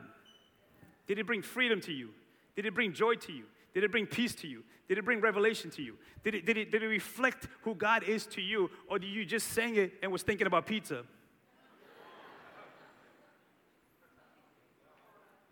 Did 1.07 1.19
it 1.19 1.25
bring 1.25 1.41
freedom 1.41 1.79
to 1.79 1.93
you? 1.93 2.09
Did 2.57 2.65
it 2.65 2.75
bring 2.75 2.91
joy 2.91 3.15
to 3.15 3.31
you? 3.31 3.45
Did 3.73 3.85
it 3.85 3.93
bring 3.93 4.05
peace 4.05 4.35
to 4.35 4.47
you? 4.47 4.65
Did 4.89 4.97
it 4.97 5.05
bring 5.05 5.21
revelation 5.21 5.71
to 5.71 5.81
you? 5.81 5.95
Did 6.21 6.35
it, 6.35 6.45
did 6.45 6.57
it, 6.57 6.69
did 6.69 6.83
it 6.83 6.87
reflect 6.87 7.47
who 7.61 7.73
God 7.73 8.03
is 8.03 8.25
to 8.25 8.41
you? 8.41 8.69
Or 8.89 8.99
did 8.99 9.07
you 9.07 9.23
just 9.23 9.53
sing 9.53 9.77
it 9.77 9.93
and 10.03 10.11
was 10.11 10.21
thinking 10.21 10.47
about 10.47 10.65
pizza? 10.65 11.03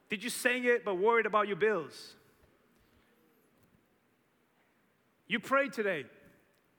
Did 0.09 0.25
you 0.25 0.29
sing 0.29 0.65
it 0.65 0.83
but 0.83 0.95
worried 0.95 1.25
about 1.25 1.47
your 1.47 1.55
bills? 1.55 2.15
You 5.29 5.39
prayed 5.39 5.71
today. 5.71 6.05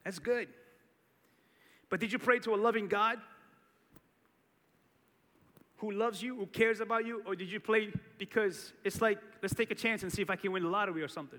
That's 0.04 0.18
good. 0.18 0.48
But 1.88 2.00
did 2.00 2.12
you 2.12 2.18
pray 2.18 2.40
to 2.40 2.54
a 2.54 2.56
loving 2.56 2.88
God 2.88 3.18
who 5.78 5.92
loves 5.92 6.22
you, 6.22 6.36
who 6.36 6.46
cares 6.46 6.80
about 6.80 7.06
you? 7.06 7.22
Or 7.26 7.34
did 7.34 7.50
you 7.50 7.60
play 7.60 7.92
because 8.18 8.72
it's 8.84 9.00
like, 9.00 9.18
let's 9.40 9.54
take 9.54 9.70
a 9.70 9.74
chance 9.74 10.02
and 10.02 10.12
see 10.12 10.20
if 10.20 10.28
I 10.28 10.36
can 10.36 10.52
win 10.52 10.64
the 10.64 10.68
lottery 10.68 11.02
or 11.02 11.08
something? 11.08 11.38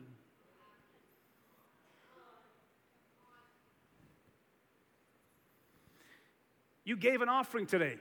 You 6.84 6.96
gave 6.96 7.22
an 7.22 7.30
offering 7.30 7.66
today. 7.66 7.98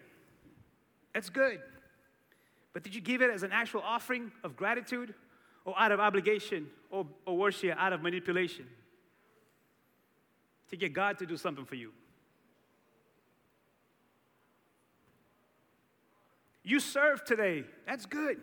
That's 1.13 1.31
good. 1.31 1.61
But 2.73 2.85
did 2.85 2.95
you 2.95 3.01
give 3.01 3.23
it 3.23 3.31
as 3.31 3.43
an 3.43 3.51
actual 3.53 3.83
offering 3.85 4.31
of 4.45 4.57
gratitude 4.57 5.15
or 5.65 5.79
out 5.79 5.91
of 5.91 5.99
obligation 5.99 6.69
or, 6.91 7.07
or 7.27 7.37
worship 7.37 7.77
out 7.77 7.93
of 7.93 8.03
manipulation? 8.03 8.67
To 10.71 10.77
get 10.77 10.93
God 10.93 11.19
to 11.19 11.27
do 11.27 11.37
something 11.37 11.65
for 11.65 11.75
you. 11.75 11.93
You 16.63 16.79
served 16.79 17.27
today. 17.27 17.65
That's 17.87 18.07
good. 18.07 18.41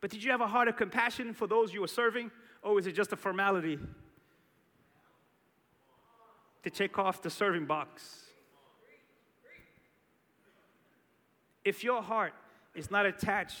But 0.00 0.10
did 0.10 0.22
you 0.22 0.30
have 0.30 0.40
a 0.40 0.46
heart 0.46 0.68
of 0.68 0.76
compassion 0.76 1.32
for 1.32 1.46
those 1.46 1.72
you 1.72 1.80
were 1.80 1.88
serving? 1.88 2.30
Or 2.62 2.78
is 2.78 2.86
it 2.86 2.92
just 2.92 3.12
a 3.12 3.16
formality 3.16 3.78
to 6.62 6.70
check 6.70 6.98
off 6.98 7.22
the 7.22 7.30
serving 7.30 7.66
box? 7.66 8.24
If 11.64 11.84
your 11.84 12.02
heart 12.02 12.32
is 12.74 12.90
not 12.90 13.06
attached 13.06 13.58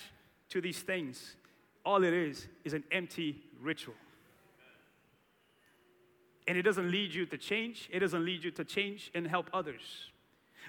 to 0.50 0.60
these 0.60 0.78
things. 0.78 1.36
All 1.84 2.02
it 2.04 2.12
is 2.12 2.46
is 2.64 2.74
an 2.74 2.84
empty 2.92 3.36
ritual. 3.60 3.94
And 6.46 6.56
it 6.56 6.62
doesn't 6.62 6.90
lead 6.90 7.12
you 7.12 7.26
to 7.26 7.38
change, 7.38 7.88
it 7.92 8.00
doesn't 8.00 8.24
lead 8.24 8.44
you 8.44 8.50
to 8.52 8.64
change 8.64 9.10
and 9.14 9.26
help 9.26 9.50
others. 9.52 10.10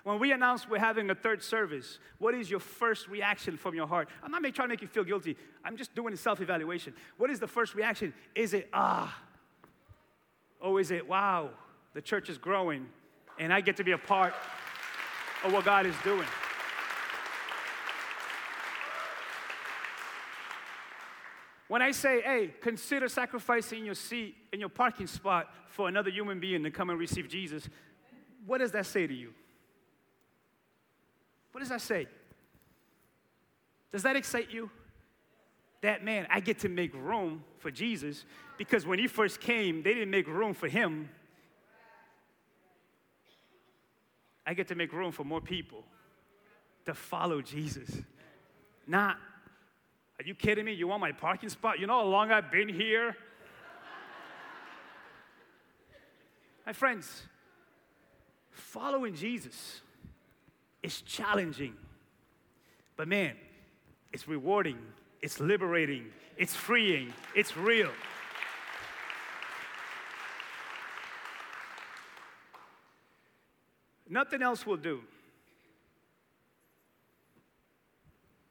When 0.03 0.19
we 0.19 0.31
announce 0.31 0.67
we're 0.69 0.79
having 0.79 1.09
a 1.09 1.15
third 1.15 1.43
service, 1.43 1.99
what 2.19 2.33
is 2.33 2.49
your 2.49 2.59
first 2.59 3.07
reaction 3.07 3.57
from 3.57 3.75
your 3.75 3.87
heart? 3.87 4.09
I'm 4.23 4.31
not 4.31 4.41
trying 4.53 4.67
to 4.67 4.73
make 4.73 4.81
you 4.81 4.87
feel 4.87 5.03
guilty. 5.03 5.35
I'm 5.63 5.75
just 5.75 5.95
doing 5.95 6.13
a 6.13 6.17
self 6.17 6.39
evaluation. 6.39 6.93
What 7.17 7.29
is 7.29 7.39
the 7.39 7.47
first 7.47 7.75
reaction? 7.75 8.13
Is 8.35 8.53
it, 8.53 8.69
ah? 8.73 9.15
Or 10.59 10.79
is 10.79 10.91
it, 10.91 11.07
wow, 11.07 11.49
the 11.93 12.01
church 12.01 12.29
is 12.29 12.37
growing 12.37 12.87
and 13.39 13.53
I 13.53 13.61
get 13.61 13.77
to 13.77 13.83
be 13.83 13.91
a 13.91 13.97
part 13.97 14.33
of 15.43 15.53
what 15.53 15.65
God 15.65 15.85
is 15.85 15.95
doing? 16.03 16.27
When 21.67 21.81
I 21.81 21.91
say, 21.91 22.21
hey, 22.21 22.53
consider 22.61 23.09
sacrificing 23.09 23.85
your 23.85 23.95
seat 23.95 24.35
in 24.53 24.59
your 24.59 24.69
parking 24.69 25.07
spot 25.07 25.49
for 25.69 25.87
another 25.87 26.09
human 26.09 26.39
being 26.39 26.63
to 26.63 26.71
come 26.71 26.89
and 26.89 26.97
receive 26.97 27.27
Jesus, 27.27 27.67
what 28.45 28.59
does 28.59 28.71
that 28.71 28.85
say 28.85 29.05
to 29.05 29.13
you? 29.13 29.33
What 31.51 31.59
does 31.59 31.69
that 31.69 31.81
say? 31.81 32.07
Does 33.91 34.03
that 34.03 34.15
excite 34.15 34.51
you? 34.51 34.69
That 35.81 36.03
man, 36.03 36.27
I 36.29 36.39
get 36.39 36.59
to 36.59 36.69
make 36.69 36.93
room 36.93 37.43
for 37.59 37.69
Jesus 37.69 38.25
because 38.57 38.85
when 38.85 38.99
he 38.99 39.07
first 39.07 39.41
came, 39.41 39.83
they 39.83 39.93
didn't 39.93 40.09
make 40.09 40.27
room 40.27 40.53
for 40.53 40.67
him. 40.67 41.09
I 44.45 44.53
get 44.53 44.69
to 44.69 44.75
make 44.75 44.93
room 44.93 45.11
for 45.11 45.25
more 45.25 45.41
people 45.41 45.83
to 46.85 46.93
follow 46.93 47.41
Jesus. 47.41 47.89
Not 48.87 49.17
are 50.19 50.23
you 50.25 50.33
kidding 50.33 50.65
me? 50.65 50.73
You 50.73 50.87
want 50.87 51.01
my 51.01 51.11
parking 51.11 51.49
spot? 51.49 51.79
You 51.79 51.87
know 51.87 51.99
how 51.99 52.05
long 52.05 52.31
I've 52.31 52.51
been 52.51 52.69
here? 52.69 53.15
my 56.65 56.73
friends, 56.73 57.23
following 58.51 59.15
Jesus 59.15 59.81
is 60.83 61.01
challenging. 61.01 61.75
But 62.95 63.07
man, 63.07 63.35
it's 64.11 64.27
rewarding, 64.27 64.79
it's 65.21 65.39
liberating, 65.39 66.07
it's 66.35 66.55
freeing, 66.55 67.13
it's 67.35 67.55
real. 67.55 67.91
Nothing 74.09 74.41
else 74.41 74.65
will 74.65 74.77
do. 74.77 75.01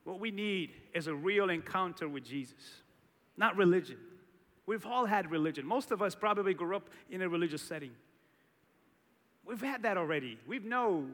What 0.06 0.20
we 0.20 0.30
need 0.30 0.70
is 0.94 1.08
a 1.08 1.14
real 1.14 1.50
encounter 1.50 2.08
with 2.08 2.24
Jesus, 2.24 2.54
not 3.36 3.56
religion. 3.56 3.96
We've 4.64 4.86
all 4.86 5.04
had 5.04 5.32
religion. 5.32 5.66
Most 5.66 5.90
of 5.90 6.00
us 6.00 6.14
probably 6.14 6.54
grew 6.54 6.76
up 6.76 6.88
in 7.10 7.22
a 7.22 7.28
religious 7.28 7.60
setting. 7.60 7.90
We've 9.44 9.60
had 9.60 9.82
that 9.82 9.96
already. 9.96 10.38
We 10.46 10.60
know 10.60 11.06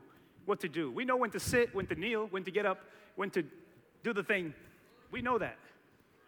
what 0.44 0.60
to 0.60 0.68
do. 0.68 0.90
We 0.90 1.06
know 1.06 1.16
when 1.16 1.30
to 1.30 1.40
sit, 1.40 1.74
when 1.74 1.86
to 1.86 1.94
kneel, 1.94 2.26
when 2.26 2.44
to 2.44 2.50
get 2.50 2.66
up, 2.66 2.80
when 3.16 3.30
to 3.30 3.42
do 4.04 4.12
the 4.12 4.22
thing. 4.22 4.52
We 5.10 5.22
know 5.22 5.38
that. 5.38 5.56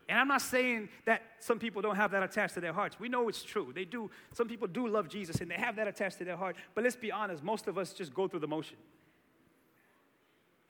And 0.08 0.18
I'm 0.18 0.28
not 0.28 0.40
saying 0.40 0.88
that 1.04 1.20
some 1.40 1.58
people 1.58 1.82
don't 1.82 1.96
have 1.96 2.12
that 2.12 2.22
attached 2.22 2.54
to 2.54 2.62
their 2.62 2.72
hearts. 2.72 2.98
We 2.98 3.10
know 3.10 3.28
it's 3.28 3.42
true. 3.42 3.72
They 3.74 3.84
do. 3.84 4.10
Some 4.32 4.48
people 4.48 4.68
do 4.68 4.88
love 4.88 5.10
Jesus 5.10 5.42
and 5.42 5.50
they 5.50 5.56
have 5.56 5.76
that 5.76 5.86
attached 5.86 6.16
to 6.18 6.24
their 6.24 6.36
heart. 6.36 6.56
But 6.74 6.84
let's 6.84 6.96
be 6.96 7.12
honest, 7.12 7.44
most 7.44 7.68
of 7.68 7.76
us 7.76 7.92
just 7.92 8.14
go 8.14 8.26
through 8.26 8.40
the 8.40 8.48
motion. 8.48 8.78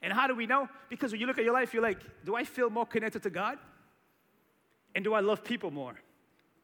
And 0.05 0.13
how 0.13 0.27
do 0.27 0.35
we 0.35 0.45
know? 0.45 0.69
Because 0.87 1.11
when 1.11 1.19
you 1.19 1.25
look 1.25 1.39
at 1.39 1.43
your 1.43 1.53
life, 1.53 1.73
you're 1.73 1.81
like, 1.81 1.97
do 2.23 2.35
I 2.35 2.43
feel 2.43 2.69
more 2.69 2.85
connected 2.85 3.23
to 3.23 3.31
God? 3.31 3.57
And 4.93 5.03
do 5.03 5.15
I 5.15 5.19
love 5.19 5.43
people 5.43 5.71
more? 5.71 5.95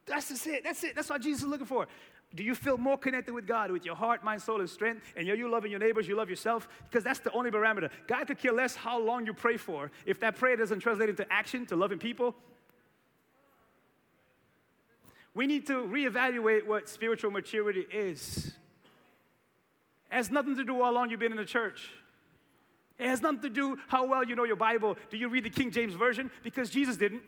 That's 0.06 0.28
just 0.28 0.46
it. 0.46 0.62
That's 0.62 0.84
it. 0.84 0.94
That's 0.94 1.10
what 1.10 1.20
Jesus 1.20 1.42
is 1.42 1.48
looking 1.48 1.66
for. 1.66 1.88
Do 2.36 2.44
you 2.44 2.54
feel 2.54 2.78
more 2.78 2.96
connected 2.96 3.34
with 3.34 3.44
God 3.48 3.72
with 3.72 3.84
your 3.84 3.96
heart, 3.96 4.22
mind, 4.22 4.42
soul, 4.42 4.60
and 4.60 4.70
strength? 4.70 5.02
And 5.16 5.28
are 5.28 5.34
you 5.34 5.50
loving 5.50 5.72
your 5.72 5.80
neighbors? 5.80 6.06
You 6.06 6.16
love 6.16 6.30
yourself? 6.30 6.68
Because 6.88 7.02
that's 7.02 7.18
the 7.18 7.32
only 7.32 7.50
parameter. 7.50 7.90
God 8.06 8.28
could 8.28 8.38
care 8.38 8.52
less 8.52 8.76
how 8.76 9.00
long 9.00 9.26
you 9.26 9.34
pray 9.34 9.56
for. 9.56 9.90
If 10.06 10.20
that 10.20 10.36
prayer 10.36 10.54
doesn't 10.54 10.78
translate 10.78 11.08
into 11.08 11.30
action 11.30 11.66
to 11.66 11.74
loving 11.74 11.98
people, 11.98 12.36
we 15.34 15.48
need 15.48 15.66
to 15.66 15.82
reevaluate 15.82 16.64
what 16.64 16.88
spiritual 16.88 17.32
maturity 17.32 17.86
is. 17.92 18.52
It 20.12 20.14
has 20.14 20.30
nothing 20.30 20.54
to 20.56 20.64
do 20.64 20.80
how 20.80 20.92
long 20.92 21.10
you've 21.10 21.18
been 21.18 21.32
in 21.32 21.38
the 21.38 21.44
church. 21.44 21.90
It 22.98 23.06
has 23.06 23.20
nothing 23.20 23.40
to 23.40 23.50
do 23.50 23.78
how 23.88 24.06
well 24.06 24.24
you 24.24 24.36
know 24.36 24.44
your 24.44 24.56
Bible. 24.56 24.96
Do 25.10 25.16
you 25.16 25.28
read 25.28 25.44
the 25.44 25.50
King 25.50 25.70
James 25.70 25.94
Version? 25.94 26.30
Because 26.42 26.70
Jesus 26.70 26.96
didn't. 26.96 27.22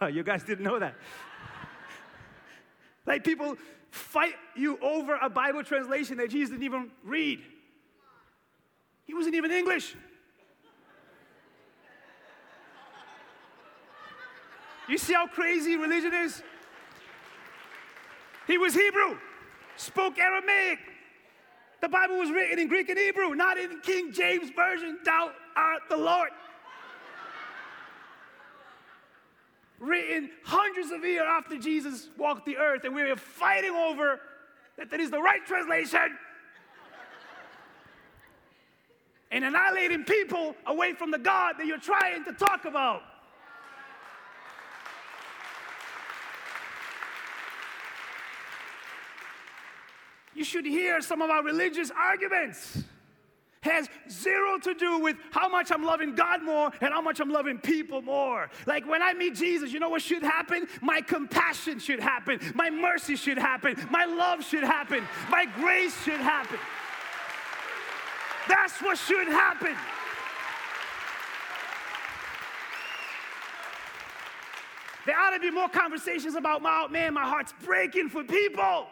Oh, 0.00 0.06
you 0.06 0.22
guys 0.22 0.42
didn't 0.42 0.64
know 0.64 0.78
that. 0.78 0.94
like 3.06 3.24
people 3.24 3.56
fight 3.90 4.34
you 4.54 4.78
over 4.80 5.18
a 5.20 5.28
Bible 5.28 5.64
translation 5.64 6.16
that 6.18 6.30
Jesus 6.30 6.50
didn't 6.50 6.64
even 6.64 6.90
read. 7.04 7.40
He 9.04 9.14
wasn't 9.14 9.34
even 9.34 9.50
English. 9.50 9.96
You 14.88 14.98
see 14.98 15.12
how 15.12 15.26
crazy 15.26 15.76
religion 15.76 16.12
is? 16.12 16.42
He 18.46 18.58
was 18.58 18.74
Hebrew, 18.74 19.16
spoke 19.76 20.18
Aramaic. 20.18 20.78
The 21.80 21.88
Bible 21.88 22.18
was 22.18 22.30
written 22.30 22.58
in 22.58 22.68
Greek 22.68 22.88
and 22.88 22.98
Hebrew, 22.98 23.34
not 23.34 23.56
in 23.56 23.80
King 23.80 24.12
James 24.12 24.50
Version. 24.50 24.98
Thou 25.04 25.30
art 25.56 25.82
the 25.88 25.96
Lord. 25.96 26.30
written 29.80 30.30
hundreds 30.44 30.90
of 30.90 31.02
years 31.02 31.24
after 31.26 31.56
Jesus 31.58 32.10
walked 32.16 32.44
the 32.44 32.58
earth, 32.58 32.84
and 32.84 32.94
we 32.94 33.02
are 33.02 33.16
fighting 33.16 33.70
over 33.70 34.20
that 34.76 34.90
that 34.90 35.00
is 35.00 35.10
the 35.10 35.20
right 35.20 35.44
translation. 35.44 36.16
and 39.32 39.44
annihilating 39.44 40.04
people 40.04 40.54
away 40.66 40.92
from 40.92 41.10
the 41.10 41.18
God 41.18 41.54
that 41.58 41.66
you're 41.66 41.78
trying 41.78 42.24
to 42.24 42.32
talk 42.32 42.64
about. 42.64 43.02
You 50.40 50.44
should 50.44 50.64
hear 50.64 51.02
some 51.02 51.20
of 51.20 51.28
our 51.28 51.44
religious 51.44 51.90
arguments 51.90 52.82
has 53.60 53.90
zero 54.08 54.58
to 54.60 54.72
do 54.72 54.98
with 54.98 55.18
how 55.32 55.50
much 55.50 55.70
I'm 55.70 55.84
loving 55.84 56.14
God 56.14 56.42
more 56.42 56.70
and 56.80 56.94
how 56.94 57.02
much 57.02 57.20
I'm 57.20 57.28
loving 57.28 57.58
people 57.58 58.00
more. 58.00 58.48
Like 58.66 58.88
when 58.88 59.02
I 59.02 59.12
meet 59.12 59.34
Jesus, 59.34 59.70
you 59.70 59.80
know 59.80 59.90
what 59.90 60.00
should 60.00 60.22
happen? 60.22 60.66
My 60.80 61.02
compassion 61.02 61.78
should 61.78 62.00
happen, 62.00 62.40
my 62.54 62.70
mercy 62.70 63.16
should 63.16 63.36
happen, 63.36 63.76
my 63.90 64.06
love 64.06 64.42
should 64.42 64.64
happen, 64.64 65.06
my 65.28 65.44
grace 65.44 65.94
should 66.04 66.20
happen. 66.20 66.58
That's 68.48 68.80
what 68.80 68.96
should 68.96 69.28
happen. 69.28 69.76
There 75.04 75.20
ought 75.20 75.34
to 75.34 75.38
be 75.38 75.50
more 75.50 75.68
conversations 75.68 76.34
about, 76.34 76.62
my, 76.62 76.88
man, 76.88 77.12
my 77.12 77.24
heart's 77.24 77.52
breaking 77.62 78.08
for 78.08 78.24
people. 78.24 78.86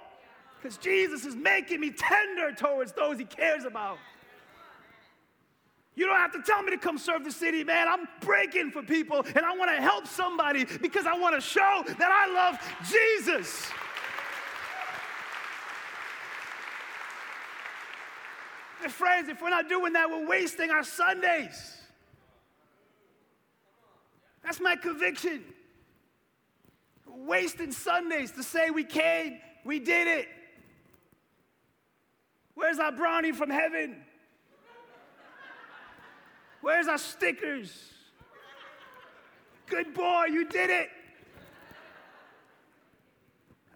Because 0.60 0.76
Jesus 0.76 1.24
is 1.24 1.36
making 1.36 1.80
me 1.80 1.90
tender 1.90 2.52
towards 2.52 2.92
those 2.92 3.18
he 3.18 3.24
cares 3.24 3.64
about. 3.64 3.98
You 5.94 6.06
don't 6.06 6.16
have 6.16 6.32
to 6.32 6.42
tell 6.42 6.62
me 6.62 6.70
to 6.70 6.78
come 6.78 6.96
serve 6.96 7.24
the 7.24 7.32
city, 7.32 7.64
man. 7.64 7.88
I'm 7.88 8.06
breaking 8.20 8.70
for 8.70 8.84
people 8.84 9.24
and 9.34 9.44
I 9.44 9.56
want 9.56 9.74
to 9.74 9.82
help 9.82 10.06
somebody 10.06 10.64
because 10.64 11.06
I 11.06 11.18
want 11.18 11.34
to 11.34 11.40
show 11.40 11.82
that 11.86 12.00
I 12.00 12.32
love 12.32 12.88
Jesus. 12.88 13.68
And 18.84 18.92
friends, 18.92 19.28
if 19.28 19.42
we're 19.42 19.50
not 19.50 19.68
doing 19.68 19.92
that, 19.94 20.08
we're 20.08 20.26
wasting 20.26 20.70
our 20.70 20.84
Sundays. 20.84 21.78
That's 24.44 24.60
my 24.60 24.76
conviction. 24.76 25.42
Wasting 27.06 27.72
Sundays 27.72 28.30
to 28.32 28.44
say 28.44 28.70
we 28.70 28.84
came, 28.84 29.40
we 29.64 29.80
did 29.80 30.06
it. 30.06 30.28
Where's 32.58 32.80
our 32.80 32.90
brownie 32.90 33.30
from 33.30 33.50
heaven? 33.50 34.02
Where's 36.60 36.88
our 36.88 36.98
stickers? 36.98 37.72
Good 39.66 39.94
boy, 39.94 40.24
you 40.24 40.44
did 40.44 40.68
it. 40.68 40.88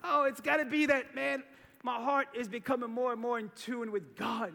Oh, 0.03 0.25
it's 0.25 0.41
got 0.41 0.57
to 0.57 0.65
be 0.65 0.87
that, 0.87 1.15
man. 1.15 1.45
My 1.85 1.95
heart 1.95 2.27
is 2.35 2.49
becoming 2.49 2.91
more 2.91 3.13
and 3.13 3.21
more 3.21 3.39
in 3.39 3.53
tune 3.55 3.93
with 3.93 4.17
God. 4.17 4.53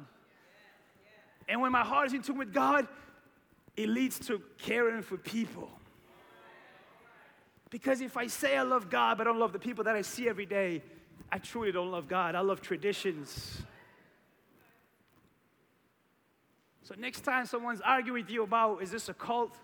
And 1.47 1.61
when 1.61 1.71
my 1.71 1.85
heart 1.85 2.07
is 2.07 2.13
in 2.13 2.21
tune 2.21 2.37
with 2.37 2.53
God, 2.53 2.85
it 3.77 3.87
leads 3.87 4.19
to 4.27 4.41
caring 4.57 5.03
for 5.03 5.15
people. 5.15 5.69
Because 7.69 8.01
if 8.01 8.17
I 8.17 8.27
say 8.27 8.57
I 8.57 8.63
love 8.63 8.89
God, 8.89 9.19
but 9.19 9.25
I 9.25 9.29
don't 9.29 9.39
love 9.39 9.53
the 9.53 9.59
people 9.59 9.85
that 9.85 9.95
I 9.95 10.01
see 10.01 10.27
every 10.27 10.45
day, 10.45 10.83
I 11.31 11.37
truly 11.37 11.71
don't 11.71 11.91
love 11.91 12.09
God. 12.09 12.35
I 12.35 12.41
love 12.41 12.59
traditions. 12.59 13.61
So 16.87 16.95
next 16.97 17.25
time 17.25 17.45
someone's 17.45 17.81
arguing 17.81 18.23
with 18.23 18.31
you 18.31 18.43
about 18.43 18.81
is 18.81 18.91
this 18.91 19.09
a 19.09 19.13
cult? 19.13 19.57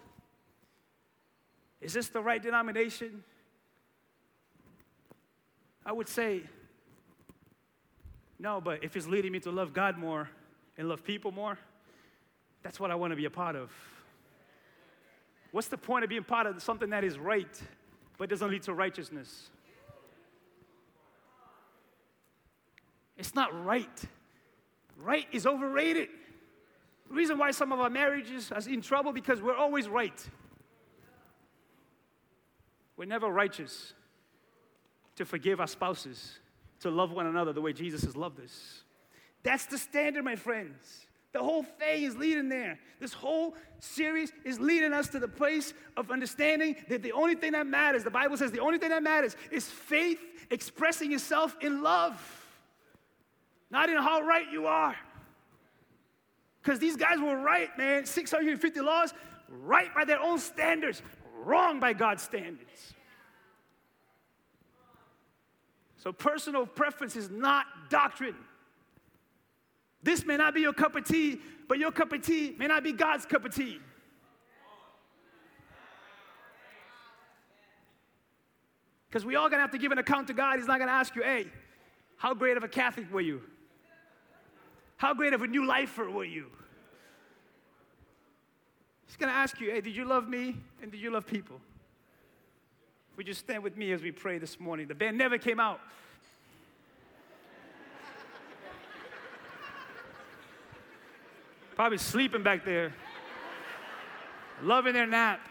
Is 1.79 1.93
this 1.93 2.09
the 2.09 2.19
right 2.19 2.43
denomination? 2.43 3.23
I 5.85 5.93
would 5.93 6.09
say, 6.09 6.41
no, 8.37 8.59
but 8.59 8.83
if 8.83 8.97
it's 8.97 9.07
leading 9.07 9.31
me 9.31 9.39
to 9.39 9.51
love 9.51 9.73
God 9.73 9.97
more 9.97 10.29
and 10.77 10.89
love 10.89 11.05
people 11.05 11.31
more, 11.31 11.57
that's 12.61 12.77
what 12.77 12.91
I 12.91 12.95
want 12.95 13.11
to 13.11 13.15
be 13.15 13.23
a 13.23 13.29
part 13.29 13.55
of. 13.55 13.71
What's 15.51 15.69
the 15.69 15.77
point 15.77 16.03
of 16.03 16.09
being 16.09 16.25
part 16.25 16.45
of 16.45 16.61
something 16.61 16.89
that 16.89 17.05
is 17.05 17.17
right 17.17 17.61
but 18.17 18.29
doesn't 18.29 18.51
lead 18.51 18.63
to 18.63 18.73
righteousness? 18.73 19.49
It's 23.17 23.33
not 23.33 23.63
right. 23.63 24.03
Right 24.97 25.27
is 25.31 25.47
overrated. 25.47 26.09
Reason 27.13 27.37
why 27.37 27.51
some 27.51 27.71
of 27.71 27.79
our 27.79 27.91
marriages 27.91 28.51
are 28.51 28.67
in 28.67 28.81
trouble 28.81 29.13
because 29.13 29.39
we're 29.39 29.55
always 29.55 29.87
right. 29.87 30.19
We're 32.97 33.05
never 33.05 33.27
righteous 33.27 33.93
to 35.17 35.25
forgive 35.25 35.59
our 35.59 35.67
spouses, 35.67 36.39
to 36.79 36.89
love 36.89 37.11
one 37.11 37.27
another 37.27 37.53
the 37.53 37.61
way 37.61 37.71
Jesus 37.71 38.03
has 38.03 38.17
loved 38.17 38.39
us. 38.39 38.83
That's 39.43 39.67
the 39.67 39.77
standard, 39.77 40.23
my 40.23 40.35
friends. 40.35 41.05
The 41.33 41.43
whole 41.43 41.63
thing 41.63 42.03
is 42.03 42.15
leading 42.15 42.49
there. 42.49 42.79
This 42.99 43.13
whole 43.13 43.55
series 43.79 44.31
is 44.43 44.59
leading 44.59 44.93
us 44.93 45.07
to 45.09 45.19
the 45.19 45.27
place 45.27 45.73
of 45.95 46.09
understanding 46.09 46.75
that 46.89 47.03
the 47.03 47.11
only 47.11 47.35
thing 47.35 47.51
that 47.51 47.67
matters, 47.67 48.03
the 48.03 48.11
Bible 48.11 48.37
says 48.37 48.51
the 48.51 48.59
only 48.59 48.79
thing 48.79 48.89
that 48.89 49.03
matters 49.03 49.35
is 49.51 49.67
faith 49.67 50.19
expressing 50.49 51.11
itself 51.13 51.57
in 51.61 51.83
love, 51.83 52.19
not 53.69 53.89
in 53.89 53.97
how 53.97 54.21
right 54.21 54.49
you 54.51 54.65
are. 54.65 54.95
Because 56.63 56.79
these 56.79 56.95
guys 56.95 57.19
were 57.19 57.37
right, 57.37 57.69
man. 57.77 58.05
650 58.05 58.79
laws, 58.79 59.13
right 59.49 59.93
by 59.93 60.05
their 60.05 60.21
own 60.21 60.39
standards, 60.39 61.01
wrong 61.43 61.79
by 61.79 61.91
God's 61.91 62.23
standards. 62.23 62.93
So 65.97 66.13
personal 66.13 66.65
preference 66.65 67.15
is 67.15 67.29
not 67.29 67.65
doctrine. 67.89 68.35
This 70.01 70.25
may 70.25 70.37
not 70.37 70.53
be 70.53 70.61
your 70.61 70.73
cup 70.73 70.95
of 70.95 71.05
tea, 71.05 71.39
but 71.67 71.79
your 71.79 71.91
cup 71.91 72.13
of 72.13 72.21
tea 72.21 72.55
may 72.57 72.67
not 72.67 72.83
be 72.83 72.93
God's 72.93 73.25
cup 73.25 73.45
of 73.45 73.53
tea. 73.53 73.79
Because 79.07 79.25
we 79.25 79.35
all 79.35 79.49
gonna 79.49 79.61
have 79.61 79.71
to 79.71 79.77
give 79.77 79.91
an 79.91 79.97
account 79.97 80.27
to 80.27 80.33
God. 80.33 80.57
He's 80.57 80.67
not 80.67 80.79
gonna 80.79 80.91
ask 80.91 81.15
you, 81.15 81.23
hey, 81.23 81.47
how 82.17 82.33
great 82.33 82.57
of 82.57 82.63
a 82.63 82.67
Catholic 82.67 83.11
were 83.11 83.21
you? 83.21 83.41
How 85.03 85.13
great 85.13 85.33
of 85.33 85.41
a 85.41 85.47
new 85.47 85.65
lifer 85.65 86.09
were 86.09 86.23
you? 86.23 86.45
He's 89.05 89.17
going 89.17 89.29
to 89.29 89.35
ask 89.35 89.59
you, 89.59 89.69
hey, 89.69 89.81
did 89.81 89.93
you 89.93 90.05
love 90.05 90.29
me 90.29 90.55
and 90.81 90.93
did 90.93 91.01
you 91.01 91.11
love 91.11 91.27
people? 91.27 91.59
Would 93.17 93.27
you 93.27 93.33
stand 93.33 93.63
with 93.63 93.75
me 93.75 93.91
as 93.91 94.01
we 94.01 94.13
pray 94.13 94.37
this 94.37 94.61
morning? 94.61 94.87
The 94.87 94.95
band 94.95 95.17
never 95.17 95.37
came 95.37 95.59
out. 95.59 95.81
Probably 101.75 101.97
sleeping 101.97 102.41
back 102.41 102.63
there, 102.63 102.93
loving 104.61 104.93
their 104.93 105.05
nap. 105.05 105.41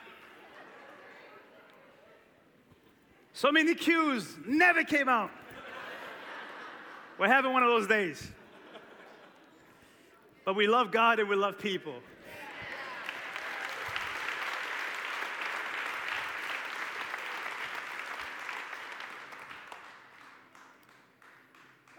So 3.34 3.52
many 3.52 3.74
cues 3.74 4.34
never 4.46 4.82
came 4.82 5.10
out. 5.10 5.30
We're 7.18 7.28
having 7.28 7.52
one 7.52 7.62
of 7.62 7.68
those 7.68 7.86
days. 7.86 8.32
But 10.44 10.56
we 10.56 10.66
love 10.66 10.90
God 10.90 11.20
and 11.20 11.28
we 11.28 11.36
love 11.36 11.58
people. 11.58 11.94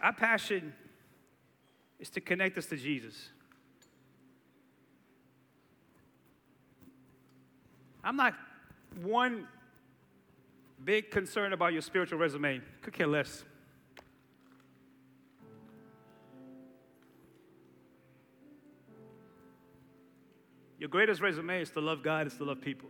Our 0.02 0.12
passion 0.12 0.74
is 1.98 2.10
to 2.10 2.20
connect 2.20 2.58
us 2.58 2.66
to 2.66 2.76
Jesus. 2.76 3.30
I'm 8.04 8.18
not 8.18 8.34
one 9.02 9.48
big 10.84 11.10
concern 11.10 11.54
about 11.54 11.72
your 11.72 11.82
spiritual 11.82 12.20
resume. 12.20 12.62
Could 12.82 12.92
care 12.92 13.08
less. 13.08 13.46
Greatest 20.94 21.22
resume 21.22 21.60
is 21.60 21.72
to 21.72 21.82
love 21.82 22.04
God, 22.04 22.28
is 22.28 22.36
to 22.36 22.44
love 22.44 22.62
people 22.62 22.88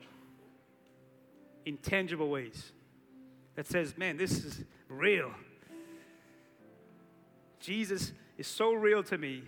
in 1.65 1.77
tangible 1.77 2.29
ways. 2.29 2.73
That 3.55 3.65
says, 3.65 3.97
man, 3.97 4.17
this 4.17 4.43
is 4.43 4.61
real. 4.89 5.31
Jesus 7.61 8.11
is 8.37 8.45
so 8.45 8.73
real 8.73 9.03
to 9.03 9.17
me 9.17 9.43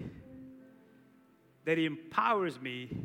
that 1.66 1.78
he 1.78 1.86
empowers 1.86 2.62
me 2.62 2.97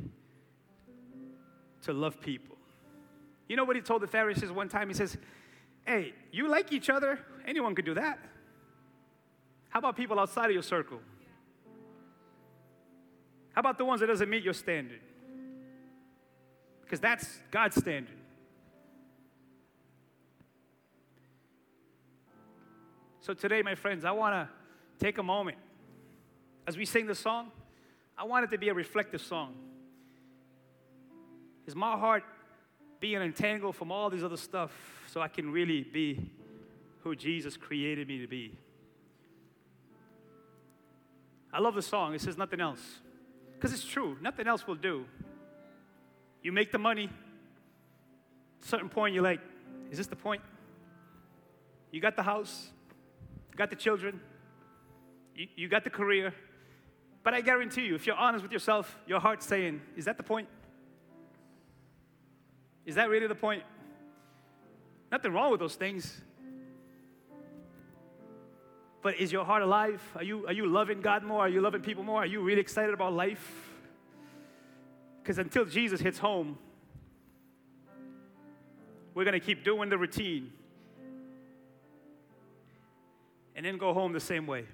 to 1.82 1.92
love 1.92 2.20
people. 2.20 2.56
You 3.48 3.56
know 3.56 3.64
what 3.64 3.74
he 3.74 3.82
told 3.82 4.02
the 4.02 4.06
Pharisees 4.06 4.52
one 4.52 4.68
time? 4.68 4.86
He 4.86 4.94
says, 4.94 5.18
Hey, 5.84 6.12
you 6.30 6.46
like 6.46 6.72
each 6.72 6.88
other? 6.88 7.18
Anyone 7.44 7.74
could 7.74 7.86
do 7.86 7.94
that. 7.94 8.20
How 9.70 9.80
about 9.80 9.96
people 9.96 10.20
outside 10.20 10.46
of 10.46 10.52
your 10.52 10.62
circle? 10.62 11.00
How 13.52 13.60
about 13.60 13.78
the 13.78 13.84
ones 13.84 14.00
that 14.00 14.06
doesn't 14.06 14.30
meet 14.30 14.44
your 14.44 14.54
standard? 14.54 15.00
Because 16.90 16.98
that's 16.98 17.38
God's 17.52 17.76
standard. 17.76 18.16
So 23.20 23.32
today, 23.32 23.62
my 23.62 23.76
friends, 23.76 24.04
I 24.04 24.10
want 24.10 24.34
to 24.34 24.48
take 24.98 25.18
a 25.18 25.22
moment. 25.22 25.56
As 26.66 26.76
we 26.76 26.84
sing 26.84 27.06
the 27.06 27.14
song, 27.14 27.52
I 28.18 28.24
want 28.24 28.44
it 28.44 28.50
to 28.50 28.58
be 28.58 28.70
a 28.70 28.74
reflective 28.74 29.20
song. 29.20 29.54
Is 31.64 31.76
my 31.76 31.96
heart 31.96 32.24
being 32.98 33.22
entangled 33.22 33.76
from 33.76 33.92
all 33.92 34.10
this 34.10 34.24
other 34.24 34.36
stuff 34.36 34.72
so 35.12 35.20
I 35.20 35.28
can 35.28 35.52
really 35.52 35.84
be 35.84 36.28
who 37.04 37.14
Jesus 37.14 37.56
created 37.56 38.08
me 38.08 38.18
to 38.18 38.26
be? 38.26 38.58
I 41.52 41.60
love 41.60 41.76
the 41.76 41.82
song. 41.82 42.14
It 42.14 42.20
says 42.20 42.36
nothing 42.36 42.60
else. 42.60 42.98
Because 43.54 43.72
it's 43.72 43.84
true, 43.84 44.18
nothing 44.20 44.48
else 44.48 44.66
will 44.66 44.74
do. 44.74 45.04
You 46.42 46.52
make 46.52 46.72
the 46.72 46.78
money, 46.78 47.10
certain 48.60 48.88
point, 48.88 49.14
you're 49.14 49.24
like, 49.24 49.40
is 49.90 49.98
this 49.98 50.06
the 50.06 50.16
point? 50.16 50.42
You 51.90 52.00
got 52.00 52.16
the 52.16 52.22
house, 52.22 52.70
you 53.50 53.56
got 53.56 53.70
the 53.70 53.76
children, 53.76 54.20
you, 55.34 55.48
you 55.56 55.68
got 55.68 55.84
the 55.84 55.90
career. 55.90 56.32
But 57.22 57.34
I 57.34 57.40
guarantee 57.40 57.82
you, 57.82 57.94
if 57.94 58.06
you're 58.06 58.16
honest 58.16 58.42
with 58.42 58.52
yourself, 58.52 58.96
your 59.06 59.20
heart's 59.20 59.46
saying, 59.46 59.82
Is 59.96 60.06
that 60.06 60.16
the 60.16 60.22
point? 60.22 60.48
Is 62.86 62.94
that 62.94 63.10
really 63.10 63.26
the 63.26 63.34
point? 63.34 63.62
Nothing 65.12 65.32
wrong 65.32 65.50
with 65.50 65.60
those 65.60 65.74
things. 65.74 66.20
But 69.02 69.18
is 69.18 69.32
your 69.32 69.44
heart 69.44 69.62
alive? 69.62 70.02
Are 70.14 70.22
you, 70.22 70.46
are 70.46 70.52
you 70.52 70.66
loving 70.66 71.00
God 71.00 71.22
more? 71.22 71.40
Are 71.40 71.48
you 71.48 71.60
loving 71.60 71.80
people 71.80 72.04
more? 72.04 72.22
Are 72.22 72.26
you 72.26 72.40
really 72.40 72.60
excited 72.60 72.92
about 72.94 73.12
life? 73.12 73.69
Because 75.22 75.38
until 75.38 75.64
Jesus 75.64 76.00
hits 76.00 76.18
home, 76.18 76.58
we're 79.14 79.24
going 79.24 79.38
to 79.38 79.44
keep 79.44 79.64
doing 79.64 79.88
the 79.90 79.98
routine 79.98 80.52
and 83.54 83.66
then 83.66 83.76
go 83.76 83.92
home 83.92 84.12
the 84.12 84.20
same 84.20 84.46
way. 84.46 84.64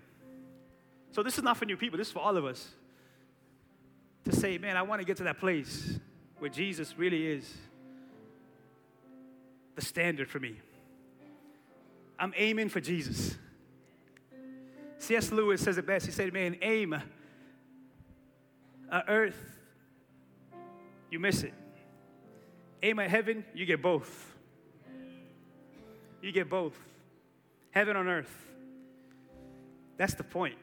So 1.12 1.22
this 1.22 1.38
is 1.38 1.44
not 1.44 1.56
for 1.56 1.64
new 1.64 1.76
people, 1.76 1.98
this 1.98 2.08
is 2.08 2.12
for 2.12 2.20
all 2.20 2.36
of 2.36 2.44
us. 2.44 2.68
To 4.24 4.32
say, 4.32 4.58
man, 4.58 4.76
I 4.76 4.82
want 4.82 5.00
to 5.00 5.06
get 5.06 5.16
to 5.18 5.24
that 5.24 5.38
place 5.38 5.98
where 6.38 6.50
Jesus 6.50 6.98
really 6.98 7.26
is 7.26 7.52
the 9.74 9.82
standard 9.82 10.28
for 10.28 10.38
me. 10.38 10.56
I'm 12.18 12.32
aiming 12.36 12.68
for 12.68 12.80
Jesus. 12.80 13.36
C.S. 14.98 15.30
Lewis 15.30 15.60
says 15.60 15.78
it 15.78 15.86
best. 15.86 16.06
He 16.06 16.12
said, 16.12 16.32
man, 16.32 16.56
aim 16.62 16.94
at 18.90 19.04
earth, 19.08 19.55
you 21.10 21.18
miss 21.18 21.42
it. 21.42 21.54
Aim 22.82 22.98
at 22.98 23.10
heaven, 23.10 23.44
you 23.54 23.66
get 23.66 23.82
both. 23.82 24.34
You 26.22 26.32
get 26.32 26.48
both. 26.48 26.76
Heaven 27.70 27.96
on 27.96 28.08
earth. 28.08 28.34
That's 29.96 30.14
the 30.14 30.24
point 30.24 30.56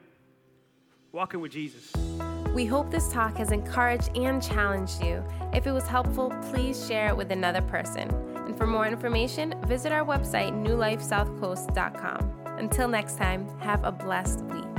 walking 1.14 1.40
with 1.40 1.52
Jesus. 1.52 1.92
We 2.54 2.66
hope 2.66 2.90
this 2.90 3.10
talk 3.12 3.36
has 3.38 3.52
encouraged 3.52 4.16
and 4.16 4.42
challenged 4.42 5.02
you. 5.02 5.24
If 5.52 5.66
it 5.66 5.72
was 5.72 5.86
helpful, 5.86 6.30
please 6.50 6.86
share 6.86 7.08
it 7.08 7.16
with 7.16 7.30
another 7.32 7.62
person. 7.62 8.08
And 8.46 8.56
for 8.56 8.66
more 8.66 8.86
information, 8.86 9.54
visit 9.66 9.92
our 9.92 10.04
website, 10.04 10.52
newlifesouthcoast.com. 10.52 12.32
Until 12.58 12.88
next 12.88 13.16
time, 13.16 13.48
have 13.60 13.82
a 13.84 13.92
blessed 13.92 14.42
week. 14.42 14.73